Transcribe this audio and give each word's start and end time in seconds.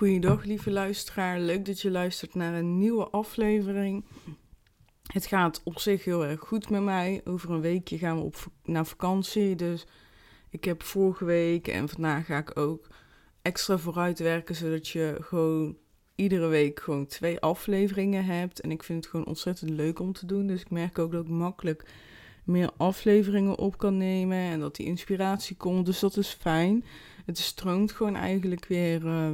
Goeiedag 0.00 0.44
lieve 0.44 0.70
luisteraar, 0.70 1.40
leuk 1.40 1.64
dat 1.64 1.80
je 1.80 1.90
luistert 1.90 2.34
naar 2.34 2.54
een 2.54 2.78
nieuwe 2.78 3.08
aflevering. 3.08 4.04
Het 5.02 5.26
gaat 5.26 5.60
op 5.64 5.78
zich 5.78 6.04
heel 6.04 6.26
erg 6.26 6.40
goed 6.40 6.70
met 6.70 6.82
mij. 6.82 7.20
Over 7.24 7.50
een 7.50 7.60
weekje 7.60 7.98
gaan 7.98 8.16
we 8.16 8.22
op, 8.22 8.46
naar 8.64 8.86
vakantie, 8.86 9.56
dus 9.56 9.86
ik 10.50 10.64
heb 10.64 10.82
vorige 10.82 11.24
week 11.24 11.68
en 11.68 11.88
vandaag 11.88 12.26
ga 12.26 12.38
ik 12.38 12.58
ook 12.58 12.86
extra 13.42 13.78
vooruit 13.78 14.18
werken, 14.18 14.54
zodat 14.54 14.88
je 14.88 15.16
gewoon 15.20 15.76
iedere 16.14 16.46
week 16.46 16.80
gewoon 16.80 17.06
twee 17.06 17.40
afleveringen 17.40 18.24
hebt. 18.24 18.60
En 18.60 18.70
ik 18.70 18.82
vind 18.82 19.04
het 19.04 19.10
gewoon 19.10 19.26
ontzettend 19.26 19.70
leuk 19.70 19.98
om 19.98 20.12
te 20.12 20.26
doen, 20.26 20.46
dus 20.46 20.60
ik 20.60 20.70
merk 20.70 20.98
ook 20.98 21.12
dat 21.12 21.24
ik 21.24 21.30
makkelijk 21.30 21.84
meer 22.44 22.70
afleveringen 22.76 23.58
op 23.58 23.78
kan 23.78 23.96
nemen 23.96 24.38
en 24.38 24.60
dat 24.60 24.76
die 24.76 24.86
inspiratie 24.86 25.56
komt. 25.56 25.86
Dus 25.86 26.00
dat 26.00 26.16
is 26.16 26.28
fijn. 26.28 26.84
Het 27.24 27.38
stroomt 27.38 27.92
gewoon 27.92 28.16
eigenlijk 28.16 28.66
weer 28.66 29.04
uh, 29.04 29.30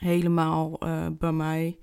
helemaal 0.00 0.86
uh, 0.86 1.06
bij 1.18 1.32
mij. 1.32 1.78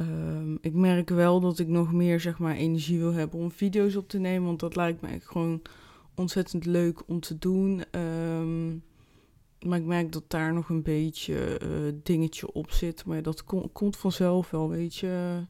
Uh, 0.00 0.54
ik 0.60 0.72
merk 0.72 1.08
wel 1.08 1.40
dat 1.40 1.58
ik 1.58 1.68
nog 1.68 1.92
meer 1.92 2.20
zeg 2.20 2.38
maar, 2.38 2.54
energie 2.54 2.98
wil 2.98 3.12
hebben 3.12 3.40
om 3.40 3.52
video's 3.52 3.96
op 3.96 4.08
te 4.08 4.18
nemen. 4.18 4.46
Want 4.46 4.60
dat 4.60 4.76
lijkt 4.76 5.00
me 5.00 5.20
gewoon 5.20 5.62
ontzettend 6.14 6.64
leuk 6.64 7.08
om 7.08 7.20
te 7.20 7.38
doen. 7.38 7.84
Um, 7.90 8.82
maar 9.60 9.78
ik 9.78 9.84
merk 9.84 10.12
dat 10.12 10.30
daar 10.30 10.52
nog 10.52 10.68
een 10.68 10.82
beetje 10.82 11.60
uh, 11.62 11.92
dingetje 12.02 12.52
op 12.52 12.70
zit. 12.70 13.04
Maar 13.04 13.22
dat 13.22 13.44
komt 13.72 13.96
vanzelf 13.96 14.50
wel, 14.50 14.68
weet 14.68 14.96
je. 14.96 15.40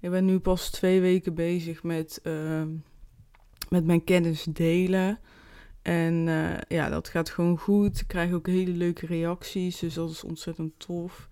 Ik 0.00 0.10
ben 0.10 0.24
nu 0.24 0.38
pas 0.38 0.70
twee 0.70 1.00
weken 1.00 1.34
bezig 1.34 1.82
met 1.82 2.20
uh, 2.24 2.62
met 3.68 3.84
mijn 3.84 4.04
kennis 4.04 4.44
delen. 4.44 5.18
En 5.88 6.26
uh, 6.26 6.58
ja, 6.68 6.88
dat 6.88 7.08
gaat 7.08 7.30
gewoon 7.30 7.58
goed. 7.58 8.00
Ik 8.00 8.08
krijg 8.08 8.32
ook 8.32 8.46
hele 8.46 8.70
leuke 8.70 9.06
reacties, 9.06 9.78
dus 9.78 9.94
dat 9.94 10.10
is 10.10 10.24
ontzettend 10.24 10.72
tof. 10.76 11.28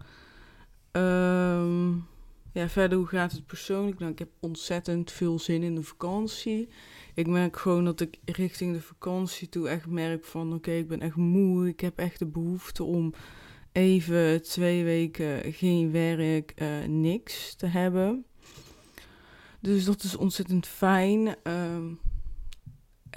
Um, 0.92 2.06
ja, 2.52 2.68
verder, 2.68 2.98
hoe 2.98 3.06
gaat 3.06 3.32
het 3.32 3.46
persoonlijk? 3.46 3.98
Nou, 3.98 4.12
ik 4.12 4.18
heb 4.18 4.28
ontzettend 4.40 5.12
veel 5.12 5.38
zin 5.38 5.62
in 5.62 5.74
de 5.74 5.82
vakantie. 5.82 6.68
Ik 7.14 7.26
merk 7.26 7.56
gewoon 7.56 7.84
dat 7.84 8.00
ik 8.00 8.18
richting 8.24 8.74
de 8.74 8.82
vakantie 8.82 9.48
toe 9.48 9.68
echt 9.68 9.86
merk 9.86 10.24
van... 10.24 10.54
oké, 10.54 10.70
ik 10.70 10.88
ben 10.88 11.00
echt 11.00 11.16
moe. 11.16 11.68
Ik 11.68 11.80
heb 11.80 11.98
echt 11.98 12.18
de 12.18 12.26
behoefte 12.26 12.84
om 12.84 13.12
even 13.72 14.42
twee 14.42 14.84
weken 14.84 15.52
geen 15.52 15.92
werk, 15.92 16.52
uh, 16.56 16.68
niks 16.88 17.54
te 17.54 17.66
hebben. 17.66 18.24
Dus 19.60 19.84
dat 19.84 20.02
is 20.02 20.16
ontzettend 20.16 20.66
fijn. 20.66 21.36
Um, 21.42 21.98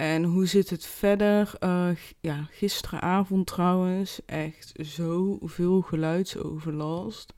en 0.00 0.24
hoe 0.24 0.46
zit 0.46 0.70
het 0.70 0.86
verder? 0.86 1.52
Uh, 1.60 1.88
ja, 2.20 2.46
gisteravond 2.50 3.46
trouwens, 3.46 4.20
echt 4.26 4.72
zoveel 4.74 5.80
geluidsoverlast. 5.80 7.34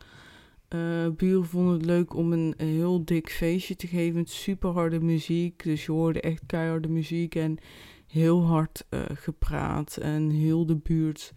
Uh, 0.69 1.09
buren 1.17 1.47
vonden 1.47 1.75
het 1.75 1.85
leuk 1.85 2.15
om 2.15 2.33
een, 2.33 2.55
heel 2.57 3.05
dik 3.05 3.31
feestje 3.31 3.77
te 3.77 3.87
geven 3.87 4.15
met 4.15 4.31
super 4.31 4.71
harde 4.71 5.01
muziek. 5.01 5.63
Dus 5.63 5.85
je 5.85 5.93
hoorde 5.93 6.21
echt 6.21 6.43
keiharde 6.47 6.89
muziek 6.89 7.35
en 7.35 7.59
heel 8.07 8.45
hard 8.45 8.85
uh, 8.91 9.01
gepraat. 9.13 9.97
En 9.97 10.31
heel 10.31 10.67
de 10.67 10.77
buurt 10.77 11.33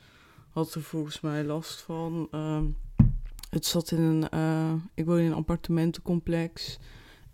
had 0.49 0.73
er 0.73 0.81
volgens 0.81 1.21
mij 1.21 1.43
last 1.43 1.81
van. 1.81 2.27
Uh, 2.31 2.61
het 3.49 3.65
zat 3.65 3.91
in 3.91 4.01
een, 4.01 4.81
ik 4.93 5.05
woon 5.05 5.19
in 5.19 5.25
een 5.25 5.33
appartementencomplex. 5.33 6.79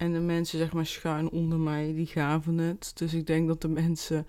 En 0.02 0.14
de 0.14 0.20
mensen, 0.20 0.58
zeg 0.58 0.74
maar, 0.74 0.86
schuin 0.86 1.30
onder 1.30 1.60
mij, 1.60 1.94
die 1.94 2.06
gaven 2.06 2.58
het. 2.58 2.92
Dus 2.96 3.14
ik 3.14 3.28
denk 3.28 3.48
dat 3.48 3.62
de 3.62 3.68
mensen 3.68 4.28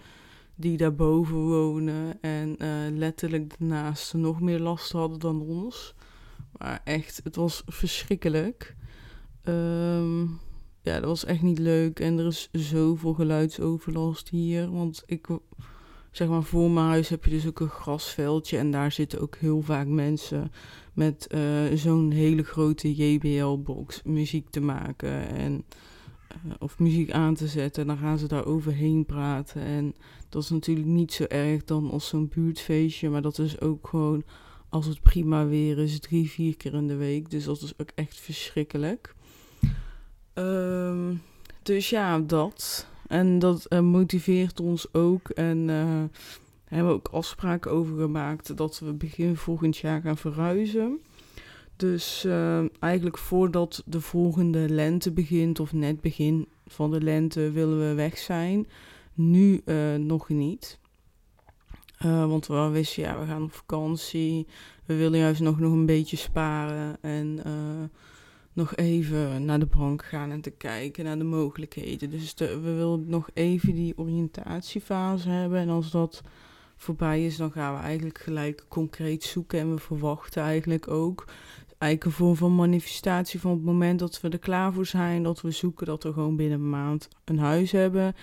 die 0.54 0.76
daarboven 0.76 1.36
wonen 1.36 2.20
en 2.20 2.56
uh, 2.58 2.68
letterlijk 2.90 3.58
daarnaast 3.58 4.14
nog 4.14 4.40
meer 4.40 4.58
last 4.58 4.92
hadden 4.92 5.18
dan 5.18 5.40
ons. 5.40 5.94
Maar 6.58 6.80
echt, 6.84 7.20
het 7.24 7.36
was 7.36 7.62
verschrikkelijk. 7.66 8.76
Um, 9.44 10.40
ja, 10.82 10.94
dat 10.94 11.04
was 11.04 11.24
echt 11.24 11.42
niet 11.42 11.58
leuk. 11.58 12.00
En 12.00 12.18
er 12.18 12.26
is 12.26 12.48
zoveel 12.52 13.12
geluidsoverlast 13.12 14.28
hier. 14.28 14.70
Want 14.70 15.02
ik, 15.06 15.26
zeg 16.10 16.28
maar, 16.28 16.42
voor 16.42 16.70
mijn 16.70 16.86
huis 16.86 17.08
heb 17.08 17.24
je 17.24 17.30
dus 17.30 17.46
ook 17.46 17.60
een 17.60 17.68
grasveldje. 17.68 18.58
En 18.58 18.70
daar 18.70 18.92
zitten 18.92 19.20
ook 19.20 19.36
heel 19.36 19.60
vaak 19.60 19.86
mensen 19.86 20.52
met 20.92 21.28
uh, 21.34 21.40
zo'n 21.74 22.10
hele 22.10 22.42
grote 22.42 22.94
JBL-box 22.94 24.02
muziek 24.02 24.50
te 24.50 24.60
maken 24.60 25.28
en 25.28 25.64
uh, 26.46 26.52
of 26.58 26.78
muziek 26.78 27.10
aan 27.10 27.34
te 27.34 27.46
zetten. 27.46 27.86
Dan 27.86 27.98
gaan 27.98 28.18
ze 28.18 28.28
daar 28.28 28.46
overheen 28.46 29.06
praten. 29.06 29.62
En 29.62 29.94
dat 30.28 30.42
is 30.42 30.50
natuurlijk 30.50 30.86
niet 30.86 31.12
zo 31.12 31.24
erg 31.24 31.64
dan 31.64 31.90
als 31.90 32.08
zo'n 32.08 32.28
buurtfeestje, 32.28 33.10
maar 33.10 33.22
dat 33.22 33.38
is 33.38 33.60
ook 33.60 33.88
gewoon 33.88 34.24
als 34.68 34.86
het 34.86 35.00
prima 35.00 35.46
weer 35.46 35.78
is, 35.78 36.00
drie, 36.00 36.30
vier 36.30 36.56
keer 36.56 36.74
in 36.74 36.86
de 36.86 36.96
week. 36.96 37.30
Dus 37.30 37.44
dat 37.44 37.62
is 37.62 37.78
ook 37.78 37.90
echt 37.94 38.16
verschrikkelijk. 38.16 39.14
Um, 40.34 41.22
dus 41.62 41.90
ja, 41.90 42.18
dat. 42.18 42.86
En 43.06 43.38
dat 43.38 43.66
uh, 43.68 43.80
motiveert 43.80 44.60
ons 44.60 44.94
ook. 44.94 45.28
En 45.28 45.68
hebben 46.76 46.92
we 46.92 46.98
ook 46.98 47.08
afspraken 47.08 47.70
over 47.70 47.98
gemaakt 47.98 48.56
dat 48.56 48.78
we 48.78 48.92
begin 48.92 49.36
volgend 49.36 49.76
jaar 49.76 50.00
gaan 50.00 50.16
verhuizen. 50.16 51.00
Dus 51.76 52.24
uh, 52.26 52.64
eigenlijk 52.78 53.18
voordat 53.18 53.82
de 53.86 54.00
volgende 54.00 54.68
lente 54.68 55.12
begint, 55.12 55.60
of 55.60 55.72
net 55.72 56.00
begin 56.00 56.48
van 56.66 56.90
de 56.90 57.00
lente, 57.00 57.50
willen 57.50 57.88
we 57.88 57.94
weg 57.94 58.18
zijn. 58.18 58.66
Nu 59.14 59.62
uh, 59.64 59.94
nog 59.94 60.28
niet. 60.28 60.78
Uh, 62.04 62.26
want 62.26 62.46
we 62.46 62.68
wisten, 62.68 63.02
ja, 63.02 63.20
we 63.20 63.26
gaan 63.26 63.42
op 63.42 63.52
vakantie. 63.52 64.46
We 64.84 64.96
willen 64.96 65.18
juist 65.18 65.40
nog, 65.40 65.60
nog 65.60 65.72
een 65.72 65.86
beetje 65.86 66.16
sparen. 66.16 66.96
En 67.00 67.40
nog 68.52 68.76
even 68.76 69.44
naar 69.44 69.58
de 69.58 69.66
bank 69.66 70.04
gaan 70.04 70.30
en 70.30 70.40
te 70.40 70.50
kijken 70.50 71.04
naar 71.04 71.18
de 71.18 71.24
mogelijkheden. 71.24 72.10
Dus 72.10 72.34
we 72.36 72.60
willen 72.60 73.04
nog 73.08 73.30
even 73.34 73.74
die 73.74 73.98
oriëntatiefase 73.98 75.28
hebben. 75.28 75.58
En 75.58 75.68
als 75.68 75.90
dat 75.90 76.22
voorbij 76.82 77.24
is, 77.24 77.36
dan 77.36 77.52
gaan 77.52 77.74
we 77.74 77.80
eigenlijk 77.80 78.18
gelijk 78.18 78.64
concreet 78.68 79.24
zoeken. 79.24 79.58
En 79.58 79.74
we 79.74 79.80
verwachten 79.80 80.42
eigenlijk 80.42 80.88
ook 80.88 81.24
eigenlijk 81.78 82.04
een 82.04 82.24
vorm 82.24 82.36
van 82.36 82.54
manifestatie 82.54 83.40
van 83.40 83.50
het 83.50 83.62
moment 83.62 83.98
dat 83.98 84.20
we 84.20 84.28
er 84.28 84.38
klaar 84.38 84.72
voor 84.72 84.86
zijn. 84.86 85.22
Dat 85.22 85.40
we 85.40 85.50
zoeken 85.50 85.86
dat 85.86 86.02
we 86.02 86.12
gewoon 86.12 86.36
binnen 86.36 86.60
een 86.60 86.70
maand 86.70 87.08
een 87.24 87.38
huis 87.38 87.72
hebben. 87.72 88.14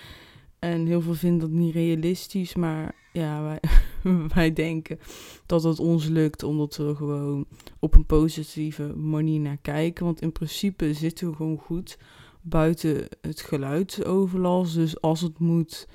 En 0.58 0.86
heel 0.86 1.00
veel 1.00 1.14
vinden 1.14 1.40
dat 1.40 1.58
niet 1.58 1.74
realistisch, 1.74 2.54
maar 2.54 2.94
ja, 3.12 3.42
wij, 3.42 3.60
wij 4.34 4.52
denken 4.52 4.98
dat 5.46 5.62
het 5.62 5.78
ons 5.78 6.06
lukt 6.06 6.42
omdat 6.42 6.76
we 6.76 6.94
gewoon 6.94 7.46
op 7.78 7.94
een 7.94 8.06
positieve 8.06 8.96
manier 8.96 9.40
naar 9.40 9.58
kijken. 9.62 10.04
Want 10.04 10.20
in 10.20 10.32
principe 10.32 10.94
zitten 10.94 11.30
we 11.30 11.36
gewoon 11.36 11.58
goed 11.58 11.98
buiten 12.40 13.08
het 13.20 13.40
geluidsoverlast. 13.40 14.74
Dus 14.74 15.00
als 15.00 15.20
het 15.20 15.38
moet, 15.38 15.88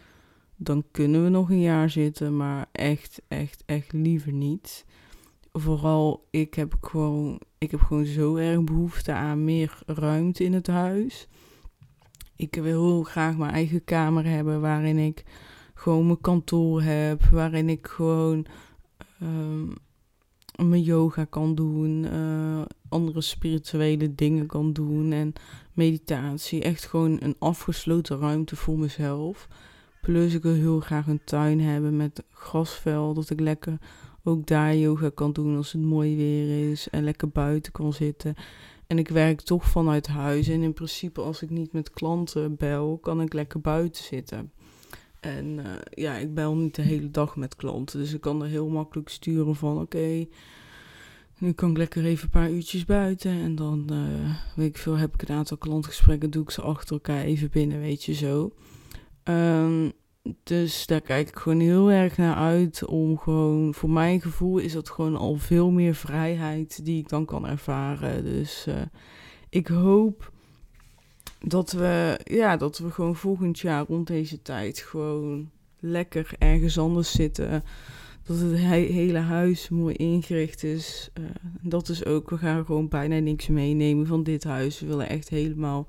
dan 0.56 0.84
kunnen 0.92 1.24
we 1.24 1.30
nog 1.30 1.50
een 1.50 1.62
jaar 1.62 1.90
zitten, 1.90 2.38
maar 2.38 2.66
echt, 2.72 3.22
echt, 3.28 3.64
echt 3.66 3.94
liever 3.94 4.32
niet. 4.32 4.86
Vooral, 5.52 6.28
ik 6.30 6.54
heb 6.54 6.76
gewoon, 6.82 7.40
ik 7.58 7.72
heb 7.72 7.80
gewoon 7.82 8.06
zo 8.06 8.36
erg 8.36 8.64
behoefte 8.64 9.12
aan 9.12 9.44
meer 9.44 9.80
ruimte 9.86 10.44
in 10.44 10.54
het 10.54 10.68
huis. 10.68 11.28
Ik 12.36 12.56
wil 12.56 12.64
heel 12.84 13.04
graag 13.04 13.38
mijn 13.38 13.52
eigen 13.52 13.84
kamer 13.84 14.26
hebben 14.26 14.62
waarin 14.62 14.98
ik 14.98 15.24
gewoon 15.74 16.06
mijn 16.06 16.22
kantoor 16.22 16.82
heb, 16.82 17.24
waarin 17.24 17.70
ik 17.70 17.88
gewoon 17.88 18.46
um, 19.22 19.74
mijn 20.56 20.82
yoga 20.82 21.26
kan 21.26 21.56
doen, 21.56 22.04
uh, 22.04 22.62
andere 22.90 23.22
spirituele 23.22 24.16
dingen 24.16 24.46
kan 24.46 24.74
doen 24.74 25.12
en 25.12 25.34
meditatie. 25.74 26.62
Echt 26.62 26.86
gewoon 26.86 27.18
een 27.22 27.36
afgesloten 27.40 28.20
ruimte 28.20 28.56
voor 28.56 28.80
mezelf. 28.80 29.48
Plus 30.06 30.34
ik 30.34 30.44
wil 30.44 30.54
heel 30.54 30.80
graag 30.80 31.08
een 31.08 31.24
tuin 31.24 31.60
hebben 31.60 31.96
met 31.98 32.24
grasveld. 32.32 33.16
Dat 33.16 33.30
ik 33.30 33.40
lekker 33.40 33.78
ook 34.24 34.48
daar 34.48 34.76
yoga 34.76 35.10
kan 35.10 35.34
doen 35.34 35.58
als 35.58 35.72
het 35.72 35.82
mooi 35.82 36.16
weer 36.16 36.72
is. 36.72 36.90
En 36.90 37.04
lekker 37.04 37.30
buiten 37.30 37.72
kan 37.72 37.94
zitten. 37.94 38.36
En 38.88 38.98
ik 38.98 39.10
werk 39.10 39.42
toch 39.42 39.66
vanuit 39.66 40.08
huis. 40.08 40.48
En 40.48 40.62
in 40.62 40.74
principe 40.74 41.22
als 41.22 41.42
ik 41.42 41.50
niet 41.50 41.72
met 41.72 41.90
klanten 41.90 42.56
bel, 42.56 42.98
kan 43.02 43.22
ik 43.22 43.34
lekker 43.34 43.62
buiten 43.62 44.04
zitten. 44.04 44.52
En 45.20 45.46
uh, 45.58 45.66
ja, 45.90 46.16
ik 46.16 46.34
bel 46.34 46.56
niet 46.56 46.76
de 46.76 46.82
hele 46.82 47.12
dag 47.12 47.36
met 47.36 47.56
klanten. 47.56 48.00
Dus 48.00 48.14
ik 48.14 48.22
kan 48.22 48.42
er 48.42 48.50
heel 48.50 48.68
makkelijk 48.68 49.10
sturen 49.10 49.56
van 49.56 49.82
oké. 49.82 50.26
Nu 51.38 51.52
kan 51.52 51.70
ik 51.70 51.78
lekker 51.78 52.06
even 52.06 52.24
een 52.24 52.30
paar 52.30 52.52
uurtjes 52.52 52.86
buiten. 52.86 53.32
En 53.32 53.56
dan, 53.56 53.88
uh, 53.92 54.36
weet 54.56 54.70
ik 54.70 54.78
veel, 54.78 54.98
heb 54.98 55.14
ik 55.14 55.30
een 55.30 55.36
aantal 55.36 55.58
klantgesprekken. 55.58 56.30
Doe 56.32 56.44
ik 56.44 56.52
ze 56.52 56.62
achter 56.62 56.94
elkaar 56.94 57.24
even 57.24 57.50
binnen, 57.50 57.80
weet 57.80 58.04
je 58.04 58.14
zo. 58.14 58.52
Um, 59.30 59.92
dus 60.44 60.86
daar 60.86 61.02
kijk 61.02 61.28
ik 61.28 61.36
gewoon 61.36 61.60
heel 61.60 61.92
erg 61.92 62.18
naar 62.18 62.36
uit. 62.36 62.86
Om 62.86 63.18
gewoon, 63.18 63.74
voor 63.74 63.90
mijn 63.90 64.22
gevoel 64.22 64.58
is 64.58 64.74
dat 64.74 64.90
gewoon 64.90 65.16
al 65.16 65.36
veel 65.36 65.72
meer 65.72 65.96
vrijheid 65.96 66.86
die 66.86 67.00
ik 67.00 67.10
dan 67.10 67.26
kan 67.26 67.48
ervaren. 67.48 68.24
Dus 68.24 68.66
uh, 68.68 68.76
ik 69.50 69.68
hoop 69.68 70.32
dat 71.40 71.72
we, 71.72 72.20
ja, 72.24 72.58
dat 72.58 72.78
we 72.78 72.92
gewoon 72.92 73.16
volgend 73.16 73.60
jaar 73.60 73.86
rond 73.88 74.08
deze 74.08 74.42
tijd 74.42 74.80
gewoon 74.80 75.50
lekker 75.80 76.30
ergens 76.38 76.78
anders 76.78 77.12
zitten. 77.12 77.64
Dat 78.24 78.40
het 78.40 78.56
hele 78.58 79.20
huis 79.20 79.70
mooi 79.70 79.96
ingericht 79.96 80.64
is. 80.64 81.10
Uh, 81.20 81.26
dat 81.62 81.90
is 81.90 82.06
ook, 82.06 82.30
we 82.30 82.38
gaan 82.38 82.66
gewoon 82.66 82.88
bijna 82.88 83.20
niks 83.20 83.48
meenemen 83.48 84.08
van 84.08 84.24
dit 84.24 84.44
huis. 84.44 84.80
We 84.80 84.86
willen 84.86 85.10
echt 85.10 85.30
helemaal 85.30 85.88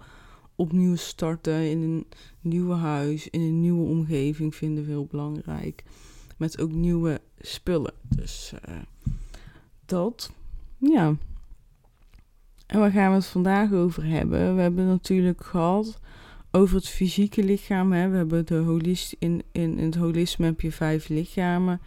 opnieuw 0.56 0.96
starten 0.96 1.70
in 1.70 1.82
een 1.82 2.06
nieuwe 2.40 2.74
huis, 2.74 3.28
in 3.28 3.40
een 3.40 3.60
nieuwe 3.60 3.88
omgeving 3.88 4.54
vinden 4.54 4.84
we 4.84 4.90
heel 4.90 5.06
belangrijk. 5.10 5.84
Met 6.36 6.60
ook 6.60 6.72
nieuwe 6.72 7.20
spullen. 7.40 7.92
Dus 8.08 8.52
uh, 8.68 8.74
dat, 9.86 10.32
ja. 10.78 11.16
En 12.66 12.78
waar 12.78 12.90
gaan 12.90 13.10
we 13.10 13.16
het 13.16 13.26
vandaag 13.26 13.72
over 13.72 14.04
hebben? 14.04 14.56
We 14.56 14.62
hebben 14.62 14.86
natuurlijk 14.86 15.44
gehad 15.44 16.00
over 16.50 16.76
het 16.76 16.88
fysieke 16.88 17.44
lichaam. 17.44 17.92
Hè. 17.92 18.08
We 18.08 18.16
hebben 18.16 18.46
de 18.46 18.56
holist 18.56 19.16
in, 19.18 19.42
in, 19.52 19.78
het 19.78 19.94
holisme 19.94 20.46
heb 20.46 20.60
je 20.60 20.72
vijf 20.72 21.08
lichamen. 21.08 21.80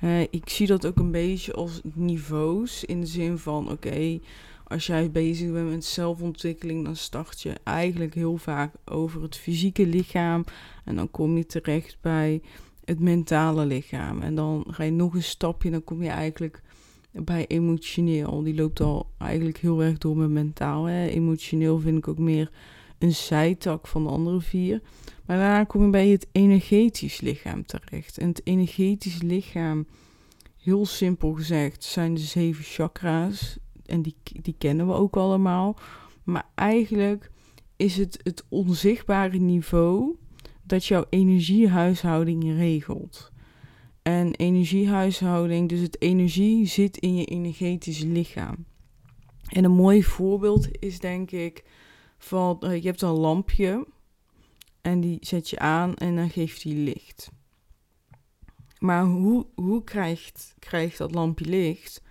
Uh, 0.00 0.20
ik 0.20 0.48
zie 0.48 0.66
dat 0.66 0.86
ook 0.86 0.98
een 0.98 1.10
beetje 1.10 1.52
als 1.52 1.80
niveaus. 1.82 2.84
In 2.84 3.00
de 3.00 3.06
zin 3.06 3.38
van, 3.38 3.70
oké, 3.70 4.18
als 4.68 4.86
jij 4.86 5.10
bezig 5.10 5.52
bent 5.52 5.70
met 5.70 5.84
zelfontwikkeling, 5.84 6.84
dan 6.84 6.96
start 6.96 7.42
je 7.42 7.52
eigenlijk 7.62 8.14
heel 8.14 8.36
vaak 8.36 8.74
over 8.84 9.22
het 9.22 9.36
fysieke 9.36 9.86
lichaam. 9.86 10.44
En 10.84 10.96
dan 10.96 11.10
kom 11.10 11.36
je 11.36 11.46
terecht 11.46 11.98
bij 12.00 12.42
het 12.84 13.00
mentale 13.00 13.66
lichaam. 13.66 14.22
En 14.22 14.34
dan 14.34 14.64
ga 14.70 14.82
je 14.82 14.90
nog 14.90 15.14
een 15.14 15.22
stapje, 15.22 15.70
dan 15.70 15.84
kom 15.84 16.02
je 16.02 16.08
eigenlijk 16.08 16.62
bij 17.12 17.46
emotioneel. 17.46 18.42
Die 18.42 18.54
loopt 18.54 18.80
al 18.80 19.10
eigenlijk 19.18 19.58
heel 19.58 19.82
erg 19.82 19.98
door 19.98 20.16
met 20.16 20.30
mentaal. 20.30 20.84
Hè. 20.84 21.06
Emotioneel 21.06 21.78
vind 21.78 21.98
ik 21.98 22.08
ook 22.08 22.18
meer 22.18 22.50
een 22.98 23.14
zijtak 23.14 23.86
van 23.86 24.02
de 24.02 24.10
andere 24.10 24.40
vier. 24.40 24.80
Maar 25.26 25.36
daarna 25.36 25.64
kom 25.64 25.84
je 25.84 25.90
bij 25.90 26.08
het 26.08 26.26
energetisch 26.32 27.20
lichaam 27.20 27.66
terecht. 27.66 28.18
En 28.18 28.28
het 28.28 28.40
energetisch 28.44 29.22
lichaam, 29.22 29.86
heel 30.62 30.86
simpel 30.86 31.32
gezegd, 31.32 31.84
zijn 31.84 32.14
de 32.14 32.20
zeven 32.20 32.64
chakra's 32.64 33.58
en 33.86 34.02
die, 34.02 34.16
die 34.42 34.54
kennen 34.58 34.86
we 34.86 34.92
ook 34.92 35.16
allemaal. 35.16 35.78
Maar 36.24 36.48
eigenlijk 36.54 37.30
is 37.76 37.96
het 37.96 38.20
het 38.22 38.44
onzichtbare 38.48 39.38
niveau 39.38 40.16
dat 40.62 40.84
jouw 40.84 41.04
energiehuishouding 41.10 42.44
regelt. 42.44 43.32
En 44.02 44.34
energiehuishouding, 44.34 45.68
dus 45.68 45.80
het 45.80 46.02
energie 46.02 46.66
zit 46.66 46.96
in 46.96 47.16
je 47.16 47.24
energetisch 47.24 48.00
lichaam. 48.00 48.64
En 49.48 49.64
een 49.64 49.70
mooi 49.70 50.02
voorbeeld 50.04 50.68
is 50.82 50.98
denk 50.98 51.30
ik 51.30 51.64
van, 52.18 52.60
eh, 52.60 52.82
je 52.82 52.88
hebt 52.88 53.02
een 53.02 53.08
lampje 53.08 53.86
en 54.80 55.00
die 55.00 55.18
zet 55.20 55.50
je 55.50 55.58
aan 55.58 55.94
en 55.94 56.16
dan 56.16 56.30
geeft 56.30 56.62
die 56.62 56.76
licht. 56.76 57.30
Maar 58.78 59.04
hoe, 59.04 59.46
hoe 59.54 59.84
krijgt, 59.84 60.54
krijgt 60.58 60.98
dat 60.98 61.14
lampje 61.14 61.44
licht? 61.44 62.02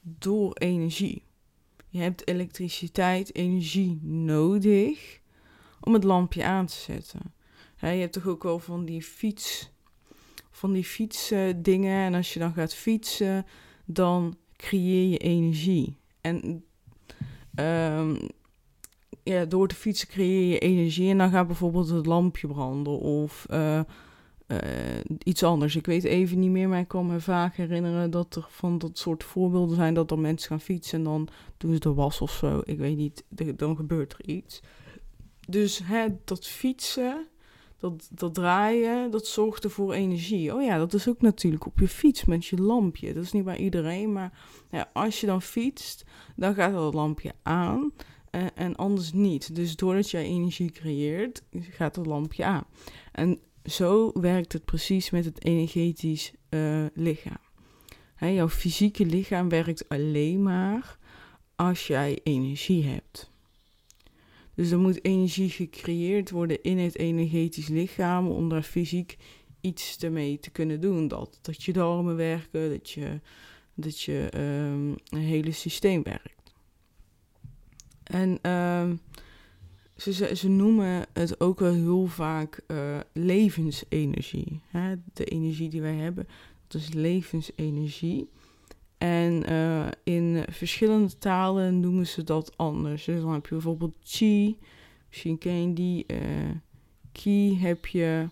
Door 0.00 0.52
energie. 0.54 1.22
Je 1.88 2.00
hebt 2.00 2.28
elektriciteit, 2.28 3.34
energie 3.34 3.98
nodig 4.02 5.20
om 5.80 5.92
het 5.92 6.04
lampje 6.04 6.44
aan 6.44 6.66
te 6.66 6.74
zetten. 6.76 7.20
je 7.76 7.86
hebt 7.86 8.12
toch 8.12 8.26
ook 8.26 8.42
wel 8.42 8.58
van 8.58 8.84
die 8.84 9.02
fiets, 9.02 9.70
van 10.50 10.72
die 10.72 10.84
fietsdingen. 10.84 12.04
en 12.04 12.14
als 12.14 12.32
je 12.32 12.38
dan 12.38 12.52
gaat 12.52 12.74
fietsen, 12.74 13.46
dan 13.84 14.36
creëer 14.56 15.10
je 15.10 15.18
energie. 15.18 15.96
En 16.20 16.64
um, 17.54 18.18
ja, 19.22 19.44
door 19.44 19.68
te 19.68 19.74
fietsen 19.74 20.08
creëer 20.08 20.48
je 20.48 20.58
energie. 20.58 21.10
En 21.10 21.18
dan 21.18 21.30
gaat 21.30 21.46
bijvoorbeeld 21.46 21.88
het 21.88 22.06
lampje 22.06 22.46
branden. 22.46 22.98
Of 22.98 23.46
uh, 23.50 23.80
uh, 24.52 24.58
iets 25.22 25.42
anders. 25.42 25.76
Ik 25.76 25.86
weet 25.86 26.04
even 26.04 26.38
niet 26.38 26.50
meer, 26.50 26.68
maar 26.68 26.80
ik 26.80 26.88
kan 26.88 27.06
me 27.06 27.20
vaak 27.20 27.56
herinneren 27.56 28.10
dat 28.10 28.34
er 28.34 28.46
van 28.48 28.78
dat 28.78 28.98
soort 28.98 29.24
voorbeelden 29.24 29.76
zijn 29.76 29.94
dat 29.94 30.08
dan 30.08 30.20
mensen 30.20 30.48
gaan 30.48 30.60
fietsen 30.60 30.98
en 30.98 31.04
dan 31.04 31.28
doen 31.56 31.72
ze 31.72 31.78
de 31.78 31.94
was 31.94 32.20
of 32.20 32.30
zo. 32.30 32.60
Ik 32.64 32.78
weet 32.78 32.96
niet, 32.96 33.24
dan 33.56 33.76
gebeurt 33.76 34.12
er 34.12 34.28
iets. 34.28 34.60
Dus 35.48 35.80
hè, 35.84 36.06
dat 36.24 36.46
fietsen, 36.46 37.26
dat, 37.78 38.08
dat 38.12 38.34
draaien, 38.34 39.10
dat 39.10 39.26
zorgt 39.26 39.64
ervoor 39.64 39.92
energie. 39.92 40.54
Oh 40.54 40.62
ja, 40.62 40.78
dat 40.78 40.94
is 40.94 41.08
ook 41.08 41.20
natuurlijk 41.20 41.66
op 41.66 41.78
je 41.78 41.88
fiets 41.88 42.24
met 42.24 42.46
je 42.46 42.56
lampje. 42.56 43.12
Dat 43.12 43.24
is 43.24 43.32
niet 43.32 43.44
bij 43.44 43.56
iedereen, 43.56 44.12
maar 44.12 44.38
ja, 44.70 44.90
als 44.92 45.20
je 45.20 45.26
dan 45.26 45.42
fietst, 45.42 46.04
dan 46.36 46.54
gaat 46.54 46.72
dat 46.72 46.94
lampje 46.94 47.32
aan. 47.42 47.92
Uh, 48.30 48.46
en 48.54 48.76
anders 48.76 49.12
niet. 49.12 49.54
Dus 49.54 49.76
doordat 49.76 50.10
jij 50.10 50.24
energie 50.24 50.70
creëert, 50.70 51.42
gaat 51.52 51.96
het 51.96 52.06
lampje 52.06 52.44
aan. 52.44 52.64
En 53.12 53.38
zo 53.64 54.10
werkt 54.20 54.52
het 54.52 54.64
precies 54.64 55.10
met 55.10 55.24
het 55.24 55.44
energetisch 55.44 56.32
uh, 56.50 56.86
lichaam. 56.94 57.48
Jouw 58.18 58.48
fysieke 58.48 59.06
lichaam 59.06 59.48
werkt 59.48 59.88
alleen 59.88 60.42
maar 60.42 60.98
als 61.56 61.86
jij 61.86 62.20
energie 62.22 62.84
hebt. 62.84 63.30
Dus 64.54 64.70
er 64.70 64.78
moet 64.78 65.04
energie 65.04 65.50
gecreëerd 65.50 66.30
worden 66.30 66.62
in 66.62 66.78
het 66.78 66.96
energetisch 66.96 67.68
lichaam 67.68 68.28
om 68.28 68.48
daar 68.48 68.62
fysiek 68.62 69.16
iets 69.60 69.98
ermee 69.98 70.38
te 70.38 70.50
kunnen 70.50 70.80
doen. 70.80 71.08
Dat, 71.08 71.38
dat 71.42 71.62
je 71.62 71.72
darmen 71.72 72.16
werken, 72.16 72.70
dat 72.70 72.90
je, 72.90 73.20
dat 73.74 74.00
je 74.00 74.28
um, 74.36 74.96
hele 75.20 75.52
systeem 75.52 76.02
werkt. 76.02 76.52
En 78.02 78.50
um, 78.50 79.00
ze, 80.00 80.36
ze 80.36 80.48
noemen 80.48 81.06
het 81.12 81.40
ook 81.40 81.58
wel 81.58 81.72
heel 81.72 82.06
vaak 82.06 82.60
uh, 82.66 82.98
levensenergie. 83.12 84.60
Hè? 84.66 84.94
De 85.12 85.24
energie 85.24 85.68
die 85.68 85.82
wij 85.82 85.94
hebben, 85.94 86.26
dat 86.66 86.80
is 86.80 86.92
levensenergie. 86.92 88.30
En 88.98 89.52
uh, 89.52 89.86
in 90.04 90.44
verschillende 90.50 91.18
talen 91.18 91.80
noemen 91.80 92.06
ze 92.06 92.24
dat 92.24 92.56
anders. 92.56 93.04
Dus 93.04 93.20
dan 93.20 93.32
heb 93.32 93.46
je 93.46 93.54
bijvoorbeeld 93.54 93.94
chi, 94.02 94.58
misschien 95.08 95.38
ken 95.38 95.68
je 95.68 95.72
die. 95.72 96.06
Ki 97.12 97.58
heb 97.58 97.86
je 97.86 98.28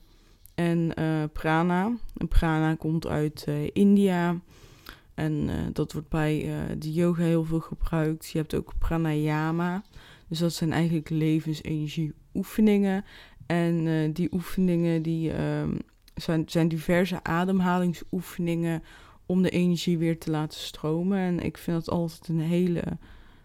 en 0.54 0.92
prana. 1.32 1.96
Prana 2.28 2.74
komt 2.74 3.06
uit 3.06 3.46
India. 3.72 4.40
En 5.14 5.50
dat 5.72 5.92
wordt 5.92 6.08
bij 6.08 6.50
de 6.78 6.92
yoga 6.92 7.22
heel 7.22 7.44
veel 7.44 7.60
gebruikt. 7.60 8.28
Je 8.28 8.38
hebt 8.38 8.54
ook 8.54 8.72
pranayama. 8.78 9.82
Dus 10.28 10.38
dat 10.38 10.52
zijn 10.52 10.72
eigenlijk 10.72 11.10
levensenergie 11.10 12.14
oefeningen. 12.34 13.04
En 13.46 13.86
uh, 13.86 14.14
die 14.14 14.32
oefeningen 14.32 15.02
die, 15.02 15.42
um, 15.42 15.78
zijn, 16.14 16.42
zijn 16.46 16.68
diverse 16.68 17.24
ademhalingsoefeningen 17.24 18.82
om 19.26 19.42
de 19.42 19.50
energie 19.50 19.98
weer 19.98 20.18
te 20.18 20.30
laten 20.30 20.60
stromen. 20.60 21.18
En 21.18 21.40
ik 21.40 21.58
vind 21.58 21.84
dat 21.84 21.94
altijd 21.94 22.28
een 22.28 22.40
hele, 22.40 22.82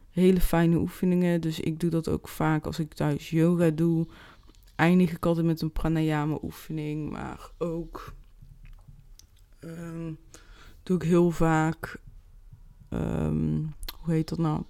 hele 0.10 0.42
fijne 0.42 0.78
oefeningen. 0.78 1.42
Dus 1.42 1.60
ik 1.60 1.80
doe 1.80 1.90
dat 1.90 2.10
ook 2.10 2.28
vaak 2.28 2.66
als 2.66 2.80
ik 2.80 2.94
thuis 2.94 3.30
yoga 3.30 3.70
doe. 3.70 4.08
Eindig 4.76 5.12
ik 5.12 5.26
altijd 5.26 5.46
met 5.46 5.62
een 5.62 5.72
pranayama 5.72 6.38
oefening. 6.42 7.12
Maar 7.12 7.52
ook 7.58 8.14
um, 9.60 10.18
doe 10.84 10.96
ik 10.96 11.04
heel 11.04 11.32
vaak. 11.32 12.02
Um, 12.90 13.74
hoe 14.00 14.14
heet 14.14 14.30
dat 14.30 14.40
nou? 14.40 14.64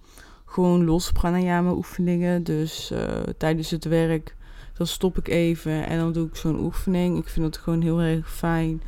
Gewoon 0.54 0.84
los 0.84 1.12
pranayama 1.12 1.72
oefeningen. 1.72 2.42
Dus 2.42 2.90
uh, 2.92 2.98
tijdens 3.38 3.70
het 3.70 3.84
werk, 3.84 4.36
dan 4.72 4.86
stop 4.86 5.18
ik 5.18 5.28
even 5.28 5.86
en 5.86 5.98
dan 5.98 6.12
doe 6.12 6.26
ik 6.26 6.36
zo'n 6.36 6.60
oefening. 6.60 7.18
Ik 7.18 7.28
vind 7.28 7.46
het 7.46 7.56
gewoon 7.56 7.80
heel 7.80 8.00
erg 8.00 8.32
fijn. 8.32 8.82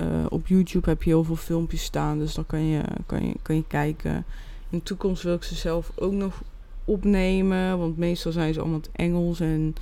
Uh, 0.00 0.26
op 0.28 0.46
YouTube 0.46 0.88
heb 0.88 1.02
je 1.02 1.10
heel 1.10 1.24
veel 1.24 1.36
filmpjes 1.36 1.82
staan, 1.82 2.18
dus 2.18 2.34
dan 2.34 2.46
kan 2.46 2.66
je, 2.66 2.82
kan, 3.06 3.26
je, 3.26 3.34
kan 3.42 3.56
je 3.56 3.64
kijken. 3.66 4.24
In 4.70 4.78
de 4.78 4.82
toekomst 4.82 5.22
wil 5.22 5.34
ik 5.34 5.42
ze 5.42 5.54
zelf 5.54 5.92
ook 5.94 6.12
nog 6.12 6.42
opnemen, 6.84 7.78
want 7.78 7.96
meestal 7.96 8.32
zijn 8.32 8.54
ze 8.54 8.60
allemaal 8.60 8.78
het 8.78 8.90
Engels 8.92 9.40
en 9.40 9.74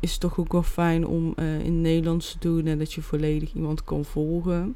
is 0.00 0.10
het 0.10 0.20
toch 0.20 0.38
ook 0.38 0.52
wel 0.52 0.62
fijn 0.62 1.06
om 1.06 1.32
uh, 1.36 1.60
in 1.60 1.80
Nederlands 1.80 2.32
te 2.32 2.38
doen 2.38 2.66
en 2.66 2.78
dat 2.78 2.92
je 2.92 3.02
volledig 3.02 3.52
iemand 3.52 3.84
kan 3.84 4.04
volgen. 4.04 4.74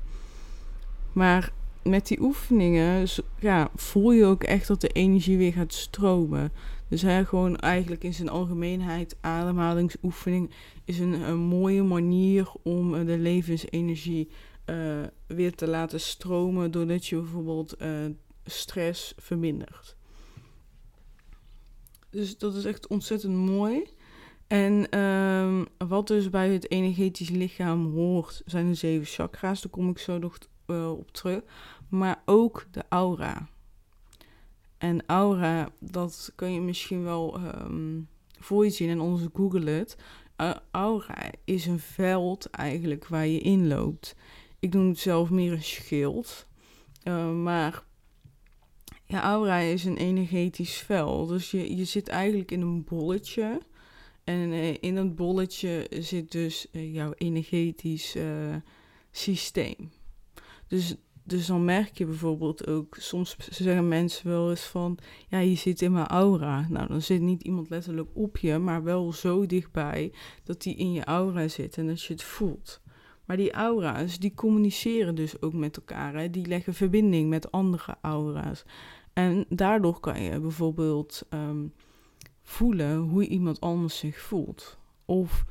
Maar 1.12 1.52
met 1.88 2.06
die 2.06 2.20
oefeningen 2.20 3.06
ja, 3.38 3.70
voel 3.74 4.12
je 4.12 4.24
ook 4.24 4.44
echt 4.44 4.66
dat 4.66 4.80
de 4.80 4.88
energie 4.88 5.36
weer 5.36 5.52
gaat 5.52 5.72
stromen. 5.72 6.52
Dus 6.88 7.02
hè, 7.02 7.24
gewoon 7.24 7.56
eigenlijk 7.56 8.04
in 8.04 8.14
zijn 8.14 8.28
algemeenheid, 8.28 9.16
ademhalingsoefening 9.20 10.50
is 10.84 10.98
een, 10.98 11.36
mooie 11.36 11.82
manier 11.82 12.52
om 12.62 12.94
uh, 12.94 13.06
de 13.06 13.18
levensenergie 13.18 14.28
uh, 14.66 15.02
weer 15.26 15.54
te 15.54 15.66
laten 15.66 16.00
stromen. 16.00 16.70
Doordat 16.70 17.06
je 17.06 17.16
bijvoorbeeld 17.16 17.82
uh, 17.82 18.06
stress 18.44 19.14
vermindert. 19.16 19.96
Dus 22.10 22.38
dat 22.38 22.54
is 22.54 22.64
echt 22.64 22.86
ontzettend 22.86 23.34
mooi. 23.34 23.82
En 24.46 24.88
ehm, 24.90 25.64
wat 25.88 26.06
dus 26.06 26.30
bij 26.30 26.52
het 26.52 26.70
energetisch 26.70 27.28
lichaam 27.28 27.92
hoort, 27.92 28.42
zijn 28.44 28.68
de 28.68 28.74
zeven 28.74 29.06
chakra's. 29.06 29.62
Daar 29.62 29.70
kom 29.70 29.90
ik 29.90 29.98
zo 29.98 30.18
nog 30.18 30.38
op 30.74 31.12
terug. 31.12 31.42
Maar 31.88 32.22
ook 32.24 32.66
de 32.70 32.84
aura. 32.88 33.48
En 34.78 35.06
aura, 35.06 35.68
dat 35.78 36.32
kun 36.34 36.52
je 36.52 36.60
misschien 36.60 37.02
wel 37.02 37.40
um, 37.40 38.08
voor 38.38 38.64
je 38.64 38.70
zien 38.70 38.88
en 38.88 39.00
onze 39.00 39.30
Google 39.32 39.70
het. 39.70 39.96
Uh, 40.40 40.54
aura 40.70 41.30
is 41.44 41.66
een 41.66 41.78
veld 41.78 42.50
eigenlijk 42.50 43.06
waar 43.06 43.26
je 43.26 43.38
in 43.38 43.68
loopt. 43.68 44.16
Ik 44.58 44.74
noem 44.74 44.88
het 44.88 44.98
zelf 44.98 45.30
meer 45.30 45.52
een 45.52 45.62
schild. 45.62 46.46
Uh, 47.04 47.32
maar 47.32 47.84
ja, 49.04 49.22
aura 49.22 49.58
is 49.58 49.84
een 49.84 49.96
energetisch 49.96 50.76
veld. 50.78 51.28
Dus 51.28 51.50
je, 51.50 51.76
je 51.76 51.84
zit 51.84 52.08
eigenlijk 52.08 52.50
in 52.50 52.60
een 52.60 52.84
bolletje. 52.84 53.60
En 54.24 54.52
uh, 54.52 54.74
in 54.80 54.94
dat 54.94 55.14
bolletje 55.14 55.86
zit 56.00 56.32
dus 56.32 56.66
jouw 56.70 57.12
energetisch 57.16 58.16
systeem. 59.10 59.90
Dus 60.68 60.96
dus 61.26 61.46
dan 61.46 61.64
merk 61.64 61.98
je 61.98 62.06
bijvoorbeeld 62.06 62.66
ook, 62.66 62.96
soms 62.98 63.36
zeggen 63.38 63.88
mensen 63.88 64.28
wel 64.28 64.50
eens 64.50 64.64
van, 64.64 64.98
ja, 65.28 65.38
je 65.38 65.54
zit 65.54 65.82
in 65.82 65.92
mijn 65.92 66.06
aura. 66.06 66.66
Nou, 66.68 66.88
dan 66.88 67.02
zit 67.02 67.20
niet 67.20 67.42
iemand 67.42 67.70
letterlijk 67.70 68.08
op 68.12 68.36
je, 68.36 68.58
maar 68.58 68.82
wel 68.82 69.12
zo 69.12 69.46
dichtbij 69.46 70.12
dat 70.44 70.62
die 70.62 70.76
in 70.76 70.92
je 70.92 71.04
aura 71.04 71.48
zit 71.48 71.78
en 71.78 71.86
dat 71.86 72.02
je 72.02 72.12
het 72.12 72.22
voelt. 72.22 72.80
Maar 73.24 73.36
die 73.36 73.52
aura's, 73.52 74.18
die 74.18 74.34
communiceren 74.34 75.14
dus 75.14 75.42
ook 75.42 75.52
met 75.52 75.76
elkaar. 75.76 76.14
Hè? 76.14 76.30
Die 76.30 76.46
leggen 76.46 76.74
verbinding 76.74 77.28
met 77.28 77.52
andere 77.52 77.96
aura's. 78.00 78.64
En 79.12 79.44
daardoor 79.48 80.00
kan 80.00 80.22
je 80.22 80.40
bijvoorbeeld 80.40 81.26
um, 81.30 81.72
voelen 82.42 82.98
hoe 82.98 83.26
iemand 83.26 83.60
anders 83.60 83.98
zich 83.98 84.20
voelt. 84.20 84.78
Of 85.04 85.44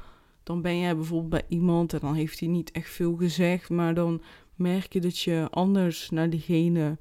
dan 0.44 0.62
ben 0.62 0.80
jij 0.80 0.96
bijvoorbeeld 0.96 1.30
bij 1.30 1.46
iemand 1.48 1.94
en 1.94 2.00
dan 2.00 2.14
heeft 2.14 2.40
hij 2.40 2.50
niet 2.50 2.72
echt 2.72 2.90
veel 2.90 3.16
gezegd, 3.16 3.70
maar 3.70 3.94
dan 3.94 4.22
merk 4.56 4.94
je 4.94 5.02
dat 5.02 5.20
je 5.20 5.48
anders 5.50 6.10
naar 6.10 6.30
diegene 6.30 6.98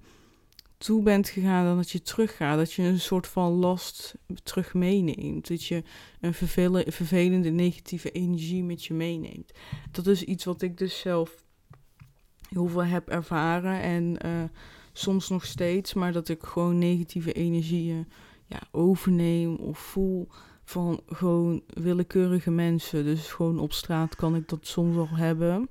toe 0.85 1.03
bent 1.03 1.29
gegaan 1.29 1.65
dan 1.65 1.77
dat 1.77 1.91
je 1.91 2.03
teruggaat. 2.03 2.59
Dat 2.59 2.73
je 2.73 2.83
een 2.83 3.01
soort 3.01 3.27
van 3.27 3.53
last 3.53 4.15
terug 4.43 4.75
meeneemt. 4.75 5.49
Dat 5.49 5.65
je 5.65 5.83
een 6.21 6.35
vervelende 6.87 7.51
negatieve 7.51 8.11
energie 8.11 8.65
met 8.65 8.85
je 8.85 8.95
meeneemt. 8.95 9.53
Dat 9.91 10.07
is 10.07 10.23
iets 10.23 10.45
wat 10.45 10.63
ik 10.63 10.79
dus 10.79 10.99
zelf 10.99 11.45
heel 12.49 12.67
veel 12.67 12.85
heb 12.85 13.09
ervaren 13.09 13.81
en 13.81 14.27
uh, 14.27 14.43
soms 14.93 15.29
nog 15.29 15.45
steeds. 15.45 15.95
Maar 15.95 16.13
dat 16.13 16.29
ik 16.29 16.43
gewoon 16.43 16.79
negatieve 16.79 17.33
energieën 17.33 18.09
ja, 18.47 18.61
overneem 18.71 19.55
of 19.55 19.79
voel 19.79 20.29
van 20.65 21.01
gewoon 21.07 21.63
willekeurige 21.67 22.51
mensen. 22.51 23.05
Dus 23.05 23.33
gewoon 23.33 23.59
op 23.59 23.73
straat 23.73 24.17
kan 24.17 24.35
ik 24.35 24.49
dat 24.49 24.67
soms 24.67 24.97
al 24.97 25.17
hebben. 25.17 25.69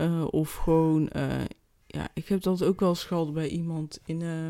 Uh, 0.00 0.24
of 0.30 0.54
gewoon, 0.54 1.10
uh, 1.16 1.44
ja, 1.86 2.08
ik 2.14 2.28
heb 2.28 2.42
dat 2.42 2.62
ook 2.62 2.80
wel 2.80 2.88
eens 2.88 3.04
gehad 3.04 3.32
bij 3.32 3.48
iemand 3.48 4.00
in, 4.04 4.20
uh, 4.20 4.48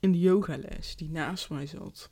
in 0.00 0.12
de 0.12 0.18
yogales 0.18 0.96
die 0.96 1.10
naast 1.10 1.50
mij 1.50 1.66
zat. 1.66 2.08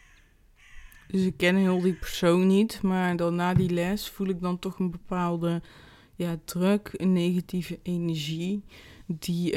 Dus 1.08 1.24
ik 1.24 1.36
ken 1.36 1.56
heel 1.56 1.80
die 1.80 1.94
persoon 1.94 2.46
niet, 2.46 2.82
maar 2.82 3.16
dan 3.16 3.34
na 3.34 3.54
die 3.54 3.70
les 3.70 4.08
voel 4.08 4.28
ik 4.28 4.40
dan 4.40 4.58
toch 4.58 4.78
een 4.78 4.90
bepaalde 4.90 5.62
ja, 6.14 6.38
druk, 6.44 6.90
een 6.92 7.12
negatieve 7.12 7.78
energie 7.82 8.64
die, 9.06 9.50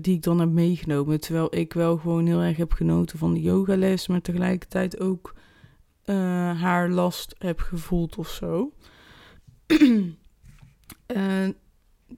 die 0.00 0.14
ik 0.16 0.22
dan 0.22 0.40
heb 0.40 0.48
meegenomen. 0.48 1.20
Terwijl 1.20 1.56
ik 1.56 1.72
wel 1.72 1.96
gewoon 1.96 2.26
heel 2.26 2.40
erg 2.40 2.56
heb 2.56 2.72
genoten 2.72 3.18
van 3.18 3.34
de 3.34 3.40
yogales, 3.40 4.06
maar 4.06 4.20
tegelijkertijd 4.20 5.00
ook 5.00 5.34
haar 6.56 6.88
last 6.90 7.34
heb 7.38 7.60
gevoeld 7.60 8.16
of 8.16 8.28
zo. 8.28 8.72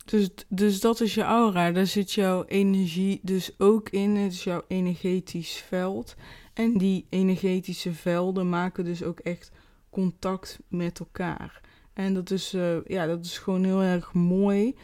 Dus, 0.05 0.31
dus 0.49 0.81
dat 0.81 1.01
is 1.01 1.15
je 1.15 1.23
aura. 1.23 1.73
Daar 1.73 1.87
zit 1.87 2.13
jouw 2.13 2.45
energie 2.45 3.21
dus 3.23 3.55
ook 3.59 3.89
in. 3.89 4.17
Het 4.17 4.33
is 4.33 4.45
jouw 4.45 4.63
energetisch 4.69 5.65
veld. 5.67 6.15
En 6.55 6.79
die 6.79 7.07
energetische 7.09 7.93
velden 7.93 8.49
maken 8.49 8.85
dus 8.85 9.03
ook 9.03 9.19
echt 9.19 9.51
contact 9.91 10.59
met 10.69 10.99
elkaar. 10.99 11.61
En 11.93 12.15
dat 12.15 12.31
is, 12.31 12.55
uh, 12.55 12.85
ja, 12.85 13.07
dat 13.07 13.25
is 13.25 13.39
gewoon 13.39 13.65
heel 13.65 13.83
erg 13.83 14.13
mooi. 14.13 14.75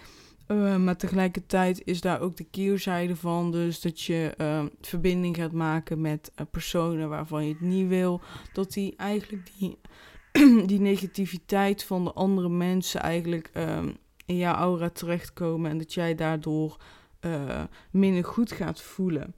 Uh, 0.49 0.77
maar 0.77 0.97
tegelijkertijd 0.97 1.83
is 1.85 2.01
daar 2.01 2.21
ook 2.21 2.37
de 2.37 2.45
keerzijde 2.45 3.17
van. 3.17 3.53
Dus 3.53 3.81
dat 3.81 4.01
je 4.01 4.35
uh, 4.39 4.65
verbinding 4.81 5.37
gaat 5.37 5.53
maken 5.53 6.01
met 6.01 6.33
personen 6.51 7.09
waarvan 7.09 7.47
je 7.47 7.53
het 7.53 7.61
niet 7.61 7.89
wil. 7.89 8.21
Dat 8.53 8.73
die 8.73 8.97
eigenlijk 8.97 9.51
die, 9.59 9.79
die 10.71 10.81
negativiteit 10.81 11.85
van 11.85 12.05
de 12.05 12.13
andere 12.13 12.49
mensen 12.49 13.01
eigenlijk 13.01 13.51
ehm, 13.53 13.89
in 14.29 14.37
jouw 14.37 14.55
aura 14.55 14.89
terechtkomen 14.89 15.71
en 15.71 15.79
dat 15.79 15.95
jij 15.95 16.15
daardoor 16.15 16.77
uh, 17.21 17.63
minder 17.91 18.25
goed 18.25 18.53
gaat 18.53 18.83
voelen. 18.83 19.35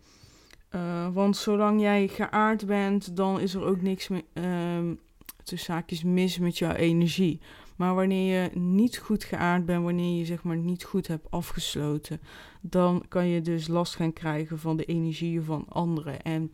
Uh, 0.74 1.08
want 1.12 1.36
zolang 1.36 1.80
jij 1.80 2.08
geaard 2.08 2.66
bent, 2.66 3.16
dan 3.16 3.40
is 3.40 3.54
er 3.54 3.64
ook 3.64 3.82
niks 3.82 4.08
meer, 4.08 4.22
uh, 4.34 6.04
mis 6.04 6.38
met 6.38 6.58
jouw 6.58 6.72
energie. 6.72 7.40
Maar 7.76 7.94
wanneer 7.94 8.42
je 8.42 8.58
niet 8.58 8.98
goed 8.98 9.24
geaard 9.24 9.66
bent, 9.66 9.82
wanneer 9.82 10.18
je 10.18 10.24
zeg 10.24 10.42
maar 10.42 10.56
niet 10.56 10.84
goed 10.84 11.06
hebt 11.06 11.30
afgesloten, 11.30 12.20
dan 12.60 13.04
kan 13.08 13.26
je 13.26 13.40
dus 13.40 13.68
last 13.68 13.94
gaan 13.96 14.12
krijgen 14.12 14.58
van 14.58 14.76
de 14.76 14.84
energieën 14.84 15.42
van 15.42 15.64
anderen. 15.68 16.22
En 16.22 16.52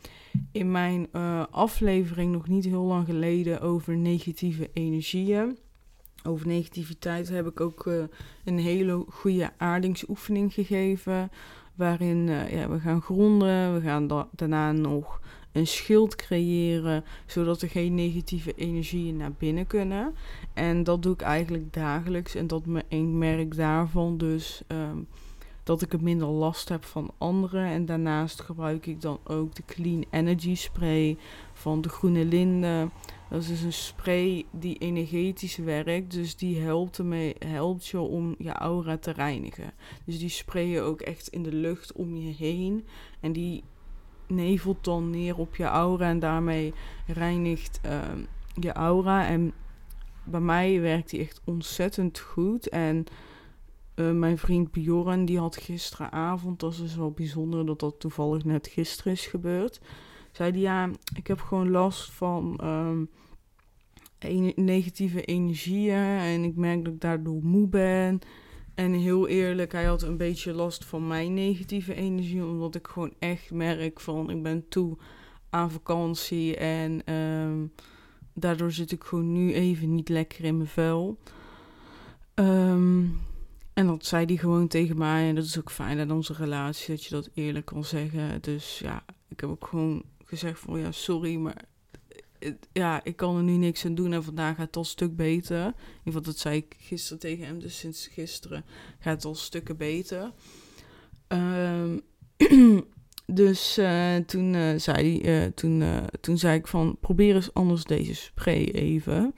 in 0.52 0.70
mijn 0.70 1.08
uh, 1.12 1.44
aflevering 1.50 2.32
nog 2.32 2.48
niet 2.48 2.64
heel 2.64 2.84
lang 2.84 3.06
geleden 3.06 3.60
over 3.60 3.96
negatieve 3.96 4.70
energieën 4.72 5.58
over 6.26 6.46
negativiteit 6.46 7.28
heb 7.28 7.46
ik 7.46 7.60
ook 7.60 7.86
uh, 7.86 8.04
een 8.44 8.58
hele 8.58 9.04
goede 9.08 9.50
aardingsoefening 9.56 10.54
gegeven. 10.54 11.30
Waarin 11.74 12.26
uh, 12.26 12.52
ja, 12.52 12.68
we 12.68 12.78
gaan 12.78 13.02
gronden. 13.02 13.74
We 13.74 13.80
gaan 13.80 14.06
da 14.06 14.28
daarna 14.32 14.72
nog 14.72 15.20
een 15.52 15.66
schild 15.66 16.16
creëren. 16.16 17.04
Zodat 17.26 17.62
er 17.62 17.68
geen 17.68 17.94
negatieve 17.94 18.54
energieën 18.54 19.16
naar 19.16 19.32
binnen 19.32 19.66
kunnen. 19.66 20.14
En 20.54 20.84
dat 20.84 21.02
doe 21.02 21.12
ik 21.12 21.20
eigenlijk 21.20 21.72
dagelijks. 21.72 22.34
En 22.34 22.46
dat 22.46 22.62
ik 22.88 23.02
merk 23.02 23.56
daarvan 23.56 24.18
dus 24.18 24.62
um, 24.68 25.06
dat 25.66 25.82
ik 25.82 25.92
er 25.92 26.02
minder 26.02 26.28
last 26.28 26.68
heb 26.68 26.84
van 26.84 27.10
anderen. 27.18 27.66
En 27.66 27.86
daarnaast 27.86 28.40
gebruik 28.40 28.86
ik 28.86 29.00
dan 29.00 29.18
ook 29.24 29.54
de 29.54 29.62
Clean 29.66 30.04
Energy 30.10 30.54
Spray 30.54 31.16
van 31.52 31.80
de 31.80 31.88
Groene 31.88 32.24
Linde. 32.24 32.88
Dat 33.30 33.40
is 33.40 33.48
dus 33.48 33.62
een 33.62 33.72
spray 33.72 34.44
die 34.50 34.78
energetisch 34.78 35.56
werkt. 35.56 36.10
Dus 36.10 36.36
die 36.36 36.60
helpt, 36.60 36.98
ermee, 36.98 37.34
helpt 37.38 37.86
je 37.86 38.00
om 38.00 38.34
je 38.38 38.52
aura 38.52 38.96
te 38.96 39.10
reinigen. 39.10 39.72
Dus 40.04 40.18
die 40.18 40.28
spray 40.28 40.66
je 40.66 40.80
ook 40.80 41.00
echt 41.00 41.28
in 41.28 41.42
de 41.42 41.52
lucht 41.52 41.92
om 41.92 42.16
je 42.16 42.34
heen. 42.34 42.86
En 43.20 43.32
die 43.32 43.64
nevelt 44.26 44.84
dan 44.84 45.10
neer 45.10 45.38
op 45.38 45.56
je 45.56 45.64
aura. 45.64 46.08
En 46.08 46.18
daarmee 46.18 46.74
reinigt 47.06 47.80
uh, 47.86 48.00
je 48.54 48.72
aura. 48.72 49.26
En 49.26 49.52
bij 50.24 50.40
mij 50.40 50.80
werkt 50.80 51.10
die 51.10 51.20
echt 51.20 51.40
ontzettend 51.44 52.18
goed. 52.18 52.68
En 52.68 53.04
uh, 53.94 54.10
mijn 54.10 54.38
vriend 54.38 54.70
Bjorn, 54.70 55.24
die 55.24 55.38
had 55.38 55.56
gisteravond, 55.56 56.60
dat 56.60 56.72
is 56.72 56.78
dus 56.78 56.96
wel 56.96 57.10
bijzonder 57.10 57.66
dat 57.66 57.80
dat 57.80 58.00
toevallig 58.00 58.44
net 58.44 58.66
gisteren 58.66 59.12
is 59.12 59.26
gebeurd 59.26 59.80
zei 60.36 60.50
hij, 60.50 60.60
ja, 60.60 60.90
ik 61.14 61.26
heb 61.26 61.40
gewoon 61.40 61.70
last 61.70 62.10
van 62.10 62.60
um, 62.64 63.10
negatieve 64.54 65.24
energieën 65.24 66.18
en 66.18 66.44
ik 66.44 66.56
merk 66.56 66.84
dat 66.84 66.94
ik 66.94 67.00
daardoor 67.00 67.42
moe 67.42 67.68
ben. 67.68 68.18
En 68.74 68.92
heel 68.92 69.28
eerlijk, 69.28 69.72
hij 69.72 69.84
had 69.84 70.02
een 70.02 70.16
beetje 70.16 70.52
last 70.52 70.84
van 70.84 71.06
mijn 71.06 71.34
negatieve 71.34 71.94
energie, 71.94 72.44
omdat 72.44 72.74
ik 72.74 72.86
gewoon 72.86 73.14
echt 73.18 73.50
merk 73.50 74.00
van 74.00 74.30
ik 74.30 74.42
ben 74.42 74.68
toe 74.68 74.96
aan 75.50 75.70
vakantie 75.70 76.56
en 76.56 77.12
um, 77.14 77.72
daardoor 78.34 78.72
zit 78.72 78.92
ik 78.92 79.04
gewoon 79.04 79.32
nu 79.32 79.52
even 79.52 79.94
niet 79.94 80.08
lekker 80.08 80.44
in 80.44 80.56
mijn 80.56 80.68
vel. 80.68 81.18
Um, 82.34 83.18
en 83.72 83.86
dat 83.86 84.04
zei 84.04 84.24
hij 84.24 84.36
gewoon 84.36 84.68
tegen 84.68 84.98
mij 84.98 85.28
en 85.28 85.34
dat 85.34 85.44
is 85.44 85.58
ook 85.58 85.70
fijn 85.70 86.00
aan 86.00 86.10
onze 86.10 86.32
relatie 86.32 86.94
dat 86.94 87.04
je 87.04 87.10
dat 87.10 87.30
eerlijk 87.34 87.64
kan 87.64 87.84
zeggen. 87.84 88.42
Dus 88.42 88.78
ja, 88.78 89.04
ik 89.28 89.40
heb 89.40 89.50
ook 89.50 89.66
gewoon 89.66 90.02
gezegd 90.26 90.60
van 90.60 90.80
ja, 90.80 90.92
sorry, 90.92 91.36
maar 91.36 91.64
ja, 92.72 93.04
ik 93.04 93.16
kan 93.16 93.36
er 93.36 93.42
nu 93.42 93.52
niks 93.52 93.84
aan 93.84 93.94
doen 93.94 94.12
en 94.12 94.24
vandaag 94.24 94.56
gaat 94.56 94.66
het 94.66 94.76
al 94.76 94.82
een 94.82 94.88
stuk 94.88 95.16
beter. 95.16 95.64
In 95.64 95.72
ieder 95.72 96.02
geval, 96.04 96.22
dat 96.22 96.38
zei 96.38 96.56
ik 96.56 96.76
gisteren 96.78 97.18
tegen 97.18 97.46
hem, 97.46 97.58
dus 97.58 97.78
sinds 97.78 98.06
gisteren 98.06 98.64
gaat 98.98 99.14
het 99.14 99.24
al 99.24 99.34
stukken 99.34 99.76
beter. 99.76 100.32
Um, 101.28 102.00
dus 103.26 103.78
uh, 103.78 104.16
toen, 104.16 104.54
uh, 104.54 104.78
zei 104.78 105.20
uh, 105.20 105.44
toen, 105.44 105.84
toen 106.20 106.38
zei 106.38 106.58
ik 106.58 106.66
van, 106.66 106.96
probeer 107.00 107.34
eens 107.34 107.54
anders 107.54 107.84
deze 107.84 108.14
spray 108.14 108.64
even. 108.64 109.34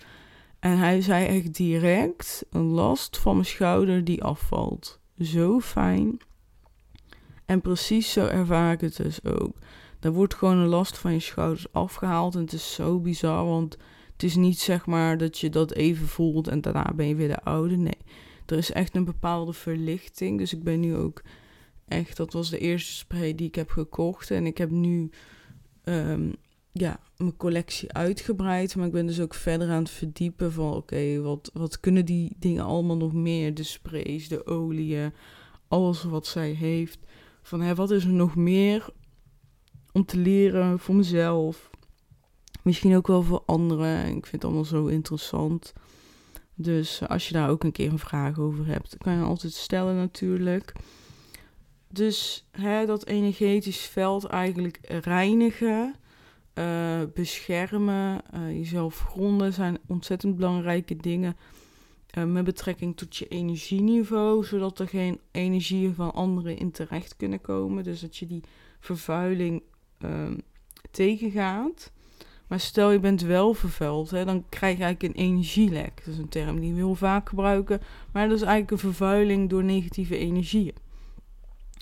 En 0.58 0.78
hij 0.78 1.00
zei 1.00 1.26
echt 1.26 1.54
direct, 1.54 2.44
een 2.50 2.66
last 2.66 3.18
van 3.18 3.34
mijn 3.34 3.46
schouder 3.46 4.04
die 4.04 4.22
afvalt. 4.22 5.00
Zo 5.18 5.60
fijn. 5.60 6.18
En 7.46 7.60
precies 7.60 8.12
zo 8.12 8.26
ervaar 8.26 8.72
ik 8.72 8.80
het 8.80 8.96
dus 8.96 9.24
ook. 9.24 9.56
Daar 9.98 10.12
wordt 10.12 10.34
gewoon 10.34 10.56
een 10.56 10.66
last 10.66 10.98
van 10.98 11.12
je 11.12 11.20
schouders 11.20 11.72
afgehaald. 11.72 12.34
En 12.34 12.40
het 12.40 12.52
is 12.52 12.74
zo 12.74 13.00
bizar, 13.00 13.44
want 13.44 13.76
het 14.12 14.22
is 14.22 14.36
niet 14.36 14.58
zeg 14.58 14.86
maar 14.86 15.18
dat 15.18 15.38
je 15.38 15.50
dat 15.50 15.72
even 15.72 16.06
voelt 16.06 16.48
en 16.48 16.60
daarna 16.60 16.92
ben 16.96 17.06
je 17.06 17.14
weer 17.14 17.28
de 17.28 17.42
oude. 17.42 17.76
Nee, 17.76 17.98
er 18.46 18.58
is 18.58 18.72
echt 18.72 18.96
een 18.96 19.04
bepaalde 19.04 19.52
verlichting. 19.52 20.38
Dus 20.38 20.52
ik 20.52 20.62
ben 20.62 20.80
nu 20.80 20.96
ook 20.96 21.22
echt, 21.88 22.16
dat 22.16 22.32
was 22.32 22.50
de 22.50 22.58
eerste 22.58 22.92
spray 22.92 23.34
die 23.34 23.46
ik 23.46 23.54
heb 23.54 23.70
gekocht. 23.70 24.30
En 24.30 24.46
ik 24.46 24.58
heb 24.58 24.70
nu 24.70 25.10
ehm, 25.84 26.30
ja, 26.72 27.00
mijn 27.16 27.36
collectie 27.36 27.92
uitgebreid. 27.92 28.76
Maar 28.76 28.86
ik 28.86 28.92
ben 28.92 29.06
dus 29.06 29.20
ook 29.20 29.34
verder 29.34 29.70
aan 29.70 29.82
het 29.82 29.90
verdiepen 29.90 30.52
van 30.52 30.74
oké, 30.74 31.20
wat, 31.20 31.50
wat 31.52 31.80
kunnen 31.80 32.04
die 32.04 32.36
dingen 32.38 32.64
allemaal 32.64 32.96
nog 32.96 33.12
meer? 33.12 33.54
De 33.54 33.62
sprays, 33.62 34.28
de 34.28 34.46
oliën, 34.46 35.12
alles 35.68 36.02
wat 36.02 36.26
zij 36.26 36.50
heeft. 36.50 36.98
Van 37.42 37.60
hè, 37.60 37.74
wat 37.74 37.90
is 37.90 38.04
er 38.04 38.10
nog 38.10 38.36
meer 38.36 38.88
om 39.98 40.04
te 40.04 40.16
leren 40.16 40.78
voor 40.78 40.94
mezelf? 40.94 41.70
Misschien 42.62 42.96
ook 42.96 43.06
wel 43.06 43.22
voor 43.22 43.42
anderen. 43.46 44.06
Ik 44.06 44.26
vind 44.26 44.30
het 44.30 44.44
allemaal 44.44 44.64
zo 44.64 44.86
interessant. 44.86 45.72
Dus 46.54 47.08
als 47.08 47.28
je 47.28 47.34
daar 47.34 47.50
ook 47.50 47.64
een 47.64 47.72
keer 47.72 47.90
een 47.90 47.98
vraag 47.98 48.38
over 48.38 48.66
hebt, 48.66 48.96
kan 48.98 49.12
je 49.12 49.22
altijd 49.22 49.52
stellen 49.52 49.96
natuurlijk. 49.96 50.72
Dus 51.88 52.46
hè, 52.50 52.86
dat 52.86 53.06
energetisch 53.06 53.80
veld 53.80 54.24
eigenlijk 54.24 54.78
reinigen, 54.82 55.94
uh, 56.54 57.00
beschermen, 57.14 58.20
uh, 58.34 58.50
jezelf 58.50 58.98
gronden 58.98 59.52
zijn 59.52 59.78
ontzettend 59.86 60.36
belangrijke 60.36 60.96
dingen. 60.96 61.36
Uh, 62.18 62.24
met 62.24 62.44
betrekking 62.44 62.96
tot 62.96 63.16
je 63.16 63.28
energieniveau, 63.28 64.44
zodat 64.44 64.78
er 64.78 64.88
geen 64.88 65.20
energieën 65.30 65.94
van 65.94 66.12
anderen 66.12 66.56
in 66.56 66.70
terecht 66.70 67.16
kunnen 67.16 67.40
komen. 67.40 67.84
Dus 67.84 68.00
dat 68.00 68.16
je 68.16 68.26
die 68.26 68.42
vervuiling 68.80 69.62
ehm, 69.98 70.38
tegengaat. 70.90 71.92
Maar 72.46 72.60
stel 72.60 72.90
je 72.90 73.00
bent 73.00 73.20
wel 73.20 73.54
vervuild, 73.54 74.10
hè, 74.10 74.24
dan 74.24 74.44
krijg 74.48 74.76
je 74.78 74.82
eigenlijk 74.82 75.14
een 75.14 75.22
energielek. 75.22 75.96
Dat 76.04 76.14
is 76.14 76.18
een 76.18 76.28
term 76.28 76.60
die 76.60 76.70
we 76.70 76.76
heel 76.76 76.94
vaak 76.94 77.28
gebruiken. 77.28 77.80
Maar 78.12 78.28
dat 78.28 78.36
is 78.36 78.42
eigenlijk 78.42 78.70
een 78.70 78.92
vervuiling 78.92 79.50
door 79.50 79.64
negatieve 79.64 80.16
energieën. 80.16 80.74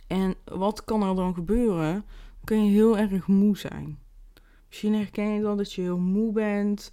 En 0.07 0.35
wat 0.45 0.85
kan 0.85 1.03
er 1.03 1.15
dan 1.15 1.35
gebeuren? 1.35 1.93
Dan 1.93 2.45
kun 2.45 2.65
je 2.65 2.71
heel 2.71 2.99
erg 2.99 3.27
moe 3.27 3.59
zijn. 3.59 3.99
Misschien 4.69 4.95
herken 4.95 5.29
je 5.29 5.43
dan 5.43 5.57
dat 5.57 5.73
je 5.73 5.83
heel 5.83 5.99
moe 5.99 6.33
bent, 6.33 6.93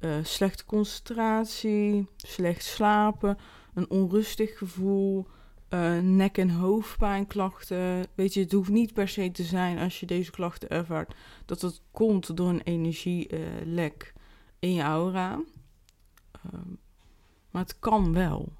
uh, 0.00 0.14
slechte 0.22 0.64
concentratie, 0.64 2.06
slecht 2.16 2.64
slapen, 2.64 3.38
een 3.74 3.90
onrustig 3.90 4.58
gevoel, 4.58 5.26
uh, 5.70 5.98
nek- 5.98 6.38
en 6.38 6.50
hoofdpijnklachten. 6.50 8.06
Weet 8.14 8.34
je, 8.34 8.40
het 8.40 8.52
hoeft 8.52 8.70
niet 8.70 8.92
per 8.92 9.08
se 9.08 9.30
te 9.30 9.42
zijn 9.42 9.78
als 9.78 10.00
je 10.00 10.06
deze 10.06 10.30
klachten 10.30 10.68
ervaart 10.68 11.14
dat 11.44 11.60
het 11.60 11.82
komt 11.90 12.36
door 12.36 12.48
een 12.48 12.62
energielek 12.62 14.12
in 14.58 14.74
je 14.74 14.82
aura. 14.82 15.42
Ehm, 16.32 16.70
maar 17.50 17.62
het 17.62 17.78
kan 17.78 18.12
wel. 18.12 18.52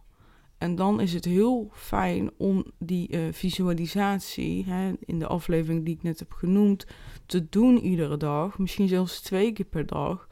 En 0.58 0.74
dan 0.74 1.00
is 1.00 1.12
het 1.12 1.24
heel 1.24 1.70
fijn 1.72 2.30
om 2.36 2.64
die 2.78 3.12
uh, 3.12 3.32
visualisatie, 3.32 4.64
hè, 4.64 4.92
in 5.00 5.18
de 5.18 5.26
aflevering 5.26 5.84
die 5.84 5.94
ik 5.94 6.02
net 6.02 6.18
heb 6.18 6.32
genoemd, 6.32 6.86
te 7.26 7.48
doen 7.48 7.78
iedere 7.78 8.16
dag. 8.16 8.58
Misschien 8.58 8.88
zelfs 8.88 9.20
twee 9.20 9.52
keer 9.52 9.66
per 9.66 9.86
dag. 9.86 10.28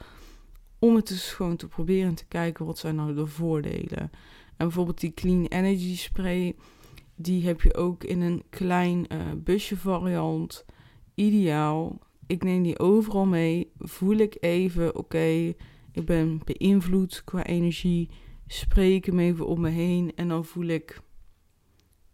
Om 0.78 0.94
het 0.94 1.08
dus 1.08 1.32
gewoon 1.32 1.56
te 1.56 1.68
proberen 1.68 2.14
te 2.14 2.26
kijken 2.26 2.66
wat 2.66 2.78
zijn 2.78 2.94
nou 2.94 3.14
de 3.14 3.26
voordelen. 3.26 4.10
En 4.56 4.66
bijvoorbeeld 4.66 5.00
die 5.00 5.14
Clean 5.14 5.44
Energy 5.44 5.96
Spray, 5.96 6.56
die 7.14 7.46
heb 7.46 7.60
je 7.60 7.74
ook 7.74 8.04
in 8.04 8.20
een 8.20 8.42
klein 8.50 9.06
uh, 9.12 9.32
busje 9.36 9.76
variant. 9.76 10.64
Ideaal. 11.14 11.98
Ik 12.26 12.42
neem 12.42 12.62
die 12.62 12.78
overal 12.78 13.26
mee. 13.26 13.72
Voel 13.78 14.16
ik 14.16 14.36
even, 14.40 14.96
oké, 14.96 15.54
ik 15.92 16.04
ben 16.04 16.40
beïnvloed 16.44 17.24
qua 17.24 17.44
energie. 17.44 18.10
Spreek 18.46 19.06
hem 19.06 19.18
even 19.18 19.46
om 19.46 19.60
me 19.60 19.68
heen 19.68 20.12
en 20.14 20.28
dan 20.28 20.44
voel 20.44 20.66
ik, 20.66 21.00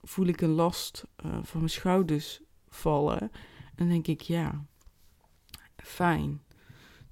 voel 0.03 0.27
ik 0.27 0.41
een 0.41 0.51
last 0.51 1.07
uh, 1.25 1.39
van 1.43 1.59
mijn 1.59 1.71
schouders 1.71 2.41
vallen. 2.69 3.31
En 3.75 3.89
denk 3.89 4.07
ik, 4.07 4.21
ja, 4.21 4.65
fijn. 5.77 6.44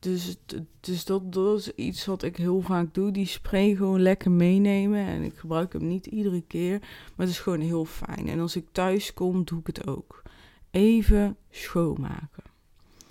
Dus, 0.03 0.37
dus 0.81 1.05
dat, 1.05 1.33
dat 1.33 1.59
is 1.59 1.75
iets 1.75 2.07
wat 2.07 2.23
ik 2.23 2.37
heel 2.37 2.61
vaak 2.61 2.95
doe. 2.95 3.11
Die 3.11 3.27
spray 3.27 3.75
gewoon 3.75 4.01
lekker 4.01 4.31
meenemen. 4.31 5.07
En 5.07 5.23
ik 5.23 5.37
gebruik 5.37 5.73
hem 5.73 5.87
niet 5.87 6.07
iedere 6.07 6.43
keer. 6.47 6.79
Maar 6.79 7.27
het 7.27 7.29
is 7.29 7.39
gewoon 7.39 7.61
heel 7.61 7.85
fijn. 7.85 8.29
En 8.29 8.41
als 8.41 8.57
ik 8.57 8.67
thuis 8.73 9.15
kom, 9.15 9.45
doe 9.45 9.61
ik 9.61 9.67
het 9.67 9.87
ook. 9.87 10.23
Even 10.71 11.37
schoonmaken. 11.51 12.45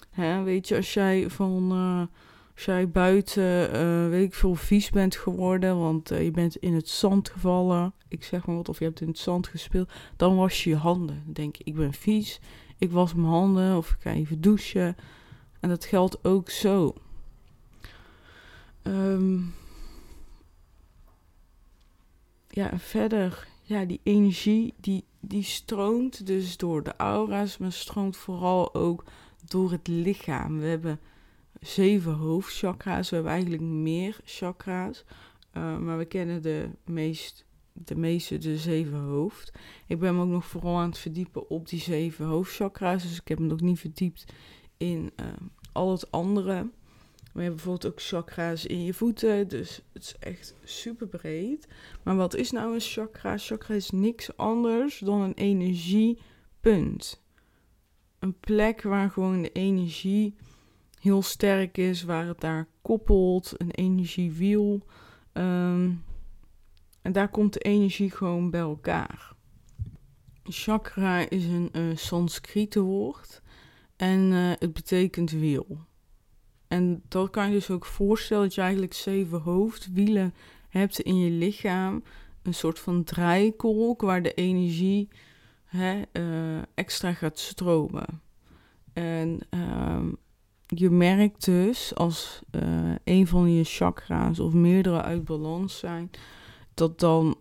Hè, 0.10 0.44
weet 0.44 0.68
je, 0.68 0.76
als 0.76 0.94
jij 0.94 1.30
van... 1.30 1.72
Uh, 1.72 2.02
als 2.54 2.66
jij 2.66 2.90
buiten, 2.90 3.76
uh, 3.76 4.10
weet 4.10 4.26
ik 4.26 4.34
veel, 4.34 4.56
vies 4.56 4.90
bent 4.90 5.16
geworden, 5.16 5.80
want 5.80 6.12
uh, 6.12 6.24
je 6.24 6.32
bent 6.32 6.56
in 6.56 6.74
het 6.74 6.90
zand 6.90 7.30
gevallen, 7.30 7.94
ik 8.08 8.24
zeg 8.24 8.46
maar 8.46 8.56
wat, 8.56 8.70
of 8.70 8.80
je 8.80 8.86
hebt 8.86 9.02
in 9.02 9.08
het 9.08 9.18
zand 9.18 9.48
gespeeld, 9.48 9.92
dan 10.16 10.36
was 10.36 10.64
je 10.64 10.70
je 10.70 10.76
handen. 10.76 11.22
Dan 11.26 11.34
denk 11.34 11.56
je, 11.56 11.64
ik 11.64 11.76
ben 11.76 11.94
vies, 11.94 12.40
ik 12.78 12.92
was 12.92 13.14
mijn 13.14 13.28
handen, 13.28 13.78
of 13.78 13.92
ik 13.92 13.98
ga 14.00 14.12
even 14.12 14.42
douchen. 14.42 14.96
En 15.62 15.70
dat 15.70 15.86
geldt 15.86 16.24
ook 16.24 16.50
zo. 16.50 16.94
Um, 18.84 19.54
ja, 22.50 22.80
verder, 22.80 23.48
ja, 23.64 23.86
die 23.86 24.00
energie 24.04 24.74
die, 24.80 25.04
die 25.20 25.44
stroomt 25.44 26.26
dus 26.26 26.58
door 26.58 26.84
de 26.84 26.96
aura's, 26.98 27.58
maar 27.58 27.72
stroomt 27.72 28.18
vooral 28.18 28.74
ook 28.74 29.04
door 29.46 29.72
het 29.72 29.88
lichaam. 29.88 30.60
We 30.60 30.66
hebben 30.66 31.00
zeven 31.60 32.14
hoofdchakra's, 32.14 33.10
we 33.10 33.16
hebben 33.16 33.34
eigenlijk 33.34 33.64
meer 33.64 34.20
chakra's, 34.24 35.04
uh, 35.54 35.78
maar 35.78 35.98
we 35.98 36.06
kennen 36.06 36.42
de 36.42 36.70
meest 36.86 37.46
de 37.74 37.96
meeste 37.96 38.38
de 38.38 38.58
zeven 38.58 39.00
hoofd. 39.00 39.52
Ik 39.88 40.00
ben 40.00 40.16
me 40.16 40.22
ook 40.22 40.30
nog 40.30 40.46
vooral 40.46 40.78
aan 40.78 40.90
het 40.90 40.98
verdiepen 40.98 41.50
op 41.50 41.70
die 41.70 41.80
zeven 41.80 42.26
hoofdchakra's. 42.26 43.04
Dus 43.04 43.20
ik 43.20 43.28
heb 43.28 43.40
me 43.40 43.46
nog 43.46 43.62
niet 43.62 43.80
verdiept 43.80 44.34
in 44.82 45.12
uh, 45.20 45.26
al 45.72 45.92
het 45.92 46.12
andere. 46.12 46.70
We 47.34 47.42
hebben 47.42 47.56
bijvoorbeeld 47.56 47.94
ook 47.94 48.02
chakra's 48.02 48.66
in 48.66 48.84
je 48.84 48.94
voeten. 48.94 49.48
Dus 49.48 49.82
het 49.94 50.04
is 50.04 50.16
echt 50.20 50.56
super 50.64 51.08
breed. 51.08 51.68
Maar 52.04 52.16
wat 52.16 52.36
is 52.36 52.52
nou 52.52 52.74
een 52.74 52.80
chakra? 52.80 53.38
Chakra 53.38 53.76
is 53.76 53.92
niks 53.92 54.38
anders 54.38 55.00
dan 55.00 55.22
een 55.22 55.34
energiepunt. 55.34 57.24
Een 58.20 58.40
plek 58.40 58.82
waar 58.82 59.10
gewoon 59.10 59.42
de 59.42 59.52
energie 59.52 60.36
heel 61.00 61.22
sterk 61.22 61.78
is, 61.78 62.04
waar 62.04 62.28
het 62.28 62.40
daar 62.40 62.68
koppelt, 62.82 63.54
een 63.58 63.72
energiewiel. 63.72 64.86
Um, 65.34 66.04
en 67.02 67.12
daar 67.12 67.30
komt 67.30 67.54
de 67.54 67.60
energie 67.60 68.12
gewoon 68.12 68.50
bij 68.50 68.60
elkaar. 68.60 69.34
Chakra 70.44 71.30
is 71.30 71.46
een 71.46 71.70
uh, 71.74 71.96
Sanskriete 71.96 72.82
woord 72.82 73.42
en 74.02 74.32
uh, 74.32 74.52
het 74.60 74.74
betekent 74.74 75.32
wiel. 75.32 75.78
En 76.68 77.02
dat 77.08 77.30
kan 77.30 77.48
je 77.48 77.54
dus 77.54 77.70
ook 77.70 77.86
voorstellen 77.86 78.44
dat 78.44 78.54
je 78.54 78.62
eigenlijk 78.62 78.94
zeven 78.94 79.40
hoofdwielen 79.42 80.34
hebt 80.70 81.00
in 81.00 81.18
je 81.18 81.30
lichaam. 81.30 82.04
Een 82.44 82.54
soort 82.54 82.80
van 82.80 83.04
draaikolk 83.04 84.02
waar 84.02 84.22
de 84.22 84.34
energie 84.34 85.08
hè, 85.66 86.02
uh, 86.14 86.62
extra 86.74 87.14
gaat 87.14 87.40
stromen. 87.40 88.22
En 88.94 89.40
uh, 89.50 90.04
je 90.68 90.90
merkt 90.90 91.46
dus 91.46 91.96
als 91.96 92.42
uh, 92.52 92.96
een 93.04 93.28
van 93.28 93.52
je 93.52 93.64
chakra's 93.64 94.40
of 94.40 94.54
meerdere 94.54 95.02
uit 95.02 95.26
balans 95.26 95.78
zijn, 95.78 96.10
dat 96.74 97.00
dan 97.00 97.38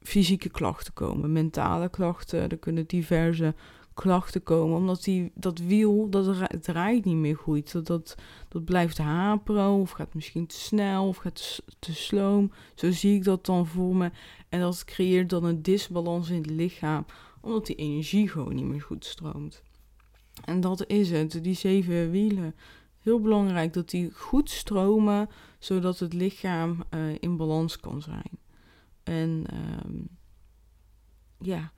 fysieke 0.00 0.48
klachten 0.48 0.92
komen, 0.92 1.32
mentale 1.32 1.88
klachten. 1.88 2.50
Er 2.50 2.58
kunnen 2.58 2.86
diverse 2.86 3.54
klachten 4.02 4.42
komen, 4.42 4.76
omdat 4.76 5.04
die, 5.04 5.32
dat 5.34 5.58
wiel, 5.58 6.10
dat 6.10 6.62
draait 6.62 7.04
niet 7.04 7.16
meer 7.16 7.36
goed. 7.36 7.72
Dat, 7.72 7.86
dat, 7.86 8.14
dat 8.48 8.64
blijft 8.64 8.98
haperen 8.98 9.68
of 9.68 9.90
gaat 9.90 10.14
misschien 10.14 10.46
te 10.46 10.56
snel 10.56 11.08
of 11.08 11.16
gaat 11.16 11.62
te, 11.78 11.94
sloom. 11.94 12.52
Zo 12.74 12.90
zie 12.90 13.14
ik 13.14 13.24
dat 13.24 13.46
dan 13.46 13.66
voor 13.66 13.96
me. 13.96 14.10
En 14.48 14.60
dat 14.60 14.84
creëert 14.84 15.30
dan 15.30 15.44
een 15.44 15.62
disbalans 15.62 16.30
in 16.30 16.36
het 16.36 16.50
lichaam, 16.50 17.04
omdat 17.40 17.66
die 17.66 17.76
energie 17.76 18.28
gewoon 18.28 18.54
niet 18.54 18.64
meer 18.64 18.82
goed 18.82 19.04
stroomt. 19.04 19.62
En 20.44 20.60
dat 20.60 20.86
is 20.86 21.10
het, 21.10 21.38
die 21.42 21.54
zeven 21.54 22.10
wielen. 22.10 22.54
Heel 22.98 23.20
belangrijk 23.20 23.72
dat 23.72 23.90
die 23.90 24.10
goed 24.14 24.50
stromen, 24.50 25.28
zodat 25.58 25.98
het 25.98 26.12
lichaam 26.12 26.84
uh, 26.94 27.00
in 27.20 27.36
balans 27.36 27.80
kan 27.80 28.02
zijn. 28.02 28.38
En 29.02 29.44
um, 29.84 30.08
ja, 31.38 31.72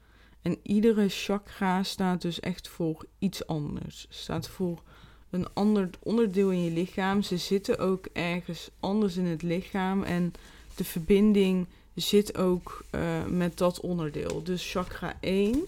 en 0.44 0.59
iedere 0.62 1.09
chakra 1.09 1.83
staat 1.83 2.22
dus 2.22 2.40
echt 2.40 2.68
voor 2.68 3.07
iets 3.18 3.46
anders. 3.46 4.07
Staat 4.09 4.48
voor 4.48 4.83
een 5.30 5.46
ander 5.52 5.90
onderdeel 6.02 6.50
in 6.50 6.64
je 6.64 6.70
lichaam. 6.70 7.22
Ze 7.22 7.37
zitten 7.37 7.78
ook 7.78 8.07
ergens 8.12 8.70
anders 8.80 9.16
in 9.16 9.24
het 9.26 9.42
lichaam. 9.42 10.02
En 10.02 10.33
de 10.74 10.85
verbinding 10.85 11.66
zit 11.94 12.37
ook 12.38 12.85
uh, 12.94 13.24
met 13.26 13.59
dat 13.59 13.80
onderdeel. 13.80 14.42
Dus 14.42 14.70
chakra 14.70 15.16
1 15.20 15.64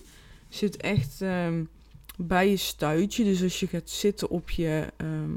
zit 0.48 0.76
echt 0.76 1.20
ehm, 1.20 1.64
bij 2.16 2.50
je 2.50 2.56
stuitje. 2.56 3.24
Dus 3.24 3.42
als 3.42 3.60
je 3.60 3.66
gaat 3.66 3.90
zitten 3.90 4.28
op 4.30 4.50
je. 4.50 4.86
ehm, 4.96 5.34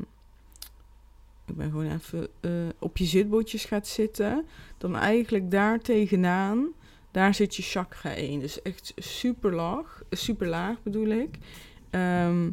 ik 1.46 1.56
ben 1.56 1.70
gewoon 1.70 1.92
even. 1.92 2.28
eh, 2.40 2.52
op 2.80 2.98
je 2.98 3.06
zitbotjes 3.06 3.66
gaat 3.66 3.88
zitten. 3.88 4.46
Dan 4.78 4.96
eigenlijk 4.96 5.52
daar 5.52 5.82
tegenaan. 5.82 6.68
Daar 7.20 7.34
zit 7.34 7.56
je 7.56 7.64
chakra 7.64 8.14
1. 8.16 8.40
Dus 8.40 8.62
echt 8.62 8.94
super 8.96 9.54
laag. 9.54 10.02
Super 10.10 10.48
laag 10.48 10.84
bedoel 10.84 11.08
ik. 11.08 11.38
Ehm, 11.90 12.50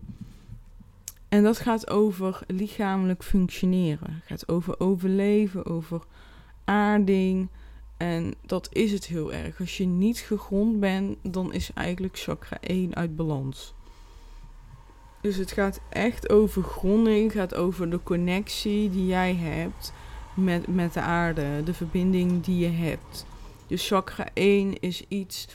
en 1.29 1.43
dat 1.43 1.59
gaat 1.59 1.91
over 1.91 2.41
lichamelijk 2.47 3.23
functioneren. 3.23 4.13
Het 4.13 4.23
gaat 4.27 4.49
over 4.49 4.81
overleven, 4.81 5.67
over 5.67 6.03
aarding. 6.65 7.49
En 7.97 8.35
dat 8.47 8.69
is 8.73 8.93
het 8.93 9.07
heel 9.07 9.33
erg. 9.33 9.61
Als 9.61 9.77
je 9.77 9.87
niet 9.87 10.19
gegrond 10.19 10.81
bent, 10.81 11.17
dan 11.23 11.53
is 11.53 11.71
eigenlijk 11.75 12.19
chakra 12.19 12.57
1 12.61 12.95
uit 12.95 13.17
balans. 13.17 13.75
Dus 15.21 15.37
het 15.37 15.53
gaat 15.53 15.81
echt 15.89 16.31
over 16.31 16.63
gronding, 16.63 17.33
gaat 17.33 17.55
over 17.55 17.91
de 17.91 18.03
connectie 18.03 18.91
die 18.91 19.07
jij 19.07 19.35
hebt 19.35 19.93
met, 20.35 20.67
met 20.67 20.93
de 20.93 21.01
aarde, 21.01 21.63
de 21.65 21.75
verbinding 21.75 22.45
die 22.45 22.59
je 22.59 22.71
hebt. 22.71 23.27
Dus 23.67 23.87
chakra 23.87 24.29
1 24.35 24.81
is 24.81 25.05
iets 25.09 25.49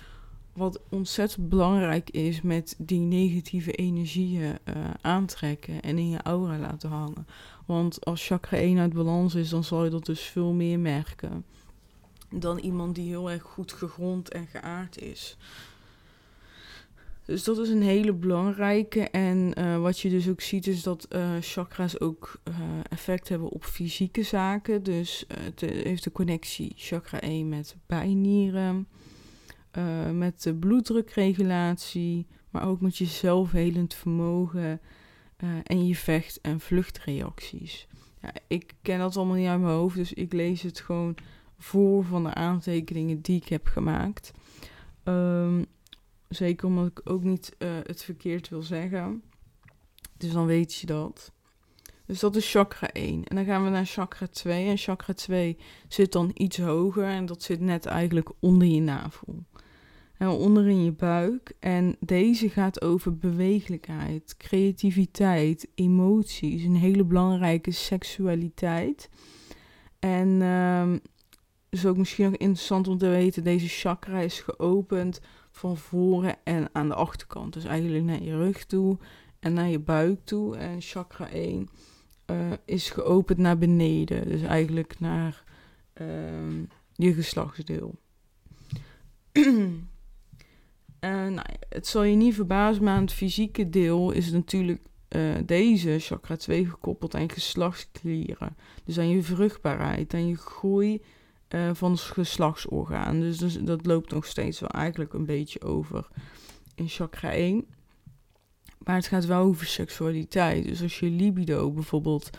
wat 0.54 0.80
ontzettend 0.90 1.50
belangrijk 1.50 2.10
is 2.10 2.42
met 2.42 2.76
die 2.78 3.00
negatieve 3.00 3.72
energieën 3.72 4.58
eh, 4.64 4.76
aantrekken 5.02 5.82
en 5.82 5.98
in 5.98 6.10
je 6.10 6.22
aura 6.22 6.58
laten 6.58 6.90
hangen. 6.90 7.28
Want 7.66 8.06
als 8.06 8.26
chakra 8.26 8.58
1 8.58 8.80
uit 8.80 8.94
balans 8.94 9.36
is, 9.36 9.50
dan 9.50 9.64
zal 9.64 9.84
je 9.84 9.90
dat 9.90 10.06
dus 10.06 10.22
veel 10.22 10.52
meer 10.52 10.80
merken 10.80 11.46
dan 12.32 12.58
iemand 12.58 12.96
die 12.96 13.08
heel 13.08 13.32
erg 13.32 13.44
goed 13.44 13.72
gegrond 13.72 14.30
en 14.30 14.48
geaard 14.48 15.02
is. 15.02 15.38
Dus 17.26 17.44
dat 17.44 17.58
is 17.58 17.70
een 17.70 17.82
hele 17.82 18.14
belangrijke. 18.14 19.10
En 19.10 19.54
eh, 19.54 19.78
wat 19.78 20.00
je 20.00 20.10
dus 20.10 20.30
ook 20.30 20.42
ziet, 20.42 20.68
is 20.68 20.84
dat 20.84 21.04
eh, 21.04 21.36
chakra's 21.40 22.00
ook 22.00 22.40
eh, 22.44 22.54
effect 22.90 23.30
hebben 23.30 23.50
op 23.50 23.64
fysieke 23.64 24.24
zaken. 24.24 24.84
Dus 24.84 25.26
het 25.28 25.60
heeft 25.62 26.04
de 26.04 26.12
connectie 26.12 26.74
chakra 26.76 27.22
1 27.22 27.50
met 27.50 27.76
bijnieren, 27.86 28.88
met 30.14 30.44
de 30.44 30.56
bloeddrukregulatie, 30.56 32.28
maar 32.50 32.68
ook 32.68 32.82
met 32.82 32.98
je 32.98 33.06
zelfhelend 33.06 33.94
vermogen 33.94 34.82
en 35.64 35.88
je 35.88 35.96
vecht- 35.96 36.42
en 36.42 36.60
vluchtreacties. 36.60 37.88
Ja, 38.22 38.34
ik 38.48 38.74
ken 38.82 39.00
dat 39.00 39.18
allemaal 39.18 39.36
niet 39.36 39.48
uit 39.48 39.62
mijn 39.62 39.74
hoofd, 39.74 39.96
dus 39.96 40.14
ik 40.14 40.34
lees 40.34 40.62
het 40.62 40.80
gewoon 40.80 41.16
voor 41.58 42.04
van 42.04 42.24
de 42.24 42.34
aantekeningen 42.34 43.22
die 43.22 43.36
ik 43.36 43.48
heb 43.48 43.68
gemaakt. 43.68 44.32
Ehm, 45.04 45.64
zeker 46.32 46.68
omdat 46.68 46.88
ik 46.88 47.02
ook 47.04 47.24
niet 47.24 47.56
eh, 47.58 47.70
het 47.84 48.04
verkeerd 48.04 48.50
wil 48.50 48.62
zeggen. 48.62 49.24
Dus 50.18 50.32
dan 50.32 50.46
weet 50.46 50.74
je 50.74 50.86
dat. 50.86 51.32
Dus 52.06 52.20
dat 52.20 52.36
is 52.36 52.52
chakra 52.52 52.90
1. 52.90 53.24
En 53.24 53.36
dan 53.36 53.46
gaan 53.46 53.64
we 53.64 53.70
naar 53.70 53.86
chakra 53.86 54.28
2. 54.28 54.68
En 54.68 54.78
chakra 54.78 55.14
2 55.14 55.58
zit 55.88 56.12
dan 56.12 56.32
iets 56.34 56.58
hoger. 56.58 57.06
En 57.06 57.26
dat 57.26 57.44
zit 57.44 57.60
net 57.60 57.86
eigenlijk 57.86 58.32
onder 58.40 58.68
je 58.68 58.82
navel. 58.82 59.46
En 60.18 60.28
onder 60.28 60.68
in 60.68 60.84
je 60.84 60.92
buik. 60.92 61.54
En 61.60 61.96
deze 62.00 62.50
gaat 62.50 62.82
over 62.82 63.18
bewegelijkheid, 63.18 64.38
creativiteit, 64.38 65.68
emoties. 65.76 66.64
Een 66.64 66.76
hele 66.76 67.04
belangrijke 67.04 67.72
seksualiteit. 67.72 69.10
En 70.00 70.42
ehm, 70.42 70.98
is 71.72 71.86
ook 71.86 71.98
misschien 71.98 72.26
nog 72.26 72.36
interessant 72.36 72.88
om 72.88 72.98
te 72.98 73.08
weten, 73.08 73.44
deze 73.44 73.68
chakra 73.68 74.20
is 74.20 74.40
geopend 74.40 75.22
van 75.52 75.78
voren 75.78 76.36
en 76.44 76.70
aan 76.72 76.88
de 76.88 76.96
achterkant. 76.96 77.54
Dus 77.54 77.64
eigenlijk 77.64 78.04
naar 78.04 78.24
je 78.24 78.38
rug 78.38 78.66
toe 78.66 78.98
en 79.40 79.54
naar 79.54 79.70
je 79.70 79.80
buik 79.80 80.20
toe. 80.24 80.58
En 80.58 80.82
chakra 80.82 81.30
1 81.30 81.70
eh, 82.26 82.52
is 82.66 82.90
geopend 82.90 83.40
naar 83.40 83.58
beneden, 83.58 84.28
dus 84.28 84.42
eigenlijk 84.42 85.00
naar 85.00 85.44
ehm, 85.94 86.64
je 86.94 87.14
geslachtsdeel. 87.14 88.00
En 89.32 89.90
nou, 91.36 91.48
het 91.70 91.88
zal 91.88 92.04
je 92.04 92.16
niet 92.16 92.36
verbazen, 92.36 92.84
maar 92.84 92.96
aan 92.96 93.02
het 93.02 93.14
fysieke 93.14 93.70
deel 93.70 94.12
is 94.12 94.32
natuurlijk 94.32 94.82
eh, 95.08 95.36
deze 95.46 96.00
chakra 96.00 96.36
2 96.36 96.66
gekoppeld 96.66 97.16
aan 97.16 97.30
geslachtsklieren. 97.30 98.56
Dus 98.84 99.00
aan 99.00 99.10
je 99.10 99.24
vruchtbaarheid, 99.24 100.14
aan 100.14 100.28
je 100.28 100.38
groei 100.38 101.02
eh, 101.54 101.70
van 101.74 101.92
het 101.92 102.00
geslachtsorgaan. 102.00 103.20
Dus, 103.20 103.38
dus 103.38 103.60
dat 103.60 103.86
loopt 103.86 104.12
nog 104.12 104.26
steeds 104.26 104.60
wel 104.60 104.70
eigenlijk 104.70 105.14
een 105.14 105.26
beetje 105.26 105.62
over 105.62 106.08
in 106.76 106.88
chakra 106.88 107.32
1. 107.32 107.66
Maar 108.78 108.96
het 108.96 109.08
gaat 109.08 109.26
wel 109.26 109.42
over 109.42 109.66
seksualiteit. 109.66 110.68
Dus 110.68 110.82
als 110.82 111.00
je 111.00 111.10
libido 111.10 111.72
bijvoorbeeld 111.72 112.30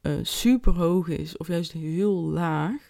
eh, 0.00 0.12
super 0.22 0.72
hoog 0.72 1.08
is 1.08 1.36
of 1.36 1.48
juist 1.48 1.72
heel 1.72 2.14
laag, 2.14 2.88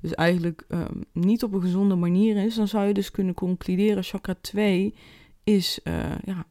dus 0.00 0.14
eigenlijk 0.14 0.64
ehm, 0.68 1.00
niet 1.12 1.42
op 1.42 1.52
een 1.52 1.60
gezonde 1.60 1.94
manier 1.94 2.44
is, 2.44 2.54
dan 2.54 2.68
zou 2.68 2.86
je 2.86 2.94
dus 2.94 3.10
kunnen 3.10 3.34
concluderen: 3.34 4.02
chakra 4.02 4.34
2 4.40 4.94
is 5.44 5.80
eh, 5.82 6.18
ja, 6.24 6.46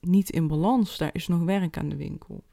niet 0.00 0.30
in 0.30 0.46
balans. 0.46 0.98
Daar 0.98 1.10
is 1.12 1.28
nog 1.28 1.42
werk 1.42 1.78
aan 1.78 1.88
de 1.88 1.96
winkel. 1.96 2.44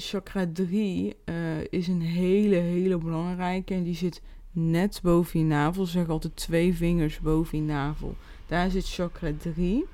Chakra 0.00 0.46
3 0.52 1.16
eh, 1.24 1.34
is 1.70 1.88
een 1.88 2.02
hele, 2.02 2.56
hele 2.56 2.98
belangrijke 2.98 3.74
en 3.74 3.82
die 3.82 3.94
zit 3.94 4.22
net 4.50 5.00
boven 5.02 5.40
je 5.40 5.46
navel. 5.46 5.86
Zeg 5.86 6.08
altijd 6.08 6.36
twee 6.36 6.74
vingers 6.74 7.20
boven 7.20 7.58
je 7.58 7.64
navel. 7.64 8.16
Daar 8.46 8.70
zit 8.70 8.88
chakra 8.88 9.32
3. 9.54 9.84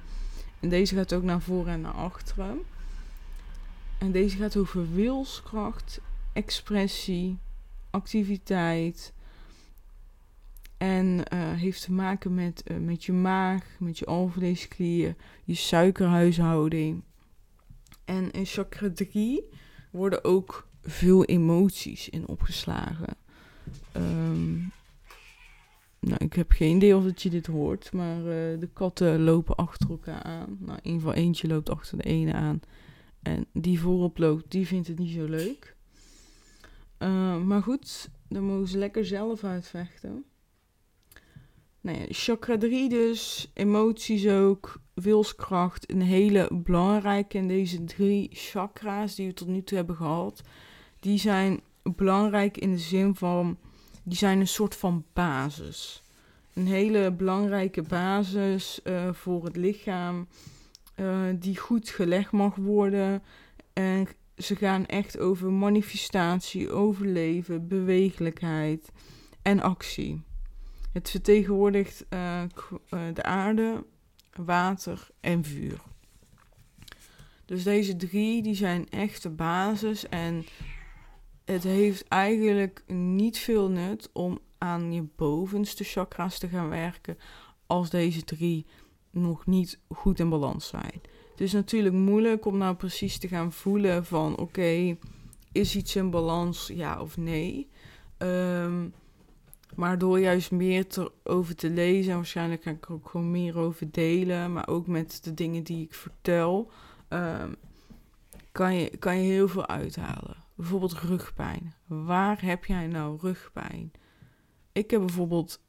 En 0.61 0.69
deze 0.69 0.95
gaat 0.95 1.13
ook 1.13 1.23
naar 1.23 1.43
voren 1.43 1.73
en 1.73 1.81
naar 1.81 1.93
achteren. 1.93 2.61
En 3.99 4.13
deze 4.13 4.37
gaat 4.37 4.57
over 4.57 4.95
wilskracht, 4.95 6.01
expressie, 6.33 7.39
activiteit. 7.91 9.13
En 10.77 11.25
eh, 11.25 11.53
heeft 11.53 11.83
te 11.83 11.93
maken 11.93 12.35
met, 12.35 12.63
eh, 12.63 12.77
met 12.77 13.05
je 13.05 13.13
maag, 13.13 13.65
met 13.79 13.99
je 13.99 14.07
alvleesklier, 14.07 15.15
je 15.45 15.55
suikerhuishouding. 15.55 17.03
En 18.05 18.31
in 18.31 18.47
chakra 18.47 18.91
3 18.91 19.51
worden 19.93 20.25
ook 20.25 20.67
veel 20.83 21.25
emoties 21.25 22.09
in 22.09 22.29
opgeslagen. 22.29 23.17
Ehm, 23.93 24.53
nou, 25.99 26.17
ik 26.19 26.33
heb 26.33 26.51
geen 26.51 26.77
idee 26.77 26.97
of 26.97 27.05
dat 27.05 27.23
je 27.23 27.31
dit 27.31 27.47
hoort, 27.47 27.93
maar 27.93 28.17
eh, 28.17 28.61
de 28.61 28.69
katten 28.73 29.23
lopen 29.23 29.57
achter 29.57 29.91
elkaar 29.91 30.23
aan. 30.23 30.57
Nou, 30.61 30.79
in 30.83 30.91
ieder 30.91 31.01
geval 31.01 31.15
eentje 31.15 31.49
loopt 31.49 31.71
achter 31.71 31.97
de 31.97 32.05
ene 32.05 32.33
aan. 32.33 32.61
En 33.23 33.47
die 33.53 33.81
voorop 33.81 34.19
loopt, 34.19 34.51
die 34.51 34.67
vindt 34.67 34.89
het 34.89 34.99
niet 34.99 35.15
zo 35.15 35.25
leuk. 35.25 35.77
Uh, 36.99 37.43
maar 37.43 37.63
goed, 37.63 38.11
dan 38.29 38.45
mogen 38.45 38.69
ze 38.69 38.79
lekker 38.79 39.05
zelf 39.05 39.45
uitvechten. 39.45 40.25
Nou 41.83 41.99
ja, 41.99 42.05
chakra 42.09 42.59
3 42.59 42.89
dus, 42.89 43.51
emoties 43.55 44.29
ook, 44.29 44.81
wilskracht, 44.95 45.91
een 45.91 46.03
hele 46.03 46.49
belangrijke. 46.53 47.39
En 47.39 47.49
deze 47.49 47.85
drie 47.85 48.29
chakra's 48.33 49.15
die 49.15 49.27
we 49.27 49.35
tot 49.35 49.49
nu 49.49 49.63
toe 49.63 49.77
hebben 49.77 49.97
gehad, 49.97 50.43
die 51.01 51.19
zijn 51.19 51.61
belangrijk 51.83 52.59
in 52.59 52.73
de 52.73 52.79
zin 52.79 53.15
van, 53.15 53.59
die 54.03 54.17
zijn 54.17 54.41
een 54.41 54.49
soort 54.49 54.77
van 54.77 55.05
basis. 55.13 56.03
Een 56.55 56.67
hele 56.67 57.13
belangrijke 57.13 57.83
basis 57.83 58.81
uh, 58.85 59.13
voor 59.13 59.45
het 59.45 59.57
lichaam, 59.57 60.29
uh, 60.97 61.21
die 61.35 61.57
goed 61.57 61.89
gelegd 61.89 62.33
mag 62.33 62.55
worden. 62.55 63.23
En 63.73 64.09
ze 64.37 64.57
gaan 64.57 64.87
echt 64.87 65.19
over 65.19 65.53
manifestatie, 65.53 66.71
overleven, 66.71 67.69
bewegelijkheid 67.69 68.91
en 69.43 69.61
actie. 69.61 70.23
Het 70.93 71.11
vertegenwoordigt 71.11 72.07
uh, 72.11 72.43
de 73.15 73.23
aarde, 73.23 73.85
water 74.35 75.09
en 75.21 75.45
vuur. 75.45 75.81
Dus 77.45 77.63
deze 77.63 77.97
drie 77.97 78.43
die 78.43 78.55
zijn 78.55 78.89
echt 78.89 79.23
de 79.23 79.31
basis 79.31 80.09
en 80.09 80.45
het 81.45 81.63
heeft 81.63 82.09
eigenlijk 82.09 82.83
niet 82.87 83.39
veel 83.39 83.69
nut 83.69 84.11
om 84.13 84.39
aan 84.59 84.93
je 84.93 85.05
bovenste 85.17 85.85
chakra's 85.85 86.39
te 86.39 86.49
gaan 86.49 86.69
werken 86.69 87.19
als 87.67 87.91
deze 87.91 88.25
drie 88.25 88.67
nog 89.11 89.47
niet 89.47 89.79
goed 89.89 90.19
in 90.19 90.29
balans 90.29 90.69
zijn. 90.69 91.01
Het 91.31 91.41
is 91.41 91.53
natuurlijk 91.53 91.95
moeilijk 91.95 92.45
om 92.45 92.59
nou 92.59 92.75
precies 92.75 93.19
te 93.19 93.29
gaan 93.29 93.53
voelen 93.53 94.05
van 94.05 94.37
oké, 94.37 94.97
is 95.53 95.77
iets 95.77 95.97
in 95.97 96.11
balans, 96.11 96.71
ja 96.75 97.01
of 97.01 97.17
nee. 97.17 97.69
Um, 98.19 98.95
maar 99.75 99.99
door 99.99 100.21
juist 100.21 100.51
meer 100.51 100.87
over 101.25 101.55
te 101.55 101.71
lezen, 101.71 102.11
en 102.11 102.17
waarschijnlijk 102.17 102.63
ga 102.63 102.71
ik 102.71 102.85
er 102.85 102.93
ook 102.93 103.09
gewoon 103.09 103.31
meer 103.31 103.59
over 103.59 103.91
delen, 103.91 104.53
maar 104.53 104.69
ook 104.69 104.87
met 104.87 105.25
de 105.25 105.35
dingen 105.35 105.63
die 105.63 105.85
ik 105.85 105.95
vertel, 105.95 106.71
um, 107.09 107.55
kan, 108.53 108.75
je, 108.75 108.97
kan 108.97 109.17
je 109.17 109.33
heel 109.33 109.49
veel 109.49 109.67
uithalen. 109.67 110.37
Bijvoorbeeld 110.55 110.93
rugpijn. 110.93 111.75
Waar 111.87 112.43
heb 112.45 112.65
jij 112.65 112.87
nou 112.87 113.19
rugpijn? 113.21 113.93
Ik 114.73 114.91
heb 114.91 115.01
bijvoorbeeld 115.01 115.61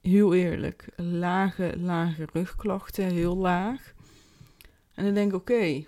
heel 0.00 0.34
eerlijk, 0.34 0.88
lage, 0.96 1.74
lage 1.78 2.26
rugklachten, 2.32 3.10
heel 3.10 3.36
laag. 3.36 3.94
En 4.94 5.04
dan 5.04 5.14
denk 5.14 5.32
ik, 5.32 5.36
oké, 5.36 5.84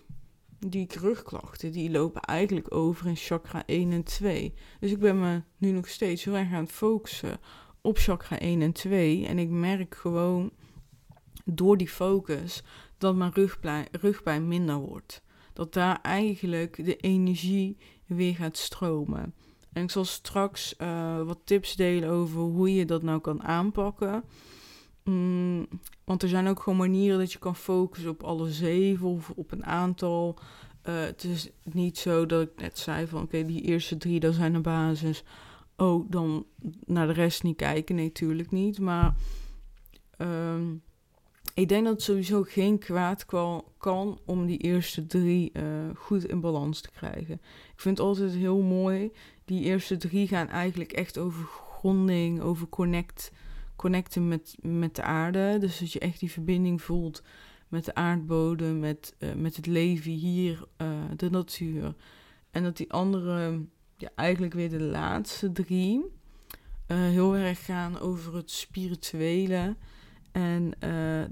die 0.59 0.89
rugklachten 1.01 1.73
die 1.73 1.91
lopen 1.91 2.23
eigenlijk 2.23 2.75
over 2.75 3.07
in 3.07 3.17
chakra 3.17 3.63
1 3.67 3.93
en 3.93 4.03
2. 4.03 4.55
Dus 4.81 4.91
ik 4.91 4.99
ben 4.99 5.21
me 5.21 5.43
nu 5.57 5.71
nog 5.71 5.89
steeds 5.89 6.25
heel 6.25 6.35
erg 6.35 6.53
aan 6.53 6.63
het 6.63 6.73
focussen 6.73 7.41
op 7.81 7.99
chakra 7.99 8.39
1 8.39 8.63
en 8.63 8.73
2. 8.73 9.27
En 9.27 9.39
ik 9.39 9.49
merk 9.49 9.95
gewoon 9.95 10.51
door 11.45 11.77
die 11.77 11.89
focus 11.89 12.63
dat 12.99 13.17
mijn 13.17 13.33
rugpijn, 13.33 13.87
rugpijn 13.93 14.49
minder 14.49 14.77
wordt. 14.77 15.23
Dat 15.53 15.73
daar 15.73 16.01
eigenlijk 16.03 16.85
de 16.85 16.97
energie 16.97 17.77
weer 18.07 18.35
gaat 18.35 18.57
stromen. 18.57 19.35
En 19.73 19.83
ik 19.83 19.91
zal 19.91 20.05
straks 20.05 20.75
uh, 20.79 21.23
wat 21.23 21.39
tips 21.45 21.77
delen 21.77 22.09
over 22.09 22.41
hoe 22.41 22.75
je 22.75 22.85
dat 22.85 23.03
nou 23.03 23.21
kan 23.21 23.43
aanpakken. 23.43 24.25
Mm, 25.09 25.69
want 26.05 26.23
er 26.23 26.29
zijn 26.29 26.47
ook 26.47 26.61
gewoon 26.61 26.79
manieren 26.79 27.19
dat 27.19 27.33
je 27.33 27.39
kan 27.39 27.57
focussen 27.57 28.11
op 28.11 28.23
alle 28.23 28.51
zeven 28.51 29.09
of 29.09 29.31
op 29.31 29.53
een 29.53 29.65
aantal. 29.67 30.39
Uh, 30.89 31.01
het 31.01 31.25
is 31.25 31.51
niet 31.63 31.99
zo 31.99 32.27
dat 32.27 32.43
ik 32.43 32.51
net 32.57 32.79
zei 32.79 33.07
van 33.07 33.23
oké, 33.23 33.45
die 33.45 33.63
eerste 33.63 33.97
drie, 33.97 34.21
dat 34.21 34.35
zijn 34.35 34.53
de 34.53 34.61
basis. 34.61 35.25
Oh, 35.77 36.11
dan 36.11 36.47
naar 36.87 37.07
de 37.07 37.13
rest 37.13 37.43
niet 37.43 37.57
kijken. 37.57 37.95
Nee, 37.95 38.05
natuurlijk 38.05 38.51
niet. 38.51 38.79
Maar 38.79 39.15
um, 40.19 40.83
ik 41.55 41.69
denk 41.69 41.85
dat 41.85 41.93
het 41.93 42.03
sowieso 42.03 42.43
geen 42.43 42.79
kwaad 42.79 43.27
kan 43.79 44.19
om 44.25 44.47
die 44.47 44.59
eerste 44.59 45.07
drie 45.07 45.51
uh, 45.53 45.63
goed 45.95 46.25
in 46.25 46.41
balans 46.41 46.81
te 46.81 46.91
krijgen. 46.91 47.35
Ik 47.75 47.81
vind 47.81 47.99
het 47.99 48.07
altijd 48.07 48.33
heel 48.33 48.61
mooi. 48.63 49.13
Die 49.45 49.63
eerste 49.63 49.97
drie 49.97 50.29
gaan 50.29 50.49
eigenlijk 50.49 50.93
echt 50.93 51.19
over 51.19 51.45
gronding, 51.45 52.41
over 52.41 52.69
connect, 52.69 53.33
connecten 53.79 54.29
met, 54.29 54.57
met 54.61 54.97
de 54.97 55.03
aarde. 55.03 55.57
Dus 55.61 55.79
dat 55.79 55.93
je 55.93 55.99
echt 55.99 56.21
die 56.21 56.31
verbinding 56.31 56.83
voelt 56.83 57.23
met 57.69 57.85
de 57.85 57.95
aardbodem, 57.95 58.79
met, 58.79 59.15
uh, 59.19 59.35
met 59.35 59.57
het 59.57 59.67
leven 59.67 60.13
hier, 60.13 60.67
uh, 60.83 60.89
de 61.17 61.31
natuur. 61.31 61.95
En 62.51 62.63
dat 62.63 62.77
die 62.77 62.93
andere, 62.93 63.65
ja, 63.97 64.09
eigenlijk 64.15 64.55
weer 64.55 64.69
de 64.69 64.81
laatste 64.81 65.53
drie, 65.53 66.05
heel 66.87 67.37
erg 67.37 67.65
gaan 67.65 67.99
over 67.99 68.35
het 68.35 68.51
spirituele. 68.51 69.77
En 70.33 70.73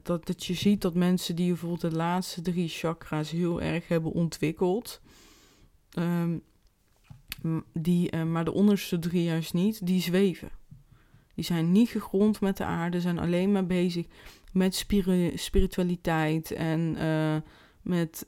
dat, 0.03 0.27
dat 0.27 0.45
je 0.45 0.55
ziet 0.55 0.81
dat 0.81 0.95
mensen 0.95 1.37
die 1.37 1.49
bijvoorbeeld 1.49 1.81
de 1.81 1.97
laatste 1.97 2.43
drie 2.43 2.69
chakra's 2.69 3.31
heel 3.31 3.61
erg 3.61 3.89
hebben 3.89 4.13
ontwikkeld, 4.13 5.01
um, 5.99 6.43
die, 7.73 8.17
maar 8.17 8.45
de 8.45 8.53
onderste 8.53 8.99
drie 8.99 9.25
juist 9.25 9.55
niet, 9.55 9.87
die 9.87 10.01
zweven. 10.01 10.51
Die 11.37 11.45
zijn 11.45 11.73
niet 11.73 11.89
gegrond 11.89 12.41
met 12.41 12.57
de 12.57 12.65
aarde, 12.65 13.01
zijn 13.01 13.19
alleen 13.19 13.53
maar 13.53 13.67
bezig 13.67 14.07
met 14.53 14.75
spiri 14.75 15.33
spiritualiteit 15.37 16.51
en 16.51 16.97
uh, 16.99 17.37
met 17.83 18.27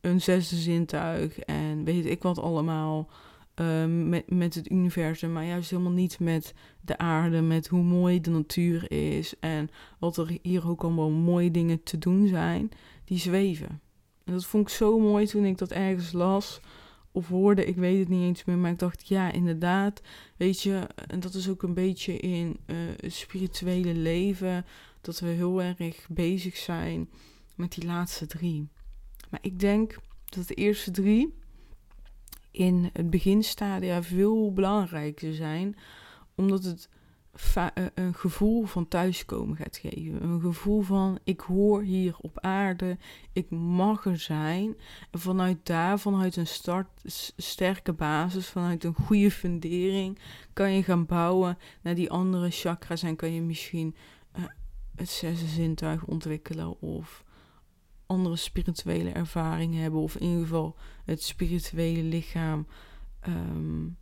een 0.00 0.20
zesde 0.20 0.56
zintuig 0.56 1.38
en 1.38 1.84
weet 1.84 2.06
ik 2.06 2.22
wat 2.22 2.38
allemaal. 2.38 3.08
Ehm, 3.56 4.08
met, 4.08 4.30
met 4.30 4.54
het 4.54 4.70
universum, 4.70 5.32
maar 5.32 5.44
juist 5.44 5.70
helemaal 5.70 5.92
niet 5.92 6.20
met 6.20 6.54
de 6.80 6.98
aarde, 6.98 7.40
met 7.40 7.66
hoe 7.66 7.82
mooi 7.82 8.20
de 8.20 8.30
natuur 8.30 8.90
is 8.90 9.34
en 9.40 9.68
wat 9.98 10.16
er 10.16 10.38
hier 10.42 10.68
ook 10.68 10.82
allemaal 10.82 11.10
mooie 11.10 11.50
dingen 11.50 11.82
te 11.82 11.98
doen 11.98 12.26
zijn, 12.26 12.68
die 13.04 13.18
zweven. 13.18 13.80
En 14.24 14.32
dat 14.32 14.44
vond 14.44 14.68
ik 14.68 14.74
zo 14.74 14.98
mooi 14.98 15.26
toen 15.26 15.44
ik 15.44 15.58
dat 15.58 15.70
ergens 15.70 16.12
las 16.12 16.60
of 17.16 17.28
hoorde, 17.28 17.64
ik 17.64 17.76
weet 17.76 17.98
het 17.98 18.08
niet 18.08 18.22
eens 18.22 18.44
meer, 18.44 18.58
maar 18.58 18.70
ik 18.70 18.78
dacht, 18.78 19.08
ja, 19.08 19.32
inderdaad, 19.32 20.00
weet 20.36 20.62
je, 20.62 20.88
en 21.06 21.20
dat 21.20 21.34
is 21.34 21.48
ook 21.48 21.62
een 21.62 21.74
beetje 21.74 22.16
in 22.16 22.56
uh, 22.66 22.76
het 22.96 23.12
spirituele 23.12 23.94
leven, 23.94 24.64
dat 25.00 25.20
we 25.20 25.26
heel 25.26 25.62
erg 25.62 26.06
bezig 26.08 26.56
zijn 26.56 27.10
met 27.54 27.72
die 27.72 27.84
laatste 27.84 28.26
drie. 28.26 28.68
Maar 29.30 29.40
ik 29.42 29.60
denk 29.60 29.98
dat 30.24 30.48
de 30.48 30.54
eerste 30.54 30.90
drie 30.90 31.34
in 32.50 32.90
het 32.92 33.10
beginstadia 33.10 34.02
veel 34.02 34.52
belangrijker 34.52 35.34
zijn, 35.34 35.76
omdat 36.34 36.64
het 36.64 36.88
eh, 36.90 36.95
een 37.94 38.14
gevoel 38.14 38.64
van 38.64 38.88
thuiskomen 38.88 39.56
gaat 39.56 39.76
geven. 39.76 40.22
Een 40.22 40.40
gevoel 40.40 40.80
van 40.80 41.18
ik 41.24 41.40
hoor 41.40 41.82
hier 41.82 42.16
op 42.20 42.40
aarde, 42.40 42.98
ik 43.32 43.50
mag 43.50 44.04
er 44.04 44.18
zijn. 44.18 44.76
En 45.10 45.18
vanuit 45.18 45.66
daar, 45.66 45.98
vanuit 45.98 46.36
een 46.36 46.46
start, 46.46 46.88
sterke 47.36 47.92
basis, 47.92 48.48
vanuit 48.48 48.84
een 48.84 48.94
goede 48.94 49.30
fundering, 49.30 50.18
kan 50.52 50.72
je 50.72 50.82
gaan 50.82 51.06
bouwen 51.06 51.58
naar 51.82 51.94
die 51.94 52.10
andere 52.10 52.50
chakras 52.50 53.02
en 53.02 53.16
kan 53.16 53.32
je 53.32 53.42
misschien 53.42 53.94
uh, 54.38 54.44
het 54.96 55.08
zesde 55.08 55.46
zintuig 55.46 56.04
ontwikkelen 56.04 56.80
of 56.80 57.24
andere 58.06 58.36
spirituele 58.36 59.10
ervaringen 59.10 59.82
hebben, 59.82 60.00
of 60.00 60.16
in 60.16 60.26
ieder 60.26 60.42
geval 60.42 60.76
het 61.04 61.22
spirituele 61.22 62.02
lichaam 62.02 62.66
um, 63.28 63.96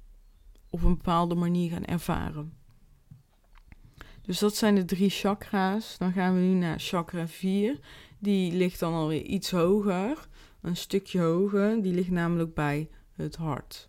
op 0.70 0.83
een 0.83 0.97
bepaalde 0.97 1.35
manier 1.35 1.70
gaan 1.70 1.85
ervaren. 1.85 2.53
Dus 4.27 4.39
dat 4.39 4.57
zijn 4.57 4.75
de 4.75 4.85
drie 4.85 5.11
chakra's. 5.11 5.99
Dan 5.99 6.13
gaan 6.13 6.35
we 6.35 6.41
nu 6.41 6.55
naar 6.55 6.79
chakra 6.79 7.29
4. 7.29 7.79
Die 8.19 8.53
ligt 8.53 8.81
dan 8.81 8.93
alweer 8.93 9.23
iets 9.23 9.51
hoger, 9.51 10.29
een 10.61 10.77
stukje 10.77 11.21
hoger. 11.21 11.83
Die 11.83 11.95
ligt 11.95 12.11
namelijk 12.11 12.55
bij 12.55 12.89
het 13.13 13.37
hart. 13.37 13.89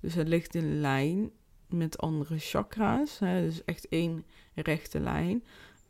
Dus 0.00 0.14
het 0.14 0.28
ligt 0.28 0.54
in 0.54 0.80
lijn 0.80 1.30
met 1.68 1.98
andere 1.98 2.38
chakra's. 2.38 3.18
Hè. 3.18 3.42
Dus 3.42 3.64
echt 3.64 3.88
één 3.88 4.24
rechte 4.54 5.00
lijn. 5.00 5.44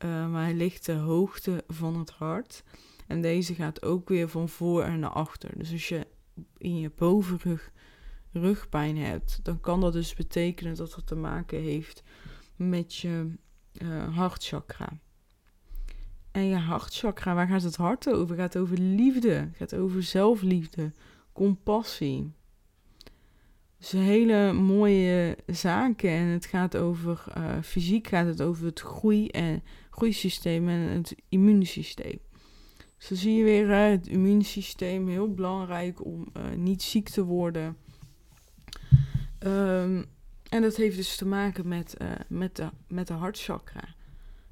Uh, 0.04 0.30
maar 0.30 0.42
hij 0.42 0.54
ligt 0.54 0.86
de 0.86 0.92
hoogte 0.92 1.64
van 1.68 1.98
het 1.98 2.10
hart. 2.10 2.62
En 3.06 3.20
deze 3.20 3.54
gaat 3.54 3.82
ook 3.82 4.08
weer 4.08 4.28
van 4.28 4.48
voor 4.48 4.82
en 4.82 4.98
naar 4.98 5.10
achter. 5.10 5.58
Dus 5.58 5.72
als 5.72 5.88
je 5.88 6.06
in 6.58 6.78
je 6.78 6.90
bovenrug 6.96 7.70
rugpijn 8.32 8.96
hebt, 8.96 9.40
dan 9.42 9.60
kan 9.60 9.80
dat 9.80 9.92
dus 9.92 10.14
betekenen 10.14 10.76
dat 10.76 10.94
het 10.94 11.06
te 11.06 11.14
maken 11.16 11.60
heeft 11.60 12.02
met 12.56 12.96
je 12.96 13.30
uh, 13.72 14.16
hartchakra. 14.16 14.88
En 16.30 16.44
je 16.46 16.56
hartchakra, 16.56 17.34
waar 17.34 17.46
gaat 17.46 17.62
het 17.62 17.76
hart 17.76 18.08
over? 18.08 18.28
Het 18.28 18.40
gaat 18.40 18.62
over 18.62 18.78
liefde, 18.78 19.30
het 19.30 19.56
gaat 19.56 19.74
over 19.74 20.02
zelfliefde, 20.02 20.92
compassie. 21.32 22.32
Dus 23.78 23.90
hele 23.90 24.52
mooie 24.52 25.36
zaken. 25.46 26.10
En 26.10 26.26
het 26.26 26.46
gaat 26.46 26.76
over 26.76 27.24
uh, 27.36 27.62
fysiek, 27.62 28.06
gaat 28.06 28.26
het 28.26 28.42
over 28.42 28.64
het 28.64 28.80
groei- 28.80 29.28
en 29.28 29.62
groeisysteem 29.90 30.68
en 30.68 30.78
het 30.80 31.14
immuunsysteem. 31.28 32.18
Zo 32.96 33.14
zie 33.14 33.34
je 33.34 33.44
weer 33.44 33.68
het 33.68 34.06
immuunsysteem 34.06 35.08
heel 35.08 35.34
belangrijk 35.34 36.04
om 36.04 36.28
uh, 36.36 36.56
niet 36.56 36.82
ziek 36.82 37.08
te 37.08 37.24
worden. 37.24 37.76
Um, 39.38 40.04
en 40.50 40.62
dat 40.62 40.76
heeft 40.76 40.96
dus 40.96 41.16
te 41.16 41.26
maken 41.26 41.68
met, 41.68 41.96
uh, 42.02 42.08
met, 42.28 42.56
de, 42.56 42.68
met 42.86 43.06
de 43.06 43.12
hartchakra. 43.12 43.84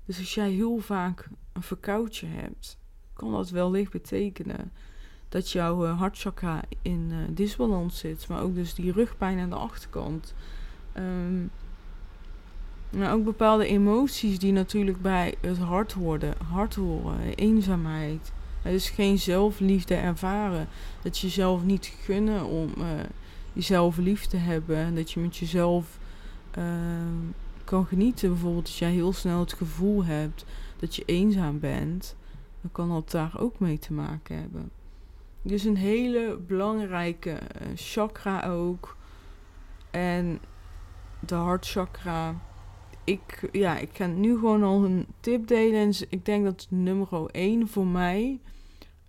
Dus 0.04 0.18
als 0.18 0.34
jij 0.34 0.50
heel 0.50 0.78
vaak 0.78 1.28
een 1.52 1.62
verkoudje 1.62 2.26
hebt, 2.26 2.78
kan 3.12 3.32
dat 3.32 3.50
wellicht 3.50 3.92
betekenen 3.92 4.72
dat 5.28 5.50
jouw 5.50 5.87
uh, 5.87 5.98
hartchakra 5.98 6.62
in 6.82 7.08
uh, 7.11 7.16
disbalans 7.30 7.98
zit. 7.98 8.28
Maar 8.28 8.42
ook 8.42 8.54
dus 8.54 8.74
die 8.74 8.92
rugpijn 8.92 9.38
aan 9.38 9.50
de 9.50 9.56
achterkant. 9.56 10.34
Um, 10.96 11.50
maar 12.90 13.12
ook 13.12 13.24
bepaalde 13.24 13.66
emoties 13.66 14.38
die 14.38 14.52
natuurlijk 14.52 15.02
bij 15.02 15.34
het 15.40 15.58
hart 15.58 15.92
horen. 15.92 16.34
Hart 16.50 16.74
horen, 16.74 17.34
eenzaamheid, 17.34 18.32
dus 18.62 18.90
geen 18.90 19.18
zelfliefde 19.18 19.94
ervaren. 19.94 20.68
Dat 21.02 21.18
je 21.18 21.26
jezelf 21.26 21.64
niet 21.64 21.92
gunnen 22.04 22.44
om 22.44 22.72
uh, 23.58 23.64
jezelf 23.64 23.96
lief 23.96 24.26
te 24.26 24.36
hebben. 24.36 24.76
En 24.76 24.94
dat 24.94 25.10
je 25.10 25.20
met 25.20 25.36
jezelf 25.36 25.98
uh, 26.58 26.64
kan 27.64 27.86
genieten. 27.86 28.28
Bijvoorbeeld 28.28 28.66
als 28.66 28.78
jij 28.78 28.90
heel 28.90 29.12
snel 29.12 29.40
het 29.40 29.52
gevoel 29.52 30.04
hebt 30.04 30.44
dat 30.76 30.96
je 30.96 31.02
eenzaam 31.04 31.60
bent. 31.60 32.16
Dan 32.60 32.72
kan 32.72 32.88
dat 32.88 33.10
daar 33.10 33.32
ook 33.38 33.58
mee 33.58 33.78
te 33.78 33.92
maken 33.92 34.36
hebben. 34.36 34.70
Dus 35.42 35.64
een 35.64 35.76
hele 35.76 36.38
belangrijke 36.46 37.30
uh, 37.30 37.68
chakra 37.74 38.42
ook. 38.42 38.96
En 39.90 40.40
de 41.20 41.34
hartchakra 41.34 42.34
ik, 43.08 43.48
ja, 43.52 43.78
ik 43.78 43.90
ga 43.92 44.06
nu 44.06 44.34
gewoon 44.34 44.62
al 44.62 44.84
een 44.84 45.06
tip 45.20 45.46
delen. 45.46 45.80
En 45.80 45.92
ik 46.08 46.24
denk 46.24 46.44
dat 46.44 46.66
nummer 46.70 47.26
1 47.30 47.68
voor 47.68 47.86
mij 47.86 48.40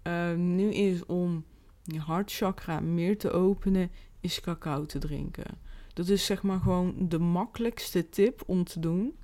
uh, 0.04 0.34
nu 0.36 0.72
is 0.72 1.06
om 1.06 1.44
je 1.84 2.00
hartchakra 2.00 2.80
meer 2.80 3.18
te 3.18 3.32
openen, 3.32 3.92
is 4.20 4.42
cacao 4.42 4.86
te 4.86 5.00
drinken. 5.00 5.58
Dat 5.94 6.08
is 6.08 6.26
zeg 6.26 6.44
maar 6.44 6.60
gewoon 6.60 6.96
de 7.10 7.20
makkelijkste 7.20 8.10
tip 8.10 8.44
om 8.46 8.64
te 8.64 8.80
doen. 8.80 9.16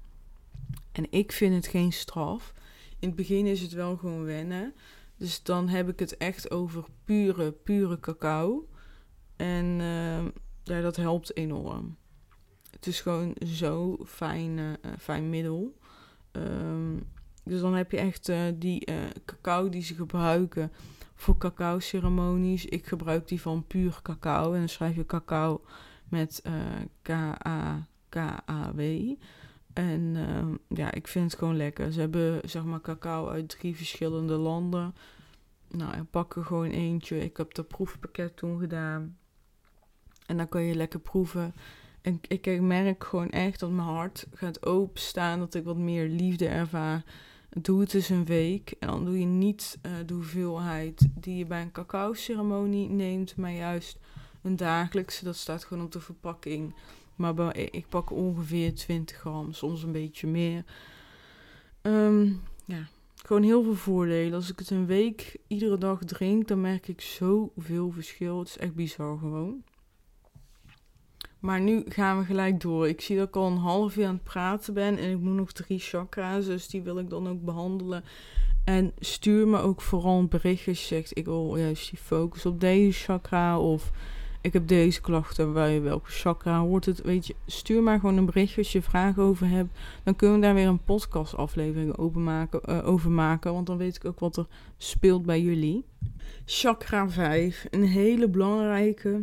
En 0.91 1.11
ik 1.11 1.31
vind 1.31 1.55
het 1.55 1.67
geen 1.67 1.93
straf. 1.93 2.53
In 2.99 3.07
het 3.07 3.17
begin 3.17 3.45
is 3.45 3.61
het 3.61 3.71
wel 3.71 3.97
gewoon 3.97 4.23
wennen. 4.23 4.73
Dus 5.17 5.43
dan 5.43 5.67
heb 5.67 5.89
ik 5.89 5.99
het 5.99 6.17
echt 6.17 6.51
over 6.51 6.85
pure, 7.03 7.51
pure 7.51 7.99
cacao. 7.99 8.69
En 9.35 9.65
uh, 9.65 10.25
ja, 10.63 10.81
dat 10.81 10.95
helpt 10.95 11.37
enorm. 11.37 11.97
Het 12.71 12.87
is 12.87 13.01
gewoon 13.01 13.35
zo 13.45 13.97
fijn, 14.05 14.57
uh, 14.57 14.73
fijn 14.99 15.29
middel. 15.29 15.77
Um, 16.31 17.03
dus 17.43 17.61
dan 17.61 17.73
heb 17.73 17.91
je 17.91 17.97
echt 17.97 18.29
uh, 18.29 18.41
die 18.55 18.89
uh, 18.89 18.95
cacao 19.25 19.69
die 19.69 19.81
ze 19.81 19.95
gebruiken 19.95 20.71
voor 21.15 21.37
cacao-ceremonies. 21.37 22.65
Ik 22.65 22.85
gebruik 22.85 23.27
die 23.27 23.41
van 23.41 23.67
puur 23.67 23.99
cacao. 24.01 24.53
En 24.53 24.59
dan 24.59 24.69
schrijf 24.69 24.95
je 24.95 25.05
cacao 25.05 25.61
met 26.09 26.43
uh, 26.47 26.53
K-A-K-A-W. 27.01 28.79
En 29.73 30.13
ehm, 30.15 30.55
ja, 30.79 30.93
ik 30.93 31.07
vind 31.07 31.31
het 31.31 31.39
gewoon 31.39 31.57
lekker. 31.57 31.91
Ze 31.91 31.99
hebben 31.99 32.49
zeg 32.49 32.63
maar 32.63 32.81
cacao 32.81 33.27
uit 33.29 33.49
drie 33.49 33.75
verschillende 33.75 34.33
landen. 34.35 34.95
Nou, 35.69 35.97
ik 35.97 36.09
pak 36.09 36.35
er 36.35 36.45
gewoon 36.45 36.69
eentje. 36.69 37.19
Ik 37.19 37.37
heb 37.37 37.53
dat 37.53 37.67
proefpakket 37.67 38.37
toen 38.37 38.59
gedaan. 38.59 39.17
En 40.25 40.37
dan 40.37 40.49
kan 40.49 40.61
je 40.61 40.75
lekker 40.75 40.99
proeven. 40.99 41.53
En 42.01 42.19
ik, 42.27 42.47
ik 42.47 42.61
merk 42.61 43.03
gewoon 43.03 43.29
echt 43.29 43.59
dat 43.59 43.71
mijn 43.71 43.87
hart 43.87 44.27
gaat 44.33 44.65
openstaan. 44.65 45.39
Dat 45.39 45.53
ik 45.53 45.63
wat 45.63 45.77
meer 45.77 46.07
liefde 46.07 46.47
ervaar. 46.47 47.03
Doe 47.61 47.79
het 47.79 47.93
eens 47.93 48.09
een 48.09 48.25
week. 48.25 48.75
En 48.79 48.87
dan 48.87 49.05
doe 49.05 49.19
je 49.19 49.25
niet 49.25 49.77
uh, 49.81 49.91
de 50.05 50.13
hoeveelheid 50.13 51.07
die 51.13 51.37
je 51.37 51.45
bij 51.45 51.61
een 51.61 51.71
cacao-ceremonie 51.71 52.89
neemt. 52.89 53.35
Maar 53.35 53.51
juist 53.51 53.97
een 54.41 54.55
dagelijkse. 54.55 55.23
Dat 55.23 55.35
staat 55.35 55.63
gewoon 55.63 55.83
op 55.83 55.91
de 55.91 55.99
verpakking. 55.99 56.75
Maar 57.15 57.57
ik 57.57 57.85
pak 57.89 58.11
ongeveer 58.11 58.73
20 58.73 59.17
gram, 59.17 59.53
soms 59.53 59.83
een 59.83 59.91
beetje 59.91 60.27
meer. 60.27 60.63
Um, 61.81 62.41
ja, 62.65 62.87
gewoon 63.15 63.43
heel 63.43 63.63
veel 63.63 63.75
voordelen. 63.75 64.33
Als 64.33 64.51
ik 64.51 64.59
het 64.59 64.69
een 64.69 64.85
week 64.85 65.37
iedere 65.47 65.77
dag 65.77 66.03
drink, 66.03 66.47
dan 66.47 66.61
merk 66.61 66.87
ik 66.87 67.01
zoveel 67.01 67.91
verschil. 67.91 68.39
Het 68.39 68.47
is 68.47 68.57
echt 68.57 68.75
bizar 68.75 69.17
gewoon. 69.17 69.63
Maar 71.45 71.61
nu 71.61 71.83
gaan 71.87 72.19
we 72.19 72.25
gelijk 72.25 72.61
door. 72.61 72.87
Ik 72.87 73.01
zie 73.01 73.17
dat 73.17 73.27
ik 73.27 73.35
al 73.35 73.47
een 73.47 73.57
half 73.57 73.97
uur 73.97 74.05
aan 74.05 74.13
het 74.13 74.23
praten 74.23 74.73
ben 74.73 74.97
en 74.97 75.11
ik 75.11 75.19
moet 75.19 75.35
nog 75.35 75.51
drie 75.51 75.79
chakra's, 75.79 76.45
dus 76.45 76.67
die 76.67 76.81
wil 76.81 76.99
ik 76.99 77.09
dan 77.09 77.27
ook 77.27 77.43
behandelen. 77.43 78.03
En 78.63 78.91
stuur 78.99 79.47
me 79.47 79.57
ook 79.57 79.81
vooral 79.81 80.19
een 80.19 80.27
bericht 80.27 80.67
als 80.67 80.81
je 80.81 80.95
zegt, 80.95 81.17
ik 81.17 81.25
wil 81.25 81.57
juist 81.57 81.89
die 81.89 81.99
focus 81.99 82.45
op 82.45 82.59
deze 82.59 83.03
chakra 83.03 83.59
of 83.59 83.91
ik 84.41 84.53
heb 84.53 84.67
deze 84.67 85.01
klachten, 85.01 85.53
bij 85.53 85.81
welke 85.81 86.09
chakra 86.09 86.59
hoort 86.59 86.85
het, 86.85 87.01
weet 87.01 87.27
je, 87.27 87.35
stuur 87.45 87.83
maar 87.83 87.99
gewoon 87.99 88.17
een 88.17 88.25
berichtje 88.25 88.57
als 88.57 88.71
je 88.71 88.81
vragen 88.81 89.23
over 89.23 89.49
hebt. 89.49 89.79
Dan 90.03 90.15
kunnen 90.15 90.35
we 90.35 90.45
daar 90.45 90.53
weer 90.53 90.67
een 90.67 90.83
podcast 90.83 91.35
aflevering 91.35 91.97
over 91.97 92.19
maken, 92.19 92.61
uh, 92.69 92.87
over 92.87 93.11
maken, 93.11 93.53
want 93.53 93.67
dan 93.67 93.77
weet 93.77 93.95
ik 93.95 94.05
ook 94.05 94.19
wat 94.19 94.37
er 94.37 94.47
speelt 94.77 95.25
bij 95.25 95.41
jullie. 95.41 95.85
Chakra 96.45 97.09
5, 97.09 97.65
een 97.69 97.83
hele 97.83 98.27
belangrijke. 98.27 99.21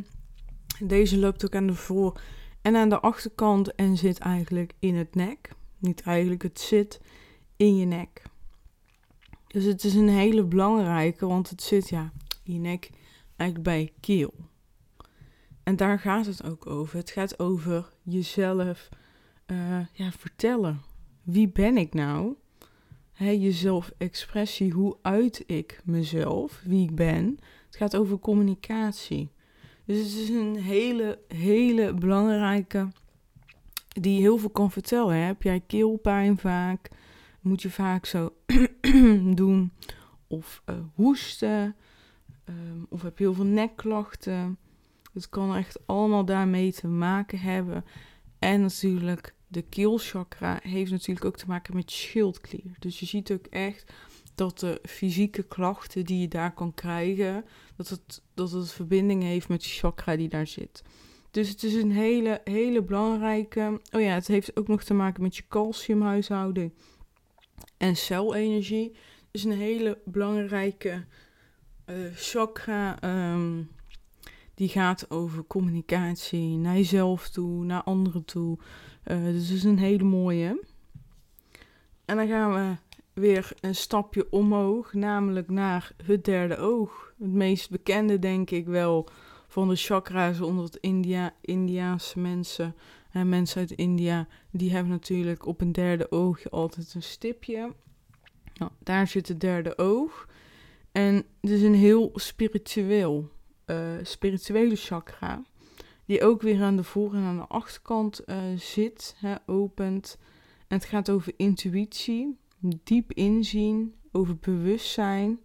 Deze 0.82 1.18
loopt 1.18 1.44
ook 1.44 1.54
aan 1.54 1.66
de 1.66 1.74
voor- 1.74 2.20
en 2.62 2.76
aan 2.76 2.88
de 2.88 3.00
achterkant 3.00 3.74
en 3.74 3.96
zit 3.96 4.18
eigenlijk 4.18 4.72
in 4.78 4.96
het 4.96 5.14
nek. 5.14 5.50
Niet 5.78 6.02
eigenlijk, 6.02 6.42
het 6.42 6.60
zit 6.60 7.00
in 7.56 7.76
je 7.76 7.86
nek. 7.86 8.22
Dus 9.46 9.64
het 9.64 9.84
is 9.84 9.94
een 9.94 10.08
hele 10.08 10.44
belangrijke, 10.44 11.26
want 11.26 11.50
het 11.50 11.62
zit 11.62 11.88
ja, 11.88 12.12
in 12.44 12.52
je 12.52 12.58
nek 12.58 12.90
eigenlijk 13.36 13.62
bij 13.62 13.92
keel. 14.00 14.34
En 15.62 15.76
daar 15.76 15.98
gaat 15.98 16.26
het 16.26 16.44
ook 16.44 16.66
over. 16.66 16.96
Het 16.96 17.10
gaat 17.10 17.38
over 17.38 17.92
jezelf 18.02 18.88
uh, 19.46 19.86
ja, 19.92 20.12
vertellen. 20.12 20.82
Wie 21.22 21.48
ben 21.48 21.76
ik 21.76 21.94
nou? 21.94 22.34
He, 23.12 23.30
jezelf 23.30 23.92
expressie, 23.98 24.72
hoe 24.72 24.96
uit 25.02 25.44
ik 25.46 25.80
mezelf, 25.84 26.62
wie 26.64 26.82
ik 26.82 26.94
ben. 26.94 27.38
Het 27.66 27.76
gaat 27.76 27.96
over 27.96 28.18
communicatie. 28.18 29.30
Dus 29.92 30.12
het 30.12 30.20
is 30.20 30.28
een 30.28 30.56
hele, 30.56 31.18
hele 31.28 31.94
belangrijke 31.94 32.88
die 33.88 34.20
heel 34.20 34.38
veel 34.38 34.50
kan 34.50 34.70
vertellen. 34.70 35.16
Heb 35.16 35.42
jij 35.42 35.60
keelpijn 35.60 36.38
vaak? 36.38 36.88
Moet 37.40 37.62
je 37.62 37.70
vaak 37.70 38.06
zo 38.06 38.34
doen? 39.34 39.72
Of 40.26 40.62
uh, 40.66 40.76
hoesten? 40.94 41.76
Um, 42.48 42.86
of 42.88 43.02
heb 43.02 43.18
je 43.18 43.24
heel 43.24 43.34
veel 43.34 43.44
nekklachten? 43.44 44.58
Het 45.12 45.28
kan 45.28 45.56
echt 45.56 45.86
allemaal 45.86 46.24
daarmee 46.24 46.72
te 46.72 46.88
maken 46.88 47.38
hebben. 47.38 47.84
En 48.38 48.60
natuurlijk, 48.60 49.34
de 49.48 49.62
keelchakra 49.62 50.58
heeft 50.62 50.90
natuurlijk 50.90 51.26
ook 51.26 51.36
te 51.36 51.46
maken 51.46 51.74
met 51.74 51.90
schildklier. 51.90 52.76
Dus 52.78 53.00
je 53.00 53.06
ziet 53.06 53.32
ook 53.32 53.46
echt 53.46 53.92
dat 54.34 54.58
de 54.58 54.80
fysieke 54.82 55.42
klachten 55.42 56.04
die 56.04 56.20
je 56.20 56.28
daar 56.28 56.54
kan 56.54 56.74
krijgen, 56.74 57.44
dat 57.76 57.88
het, 57.88 58.22
dat 58.34 58.50
het 58.50 58.72
verbinding 58.72 59.22
heeft 59.22 59.48
met 59.48 59.62
de 59.62 59.68
chakra 59.68 60.16
die 60.16 60.28
daar 60.28 60.46
zit. 60.46 60.82
Dus 61.30 61.48
het 61.48 61.62
is 61.62 61.74
een 61.74 61.92
hele, 61.92 62.40
hele 62.44 62.82
belangrijke. 62.82 63.80
Oh 63.90 64.00
ja, 64.00 64.14
het 64.14 64.26
heeft 64.26 64.56
ook 64.56 64.68
nog 64.68 64.82
te 64.82 64.94
maken 64.94 65.22
met 65.22 65.36
je 65.36 65.42
calciumhuishouding 65.48 66.72
en 67.76 67.96
celenergie. 67.96 68.88
Het 68.92 69.40
is 69.40 69.44
een 69.44 69.58
hele 69.58 69.98
belangrijke 70.04 71.04
uh, 71.86 71.96
chakra. 72.14 73.02
Um, 73.32 73.70
die 74.54 74.68
gaat 74.68 75.10
over 75.10 75.44
communicatie 75.46 76.56
naar 76.56 76.74
jezelf 76.74 77.28
toe, 77.28 77.64
naar 77.64 77.82
anderen 77.82 78.24
toe. 78.24 78.58
Uh, 79.04 79.24
dus 79.24 79.48
het 79.48 79.56
is 79.56 79.64
een 79.64 79.78
hele 79.78 80.04
mooie. 80.04 80.64
En 82.04 82.16
dan 82.16 82.28
gaan 82.28 82.52
we 82.54 82.76
weer 83.12 83.52
een 83.60 83.74
stapje 83.74 84.26
omhoog, 84.30 84.92
namelijk 84.92 85.50
naar 85.50 85.92
het 86.04 86.24
derde 86.24 86.56
oog. 86.56 87.12
Het 87.18 87.32
meest 87.32 87.70
bekende, 87.70 88.18
denk 88.18 88.50
ik 88.50 88.66
wel, 88.66 89.08
van 89.46 89.68
de 89.68 89.76
chakra's 89.76 90.40
onder 90.40 90.64
het 90.64 90.76
India, 90.76 91.34
Indiaanse 91.40 92.18
mensen. 92.18 92.76
En 93.10 93.28
mensen 93.28 93.60
uit 93.60 93.70
India, 93.70 94.26
die 94.50 94.72
hebben 94.72 94.92
natuurlijk 94.92 95.46
op 95.46 95.60
een 95.60 95.72
derde 95.72 96.10
oogje 96.10 96.50
altijd 96.50 96.94
een 96.94 97.02
stipje. 97.02 97.72
Nou, 98.54 98.70
daar 98.78 99.06
zit 99.06 99.28
het 99.28 99.40
derde 99.40 99.78
oog. 99.78 100.28
En 100.92 101.14
het 101.40 101.50
is 101.50 101.62
een 101.62 101.74
heel 101.74 102.10
spiritueel 102.14 103.30
uh, 103.66 103.76
spirituele 104.02 104.76
chakra. 104.76 105.42
Die 106.04 106.22
ook 106.22 106.42
weer 106.42 106.62
aan 106.62 106.76
de 106.76 106.84
voor- 106.84 107.14
en 107.14 107.22
aan 107.22 107.36
de 107.36 107.46
achterkant 107.46 108.22
uh, 108.26 108.36
zit, 108.56 109.14
hè, 109.18 109.34
opent. 109.46 110.18
En 110.68 110.76
het 110.76 110.86
gaat 110.86 111.10
over 111.10 111.32
intuïtie, 111.36 112.38
diep 112.84 113.12
inzien, 113.12 113.94
over 114.12 114.36
bewustzijn. 114.36 115.40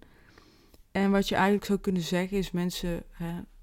En 0.92 1.12
wat 1.12 1.28
je 1.28 1.36
eigenlijk 1.36 1.66
zou 1.66 1.80
kunnen 1.80 2.02
zeggen 2.02 2.38
is 2.38 2.52
mensen, 2.52 3.04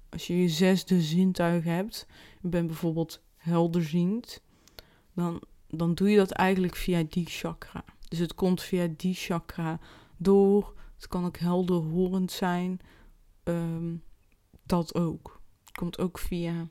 als 0.09 0.27
je 0.27 0.41
je 0.41 0.49
zesde 0.49 1.01
zintuig 1.01 1.63
hebt, 1.63 2.07
je 2.41 2.47
bent 2.47 2.67
bijvoorbeeld 2.67 3.23
helderziend, 3.35 4.41
dan, 5.13 5.41
dan 5.67 5.93
doe 5.93 6.09
je 6.09 6.17
dat 6.17 6.31
eigenlijk 6.31 6.75
via 6.75 7.03
die 7.09 7.25
chakra. 7.25 7.83
Dus 8.07 8.19
het 8.19 8.35
komt 8.35 8.61
via 8.61 8.87
die 8.97 9.13
chakra 9.13 9.79
door. 10.17 10.73
Het 10.95 11.07
kan 11.07 11.25
ook 11.25 11.37
helderhorend 11.37 12.31
zijn. 12.31 12.79
Um, 13.43 14.03
dat 14.63 14.95
ook. 14.95 15.41
Het 15.65 15.77
komt 15.77 15.99
ook 15.99 16.17
via 16.19 16.67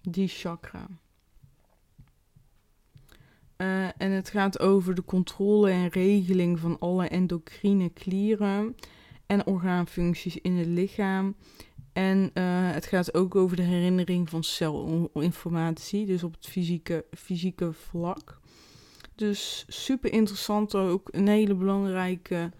die 0.00 0.28
chakra. 0.28 0.86
Uh, 3.56 3.84
en 3.84 4.10
het 4.10 4.28
gaat 4.28 4.60
over 4.60 4.94
de 4.94 5.04
controle 5.04 5.70
en 5.70 5.88
regeling 5.88 6.58
van 6.58 6.78
alle 6.78 7.08
endocrine 7.08 7.88
klieren 7.88 8.76
en 9.26 9.46
orgaanfuncties 9.46 10.36
in 10.40 10.56
het 10.56 10.66
lichaam. 10.66 11.36
En 11.92 12.30
uh, 12.34 12.70
het 12.70 12.86
gaat 12.86 13.14
ook 13.14 13.34
over 13.34 13.56
de 13.56 13.62
herinnering 13.62 14.28
van 14.28 14.44
celinformatie, 14.44 16.06
dus 16.06 16.22
op 16.22 16.32
het 16.34 16.46
fysieke, 16.46 17.04
fysieke 17.10 17.72
vlak. 17.72 18.40
Dus 19.14 19.64
super 19.68 20.12
interessant 20.12 20.74
ook, 20.74 21.08
een 21.12 21.28
hele 21.28 21.54
belangrijke. 21.54 22.52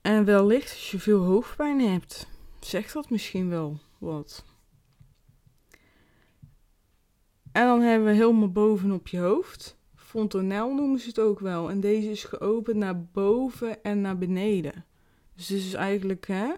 En 0.00 0.24
wellicht 0.24 0.70
als 0.70 0.90
je 0.90 0.98
veel 0.98 1.22
hoofdpijn 1.22 1.80
hebt 1.80 2.28
zegt 2.60 2.92
dat 2.92 3.10
misschien 3.10 3.48
wel 3.48 3.78
wat. 3.98 4.44
En 7.52 7.66
dan 7.66 7.80
hebben 7.80 8.08
we 8.08 8.14
helemaal 8.14 8.52
bovenop 8.52 9.08
je 9.08 9.18
hoofd. 9.18 9.78
Fontanel 10.10 10.74
noemen 10.74 11.00
ze 11.00 11.08
het 11.08 11.18
ook 11.18 11.40
wel. 11.40 11.70
En 11.70 11.80
deze 11.80 12.10
is 12.10 12.24
geopend 12.24 12.76
naar 12.76 13.04
boven 13.04 13.82
en 13.82 14.00
naar 14.00 14.18
beneden. 14.18 14.84
Dus 15.36 15.46
dit 15.46 15.58
is 15.58 15.74
eigenlijk 15.74 16.26
hè, 16.26 16.52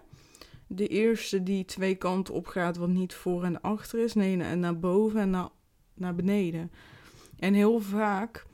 de 0.67 0.87
eerste 0.87 1.43
die 1.43 1.65
twee 1.65 1.95
kanten 1.95 2.33
op 2.33 2.47
gaat, 2.47 2.77
wat 2.77 2.89
niet 2.89 3.13
voor 3.13 3.43
en 3.43 3.61
achter 3.61 3.99
is. 3.99 4.13
Nee, 4.13 4.41
en 4.43 4.59
naar 4.59 4.79
boven 4.79 5.19
en 5.19 5.29
naar, 5.29 5.49
naar 5.93 6.15
beneden. 6.15 6.71
En 7.39 7.53
heel 7.53 7.79
vaak 7.79 8.45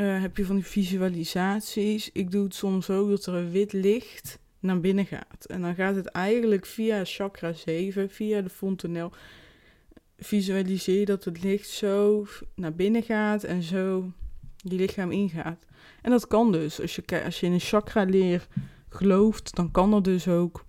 uh, 0.00 0.20
heb 0.20 0.36
je 0.36 0.44
van 0.44 0.54
die 0.54 0.64
visualisaties. 0.64 2.10
Ik 2.12 2.30
doe 2.30 2.44
het 2.44 2.54
soms 2.54 2.90
ook 2.90 3.08
dat 3.08 3.26
er 3.26 3.34
een 3.34 3.50
wit 3.50 3.72
licht 3.72 4.38
naar 4.60 4.80
binnen 4.80 5.06
gaat. 5.06 5.44
En 5.46 5.60
dan 5.60 5.74
gaat 5.74 5.94
het 5.94 6.06
eigenlijk 6.06 6.66
via 6.66 7.04
chakra 7.04 7.52
7, 7.52 8.10
via 8.10 8.40
de 8.40 8.50
fontanel. 8.50 9.12
Visualiseer 10.18 11.06
dat 11.06 11.24
het 11.24 11.42
licht 11.42 11.68
zo 11.68 12.26
naar 12.54 12.74
binnen 12.74 13.02
gaat 13.02 13.44
en 13.44 13.62
zo 13.62 14.12
je 14.62 14.74
lichaam 14.74 15.10
ingaat. 15.10 15.64
En 16.02 16.10
dat 16.10 16.26
kan 16.26 16.52
dus. 16.52 16.80
Als 16.80 16.96
je, 16.96 17.24
als 17.24 17.40
je 17.40 17.46
in 17.46 17.52
een 17.52 17.60
chakra 17.60 18.04
leer 18.04 18.46
gelooft, 18.88 19.56
dan 19.56 19.70
kan 19.70 19.90
dat 19.90 20.04
dus 20.04 20.28
ook. 20.28 20.64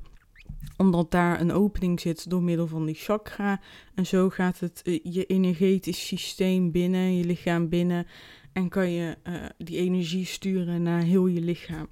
omdat 0.77 1.11
daar 1.11 1.41
een 1.41 1.51
opening 1.51 1.99
zit 1.99 2.29
door 2.29 2.43
middel 2.43 2.67
van 2.67 2.85
die 2.85 2.95
chakra. 2.95 3.61
En 3.95 4.05
zo 4.05 4.29
gaat 4.29 4.59
het 4.59 4.81
eh, 4.83 4.99
je 5.03 5.25
energetisch 5.25 6.07
systeem 6.07 6.71
binnen, 6.71 7.17
je 7.17 7.23
lichaam 7.23 7.69
binnen. 7.69 8.07
En 8.53 8.69
kan 8.69 8.91
je 8.91 9.17
uh, 9.27 9.33
die 9.57 9.77
energie 9.77 10.25
sturen 10.25 10.81
naar 10.81 11.01
heel 11.01 11.27
je 11.27 11.41
lichaam. 11.41 11.87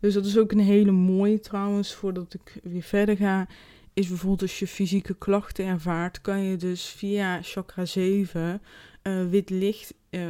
Dus 0.00 0.14
dat 0.14 0.26
is 0.26 0.38
ook 0.38 0.52
een 0.52 0.60
hele 0.60 0.90
mooie 0.90 1.40
trouwens, 1.40 1.94
voordat 1.94 2.34
ik 2.34 2.60
weer 2.62 2.82
verder 2.82 3.16
ga. 3.16 3.48
Is 3.92 4.08
bijvoorbeeld 4.08 4.42
als 4.42 4.58
je 4.58 4.66
fysieke 4.66 5.14
klachten 5.14 5.64
ervaart, 5.64 6.20
kan 6.20 6.42
je 6.42 6.56
dus 6.56 6.86
via 6.86 7.42
chakra 7.42 7.84
7 7.84 8.62
uh, 9.02 9.28
wit 9.28 9.50
licht 9.50 9.94
uh, 10.10 10.20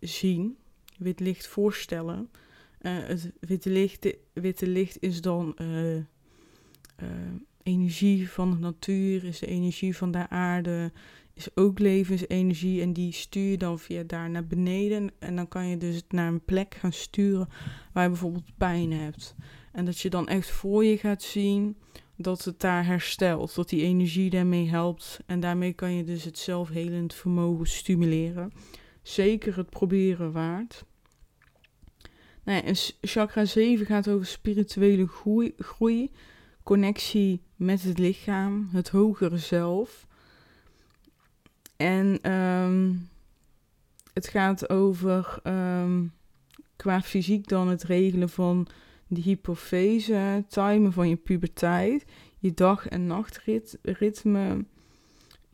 zien, 0.00 0.56
wit 0.98 1.20
licht 1.20 1.46
voorstellen. 1.46 2.30
Uh, 2.80 2.98
het 2.98 3.32
witte 3.40 3.70
licht, 3.70 4.16
witte 4.32 4.66
licht 4.66 5.02
is 5.02 5.20
dan 5.20 5.56
uh, 5.60 6.02
energie 7.62 8.30
van 8.30 8.50
de 8.50 8.58
natuur, 8.58 9.24
is 9.24 9.38
de 9.38 9.46
energie 9.46 9.96
van 9.96 10.10
de 10.10 10.28
aarde, 10.28 10.92
is 11.34 11.56
ook 11.56 11.78
levensenergie 11.78 12.82
en 12.82 12.92
die 12.92 13.12
stuur 13.12 13.50
je 13.50 13.56
dan 13.56 13.78
via 13.78 14.02
daar 14.02 14.30
naar 14.30 14.46
beneden. 14.46 15.10
En 15.18 15.36
dan 15.36 15.48
kan 15.48 15.66
je 15.66 15.76
dus 15.76 16.02
naar 16.08 16.28
een 16.28 16.44
plek 16.44 16.74
gaan 16.74 16.92
sturen 16.92 17.48
waar 17.92 18.02
je 18.02 18.10
bijvoorbeeld 18.10 18.56
pijn 18.56 18.92
hebt. 18.92 19.34
En 19.72 19.84
dat 19.84 19.98
je 19.98 20.10
dan 20.10 20.28
echt 20.28 20.50
voor 20.50 20.84
je 20.84 20.98
gaat 20.98 21.22
zien 21.22 21.76
dat 22.16 22.44
het 22.44 22.60
daar 22.60 22.86
herstelt, 22.86 23.54
dat 23.54 23.68
die 23.68 23.82
energie 23.82 24.30
daarmee 24.30 24.68
helpt. 24.68 25.20
En 25.26 25.40
daarmee 25.40 25.72
kan 25.72 25.92
je 25.92 26.04
dus 26.04 26.24
het 26.24 26.38
zelfhelend 26.38 27.14
vermogen 27.14 27.66
stimuleren. 27.66 28.52
Zeker 29.08 29.56
het 29.56 29.70
proberen 29.70 30.32
waard. 30.32 30.84
Nou 32.44 32.58
ja, 32.58 32.64
en 32.64 32.74
chakra 33.00 33.44
7 33.44 33.86
gaat 33.86 34.08
over 34.08 34.26
spirituele 34.26 35.06
groei, 35.06 35.54
groei, 35.58 36.10
connectie 36.62 37.42
met 37.56 37.82
het 37.82 37.98
lichaam, 37.98 38.68
het 38.72 38.88
hogere 38.88 39.38
zelf. 39.38 40.06
En 41.76 42.32
um, 42.32 43.08
het 44.12 44.28
gaat 44.28 44.70
over 44.70 45.40
um, 45.44 46.12
qua 46.76 47.02
fysiek 47.02 47.48
dan 47.48 47.68
het 47.68 47.82
regelen 47.82 48.28
van 48.28 48.66
de 49.06 49.20
hypofyse, 49.20 50.44
timen 50.48 50.92
van 50.92 51.08
je 51.08 51.16
puberteit, 51.16 52.04
je 52.38 52.54
dag- 52.54 52.88
en 52.88 53.06
nachtritme, 53.06 54.64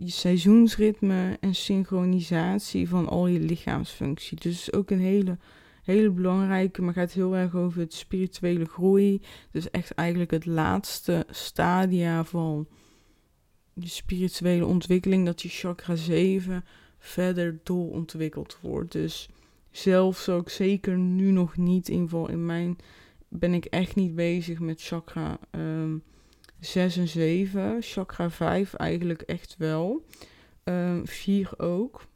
je 0.04 0.10
seizoensritme 0.10 1.36
en 1.40 1.54
synchronisatie 1.54 2.88
van 2.88 3.08
al 3.08 3.26
je 3.26 3.40
lichaamsfunctie. 3.40 4.40
Dus 4.40 4.72
ook 4.72 4.90
een 4.90 5.00
hele, 5.00 5.38
hele 5.82 6.10
belangrijke, 6.10 6.82
maar 6.82 6.94
gaat 6.94 7.12
heel 7.12 7.36
erg 7.36 7.54
over 7.54 7.80
het 7.80 7.94
spirituele 7.94 8.64
groei. 8.64 9.20
Dus 9.50 9.70
echt 9.70 9.90
eigenlijk 9.90 10.30
het 10.30 10.46
laatste 10.46 11.26
stadia 11.30 12.24
van 12.24 12.66
je 13.72 13.88
spirituele 13.88 14.66
ontwikkeling, 14.66 15.26
dat 15.26 15.42
je 15.42 15.48
chakra 15.48 15.96
7 15.96 16.64
verder 16.98 17.60
doorontwikkeld 17.62 18.58
wordt. 18.60 18.92
Dus 18.92 19.28
zelf 19.70 20.18
zou 20.18 20.40
ik 20.40 20.48
zeker 20.48 20.98
nu 20.98 21.30
nog 21.30 21.56
niet 21.56 21.88
in, 21.88 22.08
in 22.26 22.46
mijn 22.46 22.76
ben 23.28 23.54
ik 23.54 23.64
echt 23.64 23.94
niet 23.94 24.14
bezig 24.14 24.58
met 24.58 24.82
chakra 24.82 25.38
um, 25.50 26.02
6 26.60 26.96
en 26.96 27.08
7. 27.08 27.76
Chakra 27.80 28.30
5 28.30 28.74
eigenlijk 28.74 29.22
echt 29.22 29.54
wel. 29.58 30.04
Um, 30.64 31.06
4 31.06 31.50
ook. 31.56 32.06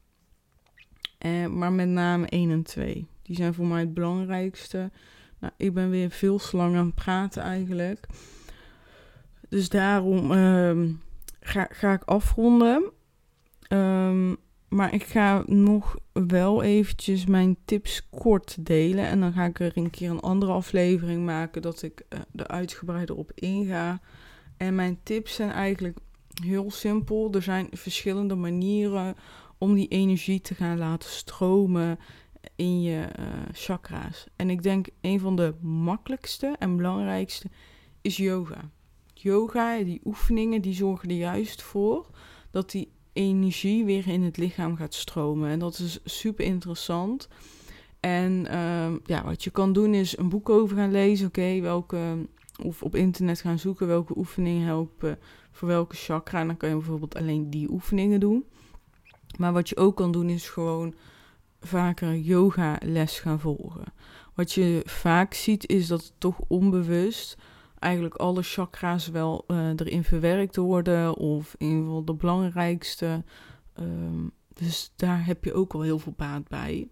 Uh, 1.27 1.47
maar 1.47 1.73
met 1.73 1.89
name 1.89 2.27
1 2.27 2.51
en 2.51 2.63
2. 2.63 3.07
Die 3.23 3.37
zijn 3.37 3.55
voor 3.55 3.67
mij 3.67 3.81
het 3.81 3.95
belangrijkste. 3.95 4.91
Nou, 5.39 5.53
ik 5.57 5.75
ben 5.75 5.91
weer 5.91 6.11
veel 6.11 6.39
te 6.39 6.77
aan 6.77 6.87
het 6.87 6.95
praten 6.95 7.43
eigenlijk. 7.43 8.07
Dus 9.49 9.69
daarom 9.69 10.31
um, 10.31 11.01
ga, 11.41 11.69
ga 11.71 11.93
ik 11.93 12.03
afronden. 12.05 12.93
Um, 13.69 14.37
maar 14.69 14.95
ik 14.95 15.05
ga 15.05 15.43
nog 15.47 15.97
wel 16.13 16.63
eventjes 16.63 17.27
mijn 17.27 17.57
tips 17.65 18.09
kort 18.11 18.67
delen. 18.67 19.07
En 19.07 19.21
dan 19.21 19.33
ga 19.33 19.45
ik 19.45 19.61
er 19.61 19.73
een 19.75 19.91
keer 19.91 20.11
een 20.11 20.21
andere 20.21 20.53
aflevering 20.53 21.25
maken 21.25 21.63
dat 21.63 21.83
ik 21.83 22.03
uh, 22.09 22.19
er 22.35 22.47
uitgebreider 22.47 23.17
op 23.17 23.33
inga. 23.35 24.01
En 24.59 24.75
mijn 24.75 24.99
tips 25.03 25.35
zijn 25.35 25.51
eigenlijk 25.51 25.99
heel 26.43 26.71
simpel. 26.71 27.33
Er 27.33 27.43
zijn 27.43 27.69
verschillende 27.73 28.35
manieren 28.35 29.15
om 29.59 29.75
die 29.75 29.89
energie 29.89 30.41
te 30.41 30.55
gaan 30.55 30.79
laten 30.79 31.11
stromen 31.11 31.99
in 32.57 32.83
je 32.83 33.09
uh, 33.19 33.27
chakra's. 33.53 34.27
En 34.37 34.51
ik 34.51 34.63
denk 34.63 34.87
een 35.01 35.21
van 35.21 35.37
de 35.37 35.55
makkelijkste 35.61 36.57
en 36.59 36.77
belangrijkste 36.77 37.47
is 38.01 38.17
yoga. 38.17 38.71
Yoga, 39.15 39.79
die 39.79 40.01
oefeningen, 40.05 40.63
die 40.63 40.75
zorgen 40.75 41.09
er 41.09 41.17
juist 41.17 41.63
voor 41.63 42.07
dat 42.51 42.71
die 42.71 42.91
energie 43.13 43.85
weer 43.85 44.09
in 44.09 44.23
het 44.23 44.37
lichaam 44.37 44.77
gaat 44.77 44.95
stromen. 44.95 45.51
En 45.51 45.59
dat 45.59 45.79
is 45.79 45.99
super 46.05 46.45
interessant. 46.45 47.29
En 48.01 48.47
uh, 48.51 48.93
ja, 49.05 49.25
wat 49.25 49.45
je 49.45 49.51
kan 49.51 49.73
doen 49.73 49.95
is 49.95 50.19
een 50.19 50.29
boek 50.29 50.49
over 50.49 50.77
gaan 50.77 50.91
lezen. 50.91 51.27
Oké, 51.27 51.61
welke. 51.61 52.29
Of 52.63 52.83
op 52.83 52.95
internet 52.95 53.41
gaan 53.41 53.59
zoeken 53.59 53.87
welke 53.87 54.19
oefeningen 54.19 54.67
helpen 54.67 55.19
voor 55.51 55.69
welke 55.69 55.97
chakra. 55.97 56.41
En 56.41 56.47
dan 56.47 56.57
kan 56.57 56.69
je 56.69 56.75
bijvoorbeeld 56.75 57.17
alleen 57.17 57.51
die 57.51 57.71
oefeningen 57.71 58.21
doen. 58.21 58.45
Maar 59.39 59.53
wat 59.53 59.69
je 59.69 59.77
ook 59.77 59.97
kan 59.97 60.13
doen 60.13 60.29
is 60.29 60.49
gewoon 60.49 60.95
vaker 61.61 62.17
yoga 62.17 62.79
les 62.85 63.21
gaan 63.21 63.41
volgen. 63.41 63.85
Wat 64.35 64.53
je 64.53 64.83
vaak 64.85 65.35
ziet 65.35 65.69
is 65.69 65.87
dat 65.87 66.03
het 66.03 66.15
toch 66.19 66.39
onbewust 66.49 67.37
eigenlijk 67.79 68.15
alle 68.15 68.43
chakra's 68.43 69.09
wel 69.09 69.45
uh, 69.49 69.69
erin 69.69 70.05
verwerkt 70.05 70.57
worden. 70.57 71.17
Of 71.17 71.55
in 71.59 71.67
ieder 71.67 71.85
geval 71.85 72.05
de 72.05 72.15
belangrijkste. 72.15 73.25
Um, 73.81 74.31
dus 74.55 74.93
daar 74.97 75.27
heb 75.27 75.45
je 75.45 75.55
ook 75.55 75.75
al 75.75 75.83
heel 75.83 75.99
veel 75.99 76.15
baat 76.17 76.49
bij. 76.49 76.89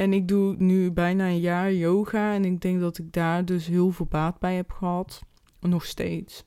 En 0.00 0.12
ik 0.12 0.28
doe 0.28 0.54
nu 0.58 0.90
bijna 0.90 1.26
een 1.26 1.40
jaar 1.40 1.72
yoga. 1.72 2.34
En 2.34 2.44
ik 2.44 2.60
denk 2.60 2.80
dat 2.80 2.98
ik 2.98 3.12
daar 3.12 3.44
dus 3.44 3.66
heel 3.66 3.90
veel 3.90 4.06
baat 4.06 4.38
bij 4.38 4.54
heb 4.54 4.70
gehad. 4.70 5.22
Nog 5.60 5.84
steeds. 5.84 6.44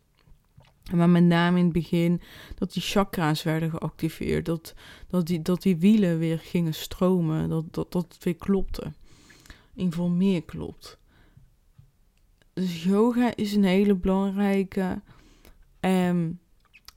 Maar 0.94 1.10
met 1.10 1.24
name 1.24 1.58
in 1.58 1.64
het 1.64 1.74
begin 1.74 2.22
dat 2.56 2.74
die 2.74 2.82
chakra's 2.82 3.44
werden 3.44 3.70
geactiveerd. 3.70 4.46
Dat, 4.46 4.74
dat, 5.08 5.26
die, 5.28 5.42
dat 5.42 5.62
die 5.62 5.78
wielen 5.78 6.20
weer 6.20 6.40
gingen 6.40 6.74
stromen. 6.74 7.50
Dat, 7.50 7.74
dat, 7.74 7.92
dat 7.92 8.14
het 8.14 8.24
weer 8.24 8.36
klopte. 8.36 8.94
In 9.76 9.92
geval 9.92 10.10
meer 10.10 10.44
klopt. 10.44 10.98
Dus 12.54 12.84
yoga 12.84 13.36
is 13.36 13.54
een 13.54 13.64
hele 13.64 13.96
belangrijke. 13.96 15.02
En 15.80 16.40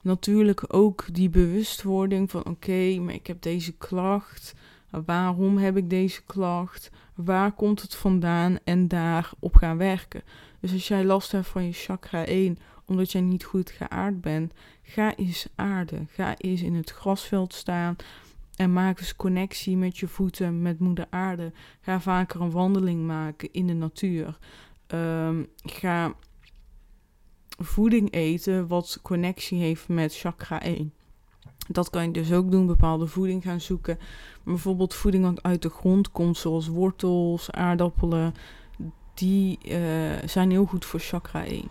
natuurlijk 0.01 0.73
ook 0.73 1.13
die 1.13 1.29
bewustwording 1.29 2.31
van 2.31 2.45
oké, 2.45 2.99
maar 2.99 3.13
ik 3.13 3.27
heb 3.27 3.41
deze 3.41 3.71
klacht. 3.71 4.53
Waarom 5.05 5.57
heb 5.57 5.77
ik 5.77 5.89
deze 5.89 6.23
klacht? 6.23 6.91
Waar 7.15 7.51
komt 7.51 7.81
het 7.81 7.95
vandaan? 7.95 8.57
En 8.63 8.87
daarop 8.87 9.55
gaan 9.55 9.77
werken. 9.77 10.23
Dus 10.59 10.73
als 10.73 10.87
jij 10.87 11.03
last 11.03 11.31
hebt 11.31 11.47
van 11.47 11.65
je 11.65 11.71
chakra 11.71 12.25
1, 12.25 12.57
omdat 12.85 13.11
jij 13.11 13.21
niet 13.21 13.43
goed 13.43 13.69
geaard 13.69 14.21
bent, 14.21 14.53
ga 14.81 15.15
eens 15.15 15.47
aarden. 15.55 16.07
Ga 16.11 16.35
eens 16.37 16.61
in 16.61 16.75
het 16.75 16.89
grasveld 16.89 17.53
staan. 17.53 17.95
En 18.55 18.73
maak 18.73 18.99
eens 18.99 19.15
connectie 19.15 19.77
met 19.77 19.97
je 19.97 20.07
voeten, 20.07 20.61
met 20.61 20.79
moeder 20.79 21.07
aarde. 21.09 21.51
Ga 21.81 21.99
vaker 21.99 22.41
een 22.41 22.51
wandeling 22.51 23.05
maken 23.05 23.51
in 23.51 23.67
de 23.67 23.73
natuur. 23.73 24.37
Um, 24.87 25.47
ga 25.63 26.13
voeding 27.57 28.11
eten 28.11 28.67
wat 28.67 28.99
connectie 29.01 29.59
heeft 29.59 29.87
met 29.87 30.17
chakra 30.17 30.61
1. 30.61 30.93
Dat 31.67 31.89
kan 31.89 32.03
je 32.05 32.11
dus 32.11 32.33
ook 32.33 32.51
doen, 32.51 32.65
bepaalde 32.65 33.07
voeding 33.07 33.43
gaan 33.43 33.61
zoeken. 33.61 33.99
Bijvoorbeeld 34.43 34.93
voeding 34.93 35.23
wat 35.23 35.43
uit 35.43 35.61
de 35.61 35.69
grond 35.69 36.11
komt, 36.11 36.37
zoals 36.37 36.67
wortels, 36.67 37.51
aardappelen. 37.51 38.33
Die 39.13 39.59
uh, 39.65 39.77
zijn 40.25 40.51
heel 40.51 40.65
goed 40.65 40.85
voor 40.85 40.99
chakra 40.99 41.45
1. 41.45 41.63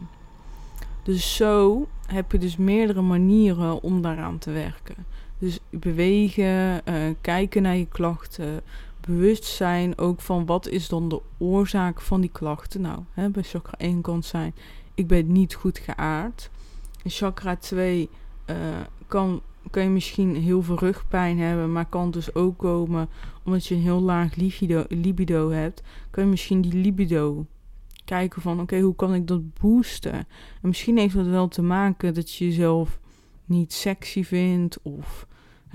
Dus 1.03 1.37
zo 1.37 1.87
heb 2.07 2.33
je 2.33 2.39
dus 2.39 2.57
meerdere 2.57 3.01
manieren 3.01 3.83
om 3.83 4.03
daaraan 4.03 4.39
te 4.39 4.51
werken. 4.51 4.95
Dus 5.39 5.59
bewegen, 5.71 6.81
uh, 6.89 6.95
kijken 7.21 7.63
naar 7.63 7.77
je 7.77 7.87
klachten, 7.87 8.61
bewustzijn 9.01 9.99
ook 9.99 10.21
van 10.21 10.47
wat 10.47 10.69
is 10.69 10.89
dan 10.89 11.09
de 11.09 11.21
oorzaak 11.39 12.01
van 12.01 12.21
die 12.21 12.31
klachten. 12.31 12.81
Nou, 12.81 12.99
hè, 13.13 13.29
bij 13.31 13.43
chakra 13.43 13.79
1 13.79 14.01
kan 14.01 14.23
zijn, 14.23 14.55
ik 14.95 15.07
ben 15.07 15.33
niet 15.33 15.55
goed 15.55 15.79
geaard. 15.79 16.51
En 17.03 17.11
chakra 17.11 17.57
2 17.57 18.09
uh, 18.47 18.57
kan, 19.07 19.43
kan 19.71 19.83
je 19.83 19.89
misschien 19.89 20.37
heel 20.37 20.63
veel 20.63 20.79
rugpijn 20.79 21.39
hebben, 21.39 21.73
maar 21.73 21.87
kan 21.87 22.11
dus 22.11 22.35
ook 22.35 22.59
komen 22.59 23.09
omdat 23.45 23.67
je 23.67 23.75
een 23.75 23.81
heel 23.81 24.01
laag 24.01 24.35
libido, 24.89 25.51
hebt. 25.51 25.83
Kan 26.11 26.25
je 26.25 26.31
misschien 26.31 26.61
die 26.61 26.75
libido 26.75 27.47
kijken 28.05 28.43
van, 28.43 28.61
oké, 28.61 28.81
hoe 28.81 28.95
kan 28.95 29.15
ik 29.15 29.27
dat 29.27 29.55
boosten? 29.55 30.13
En 30.13 30.27
misschien 30.63 30.99
heeft 30.99 31.15
dat 31.15 31.27
wel 31.27 31.49
te 31.49 31.63
maken 31.63 32.15
dat 32.15 32.33
je 32.33 32.45
jezelf 32.45 33.01
niet 33.45 33.73
sexy 33.73 34.25
vindt 34.25 34.79
of 34.83 35.27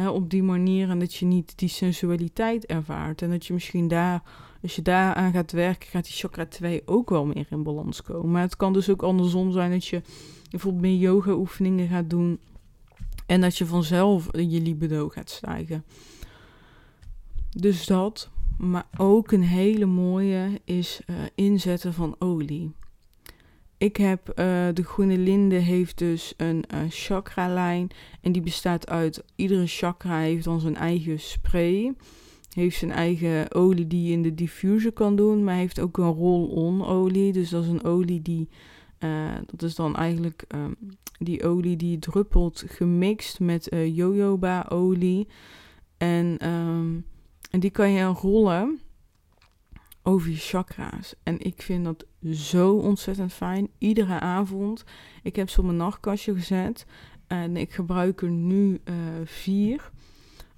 op 0.08 0.30
die 0.30 0.44
manier 0.44 0.90
en 0.90 1.00
dat 1.00 1.14
je 1.14 1.26
niet 1.26 1.58
die 1.58 1.70
sensualiteit 1.70 2.66
ervaart. 2.66 3.22
En 3.22 3.30
dat 3.30 3.46
je 3.46 3.54
misschien 3.54 3.88
daar 3.88 4.24
Als 4.62 4.76
je 4.76 4.82
daaraan 4.82 5.32
gaat 5.32 5.52
werken, 5.52 5.90
gaat 5.90 6.04
die 6.04 6.14
chakra 6.14 6.46
2 6.46 6.82
ook 6.86 7.10
wel 7.10 7.26
meer 7.26 7.46
in 7.50 7.64
balans 7.64 8.02
komen. 8.02 8.32
Maar 8.32 8.42
het 8.42 8.56
kan 8.56 8.74
dus 8.74 8.90
ook 8.90 9.04
andersom 9.04 9.52
zijn 9.52 9.72
dat 9.72 9.86
je 9.86 10.02
bijvoorbeeld 10.50 10.84
meer 10.84 10.98
yoga 10.98 11.32
oefeningen 11.32 11.88
gaat 11.88 12.10
doen. 12.10 12.40
En 13.26 13.42
dat 13.42 13.58
je 13.58 13.66
vanzelf 13.66 14.30
je 14.32 14.62
libido 14.62 15.10
gaat 15.10 15.30
stijgen. 15.30 15.84
Dus 17.50 17.86
dat. 17.86 18.30
Maar 18.58 18.88
ook 18.98 19.32
een 19.32 19.44
hele 19.44 19.86
mooie 19.86 20.62
is 20.64 21.02
uh, 21.10 21.16
inzetten 21.36 21.94
van 21.94 22.16
olie. 22.20 22.72
Ik 23.78 23.98
heb 23.98 24.30
uh, 24.30 24.36
de 24.74 24.84
groene 24.84 25.18
linde 25.18 25.56
heeft 25.56 25.98
dus 25.98 26.34
een 26.38 26.64
uh, 26.74 26.80
chakra 26.90 27.54
lijn 27.54 27.90
en 28.22 28.32
die 28.32 28.42
bestaat 28.42 28.90
uit 28.90 29.24
iedere 29.36 29.68
chakra 29.68 30.20
heeft 30.20 30.44
dan 30.44 30.60
zijn 30.60 30.76
eigen 30.76 31.20
spray. 31.20 31.94
Heeft 32.54 32.78
zijn 32.78 32.92
eigen 32.92 33.54
olie 33.54 33.88
die 33.88 34.04
je 34.04 34.12
in 34.12 34.22
de 34.22 34.34
diffuser 34.34 34.92
kan 34.92 35.16
doen, 35.16 35.44
maar 35.44 35.56
heeft 35.56 35.80
ook 35.80 35.98
een 35.98 36.14
roll-on 36.14 36.86
olie. 36.86 37.32
Dus 37.34 37.50
dat 37.50 37.64
is 37.64 37.70
een 37.70 37.84
olie 37.84 38.22
die 38.22 38.50
uh, 39.04 39.36
dat 39.46 39.62
is 39.64 39.76
dan 39.76 39.96
eigenlijk 39.96 40.44
um, 40.56 40.76
die 41.20 41.44
olie 41.44 41.78
die 41.78 42.00
druppelt 42.00 42.64
gemixt 42.68 43.40
met 43.40 43.74
uh, 43.74 43.96
jojoba 43.96 44.66
olie. 44.70 45.28
En, 45.98 46.48
um, 46.50 47.06
en 47.50 47.60
die 47.60 47.70
kan 47.70 47.92
je 47.92 48.06
rollen 48.06 48.80
over 50.04 50.30
je 50.30 50.36
chakra's. 50.36 51.16
En 51.24 51.40
ik 51.40 51.62
vind 51.62 51.86
dat 51.86 52.06
zo 52.34 52.76
ontzettend 52.76 53.34
fijn. 53.34 53.70
Iedere 53.78 54.20
avond. 54.20 54.84
Ik 55.24 55.36
heb 55.36 55.50
ze 55.50 55.60
op 55.60 55.66
mijn 55.66 55.78
nachtkastje 55.78 56.34
gezet. 56.34 56.86
En 57.28 57.58
ik 57.58 57.74
gebruik 57.74 58.22
er 58.22 58.30
nu 58.30 58.82
uh, 58.84 58.96
vier. 59.24 59.92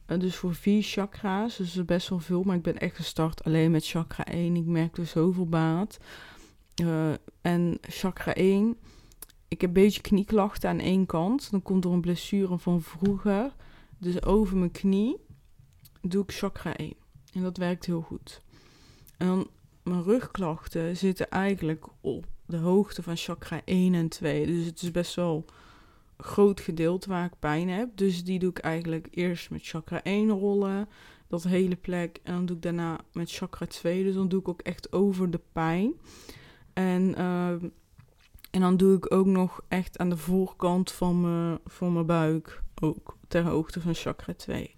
Dus 0.05 0.35
voor 0.35 0.55
vier 0.55 0.83
chakra's. 0.83 1.57
Dus 1.57 1.85
best 1.85 2.09
wel 2.09 2.19
veel. 2.19 2.43
Maar 2.43 2.55
ik 2.55 2.61
ben 2.61 2.77
echt 2.77 2.95
gestart 2.95 3.43
alleen 3.43 3.71
met 3.71 3.87
chakra 3.87 4.25
1. 4.25 4.55
Ik 4.55 4.65
merk 4.65 4.97
er 4.97 5.05
zoveel 5.05 5.47
baat. 5.47 5.99
Uh, 6.81 7.13
en 7.41 7.77
chakra 7.81 8.33
1. 8.33 8.77
Ik 9.47 9.61
heb 9.61 9.69
een 9.69 9.83
beetje 9.83 10.01
knieklachten 10.01 10.69
aan 10.69 10.79
één 10.79 11.05
kant. 11.05 11.51
Dan 11.51 11.61
komt 11.61 11.85
er 11.85 11.91
een 11.91 12.01
blessure 12.01 12.57
van 12.57 12.81
vroeger. 12.81 13.55
Dus 13.97 14.23
over 14.23 14.57
mijn 14.57 14.71
knie 14.71 15.17
doe 16.01 16.23
ik 16.23 16.31
chakra 16.31 16.75
1. 16.75 16.93
En 17.33 17.41
dat 17.41 17.57
werkt 17.57 17.85
heel 17.85 18.01
goed. 18.01 18.41
En 19.17 19.47
mijn 19.83 20.03
rugklachten 20.03 20.97
zitten 20.97 21.29
eigenlijk 21.29 21.85
op 22.01 22.25
de 22.45 22.57
hoogte 22.57 23.03
van 23.03 23.17
chakra 23.17 23.61
1 23.65 23.93
en 23.93 24.09
2. 24.09 24.45
Dus 24.45 24.65
het 24.65 24.81
is 24.81 24.91
best 24.91 25.15
wel 25.15 25.45
een 26.17 26.25
groot 26.25 26.59
gedeelte 26.59 27.09
waar 27.09 27.25
ik 27.25 27.39
pijn 27.39 27.69
heb. 27.69 27.89
Dus 27.95 28.23
die 28.23 28.39
doe 28.39 28.49
ik 28.49 28.59
eigenlijk 28.59 29.07
eerst 29.11 29.49
met 29.49 29.67
chakra 29.67 30.03
1 30.03 30.29
rollen. 30.29 30.89
Dat 31.27 31.43
hele 31.43 31.75
plek. 31.75 32.19
En 32.23 32.33
dan 32.33 32.45
doe 32.45 32.55
ik 32.55 32.61
daarna 32.61 32.99
met 33.11 33.31
chakra 33.31 33.65
2. 33.65 34.03
Dus 34.03 34.13
dan 34.13 34.27
doe 34.27 34.39
ik 34.39 34.47
ook 34.47 34.61
echt 34.61 34.91
over 34.91 35.31
de 35.31 35.41
pijn. 35.51 35.93
En, 36.73 37.15
uh, 37.17 37.49
en 38.51 38.61
dan 38.61 38.77
doe 38.77 38.97
ik 38.97 39.13
ook 39.13 39.25
nog 39.25 39.61
echt 39.67 39.97
aan 39.97 40.09
de 40.09 40.17
voorkant 40.17 40.91
van 40.91 41.21
mijn, 41.21 41.59
van 41.65 41.93
mijn 41.93 42.05
buik. 42.05 42.61
Ook 42.81 43.17
ter 43.27 43.43
hoogte 43.43 43.81
van 43.81 43.93
chakra 43.93 44.33
2. 44.33 44.75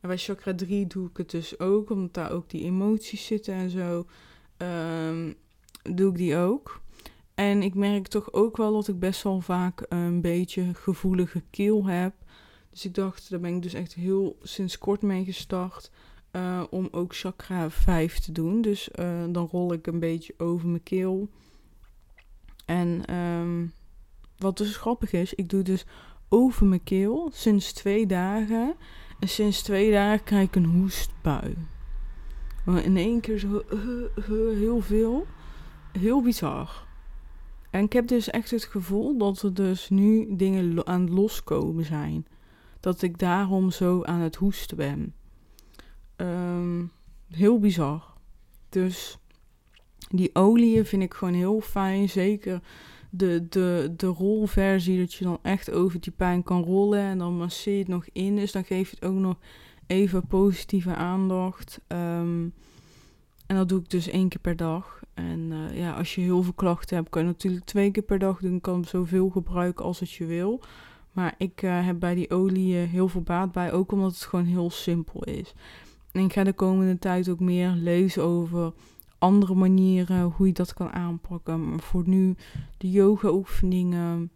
En 0.00 0.08
bij 0.08 0.18
chakra 0.18 0.54
3 0.54 0.86
doe 0.86 1.08
ik 1.08 1.16
het 1.16 1.30
dus 1.30 1.58
ook, 1.58 1.90
omdat 1.90 2.14
daar 2.14 2.30
ook 2.30 2.50
die 2.50 2.64
emoties 2.64 3.26
zitten 3.26 3.54
en 3.54 3.70
zo. 3.70 4.06
Um, 4.56 5.34
doe 5.82 6.10
ik 6.10 6.16
die 6.16 6.36
ook. 6.36 6.80
En 7.34 7.62
ik 7.62 7.74
merk 7.74 8.06
toch 8.06 8.32
ook 8.32 8.56
wel 8.56 8.72
dat 8.72 8.88
ik 8.88 8.98
best 8.98 9.22
wel 9.22 9.40
vaak 9.40 9.86
een 9.88 10.20
beetje 10.20 10.74
gevoelige 10.74 11.42
keel 11.50 11.86
heb. 11.86 12.14
Dus 12.70 12.84
ik 12.84 12.94
dacht, 12.94 13.30
daar 13.30 13.40
ben 13.40 13.54
ik 13.54 13.62
dus 13.62 13.74
echt 13.74 13.94
heel 13.94 14.38
sinds 14.42 14.78
kort 14.78 15.02
mee 15.02 15.24
gestart. 15.24 15.90
Uh, 16.32 16.62
om 16.70 16.88
ook 16.90 17.14
chakra 17.14 17.70
5 17.70 18.18
te 18.18 18.32
doen. 18.32 18.60
Dus 18.60 18.88
uh, 18.98 19.24
dan 19.30 19.48
rol 19.50 19.72
ik 19.72 19.86
een 19.86 19.98
beetje 20.00 20.34
over 20.36 20.68
mijn 20.68 20.82
keel. 20.82 21.28
En 22.64 23.14
um, 23.14 23.72
wat 24.38 24.56
dus 24.56 24.76
grappig 24.76 25.12
is, 25.12 25.34
ik 25.34 25.48
doe 25.48 25.62
dus 25.62 25.84
over 26.28 26.66
mijn 26.66 26.82
keel 26.82 27.30
sinds 27.32 27.72
twee 27.72 28.06
dagen. 28.06 28.74
En 29.18 29.28
sinds 29.28 29.62
twee 29.62 29.92
dagen 29.92 30.24
krijg 30.24 30.46
ik 30.46 30.56
een 30.56 30.64
hoestbui. 30.64 31.56
In 32.66 32.96
één 32.96 33.20
keer 33.20 33.38
zo 33.38 33.62
uh, 33.72 34.28
heel 34.58 34.80
veel. 34.80 35.26
Heel 35.92 36.22
bizar. 36.22 36.86
En 37.70 37.84
ik 37.84 37.92
heb 37.92 38.06
dus 38.06 38.30
echt 38.30 38.50
het 38.50 38.64
gevoel 38.64 39.18
dat 39.18 39.42
er 39.42 39.54
dus 39.54 39.88
nu 39.88 40.36
dingen 40.36 40.86
aan 40.86 41.00
het 41.00 41.10
loskomen 41.10 41.84
zijn. 41.84 42.26
Dat 42.80 43.02
ik 43.02 43.18
daarom 43.18 43.70
zo 43.70 44.02
aan 44.04 44.20
het 44.20 44.36
hoesten 44.36 44.76
ben. 44.76 45.14
Um, 46.20 46.90
heel 47.30 47.58
bizar. 47.58 48.04
Dus 48.68 49.18
die 50.10 50.30
oliën 50.32 50.86
vind 50.86 51.02
ik 51.02 51.14
gewoon 51.14 51.34
heel 51.34 51.60
fijn. 51.60 52.08
Zeker 52.08 52.60
de, 53.10 53.46
de, 53.48 53.94
de 53.96 54.06
rolversie, 54.06 54.98
dat 54.98 55.14
je 55.14 55.24
dan 55.24 55.38
echt 55.42 55.70
over 55.70 56.00
die 56.00 56.12
pijn 56.12 56.42
kan 56.42 56.62
rollen. 56.62 57.00
En 57.00 57.18
dan 57.18 57.36
masseer 57.36 57.72
je 57.72 57.78
het 57.78 57.88
nog 57.88 58.06
in. 58.12 58.36
Dus 58.36 58.52
dan 58.52 58.64
geeft 58.64 58.90
het 58.90 59.04
ook 59.04 59.14
nog 59.14 59.36
even 59.86 60.26
positieve 60.26 60.94
aandacht. 60.94 61.80
Um, 61.88 62.52
en 63.46 63.56
dat 63.56 63.68
doe 63.68 63.80
ik 63.80 63.90
dus 63.90 64.08
één 64.08 64.28
keer 64.28 64.40
per 64.40 64.56
dag. 64.56 65.02
En 65.14 65.50
uh, 65.50 65.78
ja, 65.78 65.92
als 65.92 66.14
je 66.14 66.20
heel 66.20 66.42
veel 66.42 66.52
klachten 66.52 66.96
hebt, 66.96 67.08
kan 67.08 67.22
je 67.22 67.28
natuurlijk 67.28 67.64
twee 67.64 67.90
keer 67.90 68.02
per 68.02 68.18
dag 68.18 68.40
doen. 68.40 68.52
Je 68.52 68.60
kan 68.60 68.84
zoveel 68.84 69.28
gebruiken 69.28 69.84
als 69.84 70.00
het 70.00 70.10
je 70.10 70.26
wil. 70.26 70.60
Maar 71.12 71.34
ik 71.38 71.62
uh, 71.62 71.86
heb 71.86 71.98
bij 71.98 72.14
die 72.14 72.30
olie 72.30 72.74
heel 72.74 73.08
veel 73.08 73.20
baat 73.20 73.52
bij. 73.52 73.72
Ook 73.72 73.92
omdat 73.92 74.12
het 74.12 74.22
gewoon 74.22 74.44
heel 74.44 74.70
simpel 74.70 75.24
is. 75.24 75.54
En 76.18 76.24
ik 76.24 76.32
ga 76.32 76.44
de 76.44 76.52
komende 76.52 76.98
tijd 76.98 77.28
ook 77.28 77.40
meer 77.40 77.70
lezen 77.70 78.22
over 78.22 78.72
andere 79.18 79.54
manieren 79.54 80.22
hoe 80.22 80.46
je 80.46 80.52
dat 80.52 80.74
kan 80.74 80.92
aanpakken. 80.92 81.68
Maar 81.68 81.80
voor 81.80 82.02
nu 82.06 82.34
de 82.78 82.90
yoga 82.90 83.30
oefeningen. 83.30 84.30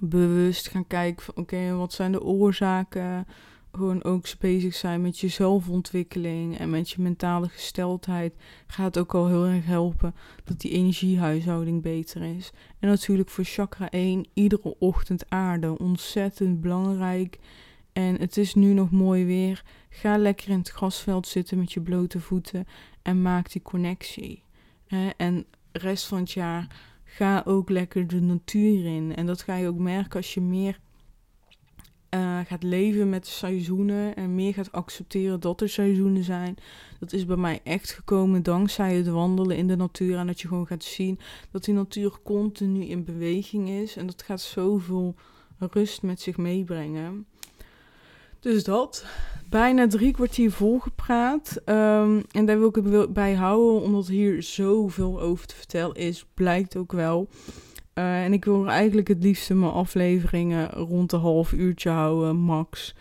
Bewust 0.00 0.68
gaan 0.68 0.86
kijken 0.86 1.24
van 1.24 1.36
oké, 1.36 1.74
wat 1.74 1.92
zijn 1.92 2.12
de 2.12 2.22
oorzaken? 2.22 3.26
Gewoon 3.72 4.04
ook 4.04 4.26
bezig 4.38 4.74
zijn 4.74 5.00
met 5.00 5.18
je 5.18 5.28
zelfontwikkeling 5.28 6.58
en 6.58 6.70
met 6.70 6.90
je 6.90 7.02
mentale 7.02 7.48
gesteldheid. 7.48 8.34
Gaat 8.66 8.98
ook 8.98 9.14
al 9.14 9.26
heel 9.26 9.46
erg 9.46 9.66
helpen 9.66 10.14
dat 10.44 10.60
die 10.60 10.70
energiehuishouding 10.70 11.82
beter 11.82 12.22
is. 12.22 12.52
En 12.78 12.88
natuurlijk 12.88 13.28
voor 13.28 13.44
chakra 13.44 13.90
1, 13.90 14.26
iedere 14.34 14.78
ochtend 14.78 15.30
aarde. 15.30 15.78
Ontzettend 15.78 16.60
belangrijk. 16.60 17.38
En 17.98 18.20
het 18.20 18.36
is 18.36 18.54
nu 18.54 18.72
nog 18.72 18.90
mooi 18.90 19.24
weer. 19.24 19.62
Ga 19.90 20.18
lekker 20.18 20.48
in 20.48 20.58
het 20.58 20.68
grasveld 20.68 21.26
zitten 21.26 21.58
met 21.58 21.72
je 21.72 21.80
blote 21.80 22.20
voeten 22.20 22.66
en 23.02 23.22
maak 23.22 23.52
die 23.52 23.62
connectie. 23.62 24.42
En 25.16 25.46
rest 25.72 26.06
van 26.06 26.18
het 26.18 26.32
jaar 26.32 26.66
ga 27.04 27.42
ook 27.44 27.70
lekker 27.70 28.06
de 28.06 28.20
natuur 28.20 28.84
in. 28.84 29.16
En 29.16 29.26
dat 29.26 29.42
ga 29.42 29.56
je 29.56 29.68
ook 29.68 29.78
merken 29.78 30.16
als 30.16 30.34
je 30.34 30.40
meer 30.40 30.78
uh, 32.14 32.38
gaat 32.44 32.62
leven 32.62 33.08
met 33.08 33.24
de 33.24 33.30
seizoenen 33.30 34.16
en 34.16 34.34
meer 34.34 34.54
gaat 34.54 34.72
accepteren 34.72 35.40
dat 35.40 35.60
er 35.60 35.68
seizoenen 35.68 36.24
zijn. 36.24 36.56
Dat 37.00 37.12
is 37.12 37.24
bij 37.26 37.36
mij 37.36 37.60
echt 37.64 37.90
gekomen 37.90 38.42
dankzij 38.42 38.94
het 38.94 39.08
wandelen 39.08 39.56
in 39.56 39.66
de 39.66 39.76
natuur 39.76 40.16
en 40.16 40.26
dat 40.26 40.40
je 40.40 40.48
gewoon 40.48 40.66
gaat 40.66 40.84
zien 40.84 41.18
dat 41.50 41.64
die 41.64 41.74
natuur 41.74 42.18
continu 42.22 42.84
in 42.84 43.04
beweging 43.04 43.68
is 43.68 43.96
en 43.96 44.06
dat 44.06 44.22
gaat 44.22 44.40
zoveel 44.40 45.14
rust 45.58 46.02
met 46.02 46.20
zich 46.20 46.36
meebrengen. 46.36 47.26
Dus 48.40 48.64
dat. 48.64 49.06
Bijna 49.48 49.86
drie 49.86 50.12
kwartier 50.12 50.52
volgepraat. 50.52 51.60
Um, 51.64 52.22
en 52.30 52.46
daar 52.46 52.58
wil 52.58 52.68
ik 52.68 52.74
het 52.74 53.12
bij 53.12 53.34
houden, 53.34 53.82
omdat 53.82 54.06
hier 54.06 54.42
zoveel 54.42 55.20
over 55.20 55.46
te 55.46 55.54
vertellen 55.54 55.96
is. 55.96 56.26
Blijkt 56.34 56.76
ook 56.76 56.92
wel. 56.92 57.28
Uh, 57.94 58.24
en 58.24 58.32
ik 58.32 58.44
wil 58.44 58.66
eigenlijk 58.66 59.08
het 59.08 59.22
liefste 59.22 59.54
mijn 59.54 59.72
afleveringen 59.72 60.70
rond 60.70 61.12
een 61.12 61.20
half 61.20 61.52
uurtje 61.52 61.90
houden, 61.90 62.36
max. 62.36 62.94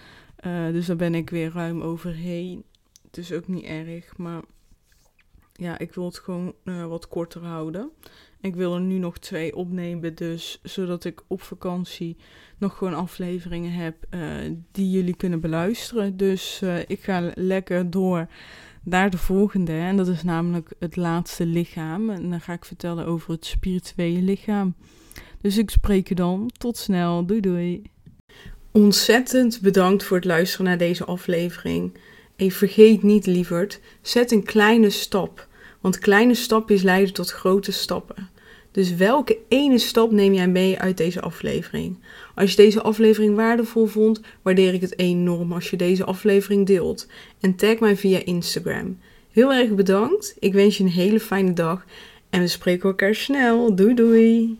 Uh, 0.45 0.67
dus 0.71 0.85
daar 0.85 0.95
ben 0.95 1.15
ik 1.15 1.29
weer 1.29 1.51
ruim 1.51 1.81
overheen. 1.81 2.63
Het 3.05 3.17
is 3.17 3.31
ook 3.31 3.47
niet 3.47 3.63
erg, 3.63 4.17
maar 4.17 4.41
ja, 5.53 5.77
ik 5.77 5.93
wil 5.93 6.05
het 6.05 6.19
gewoon 6.19 6.53
uh, 6.63 6.85
wat 6.85 7.07
korter 7.07 7.43
houden. 7.43 7.91
Ik 8.41 8.55
wil 8.55 8.73
er 8.73 8.81
nu 8.81 8.97
nog 8.97 9.17
twee 9.17 9.55
opnemen, 9.55 10.15
dus 10.15 10.59
zodat 10.63 11.05
ik 11.05 11.23
op 11.27 11.41
vakantie 11.41 12.17
nog 12.57 12.77
gewoon 12.77 12.93
afleveringen 12.93 13.71
heb 13.71 13.95
uh, 14.09 14.21
die 14.71 14.89
jullie 14.89 15.15
kunnen 15.15 15.39
beluisteren. 15.39 16.17
Dus 16.17 16.61
uh, 16.63 16.79
ik 16.79 17.03
ga 17.03 17.31
lekker 17.35 17.89
door 17.89 18.27
naar 18.83 19.09
de 19.09 19.17
volgende. 19.17 19.71
En 19.71 19.97
dat 19.97 20.07
is 20.07 20.23
namelijk 20.23 20.73
het 20.79 20.95
laatste 20.95 21.45
lichaam. 21.45 22.09
En 22.09 22.29
dan 22.29 22.41
ga 22.41 22.53
ik 22.53 22.65
vertellen 22.65 23.05
over 23.05 23.31
het 23.31 23.45
spirituele 23.45 24.21
lichaam. 24.21 24.75
Dus 25.41 25.57
ik 25.57 25.69
spreek 25.69 26.07
je 26.07 26.15
dan. 26.15 26.49
Tot 26.57 26.77
snel. 26.77 27.25
Doei 27.25 27.39
doei. 27.39 27.81
Ontzettend 28.71 29.61
bedankt 29.61 30.03
voor 30.03 30.17
het 30.17 30.25
luisteren 30.25 30.65
naar 30.65 30.77
deze 30.77 31.05
aflevering. 31.05 31.97
En 32.35 32.51
vergeet 32.51 33.03
niet, 33.03 33.25
lieverd, 33.25 33.79
zet 34.01 34.31
een 34.31 34.43
kleine 34.43 34.89
stap. 34.89 35.47
Want 35.81 35.99
kleine 35.99 36.33
stapjes 36.33 36.81
leiden 36.81 37.13
tot 37.13 37.31
grote 37.31 37.71
stappen. 37.71 38.29
Dus 38.71 38.95
welke 38.95 39.37
ene 39.47 39.77
stap 39.77 40.11
neem 40.11 40.33
jij 40.33 40.47
mee 40.47 40.79
uit 40.79 40.97
deze 40.97 41.21
aflevering? 41.21 41.99
Als 42.37 42.49
je 42.49 42.55
deze 42.55 42.81
aflevering 42.81 43.35
waardevol 43.35 43.85
vond, 43.85 44.21
waardeer 44.41 44.73
ik 44.73 44.81
het 44.81 44.99
enorm 44.99 45.53
als 45.53 45.69
je 45.69 45.77
deze 45.77 46.03
aflevering 46.03 46.65
deelt. 46.65 47.07
En 47.39 47.55
tag 47.55 47.79
mij 47.79 47.97
via 47.97 48.25
Instagram. 48.25 48.97
Heel 49.31 49.53
erg 49.53 49.69
bedankt. 49.69 50.35
Ik 50.39 50.53
wens 50.53 50.77
je 50.77 50.83
een 50.83 50.89
hele 50.89 51.19
fijne 51.19 51.53
dag. 51.53 51.85
En 52.29 52.41
we 52.41 52.47
spreken 52.47 52.89
elkaar 52.89 53.15
snel. 53.15 53.75
Doei 53.75 53.93
doei. 53.93 54.57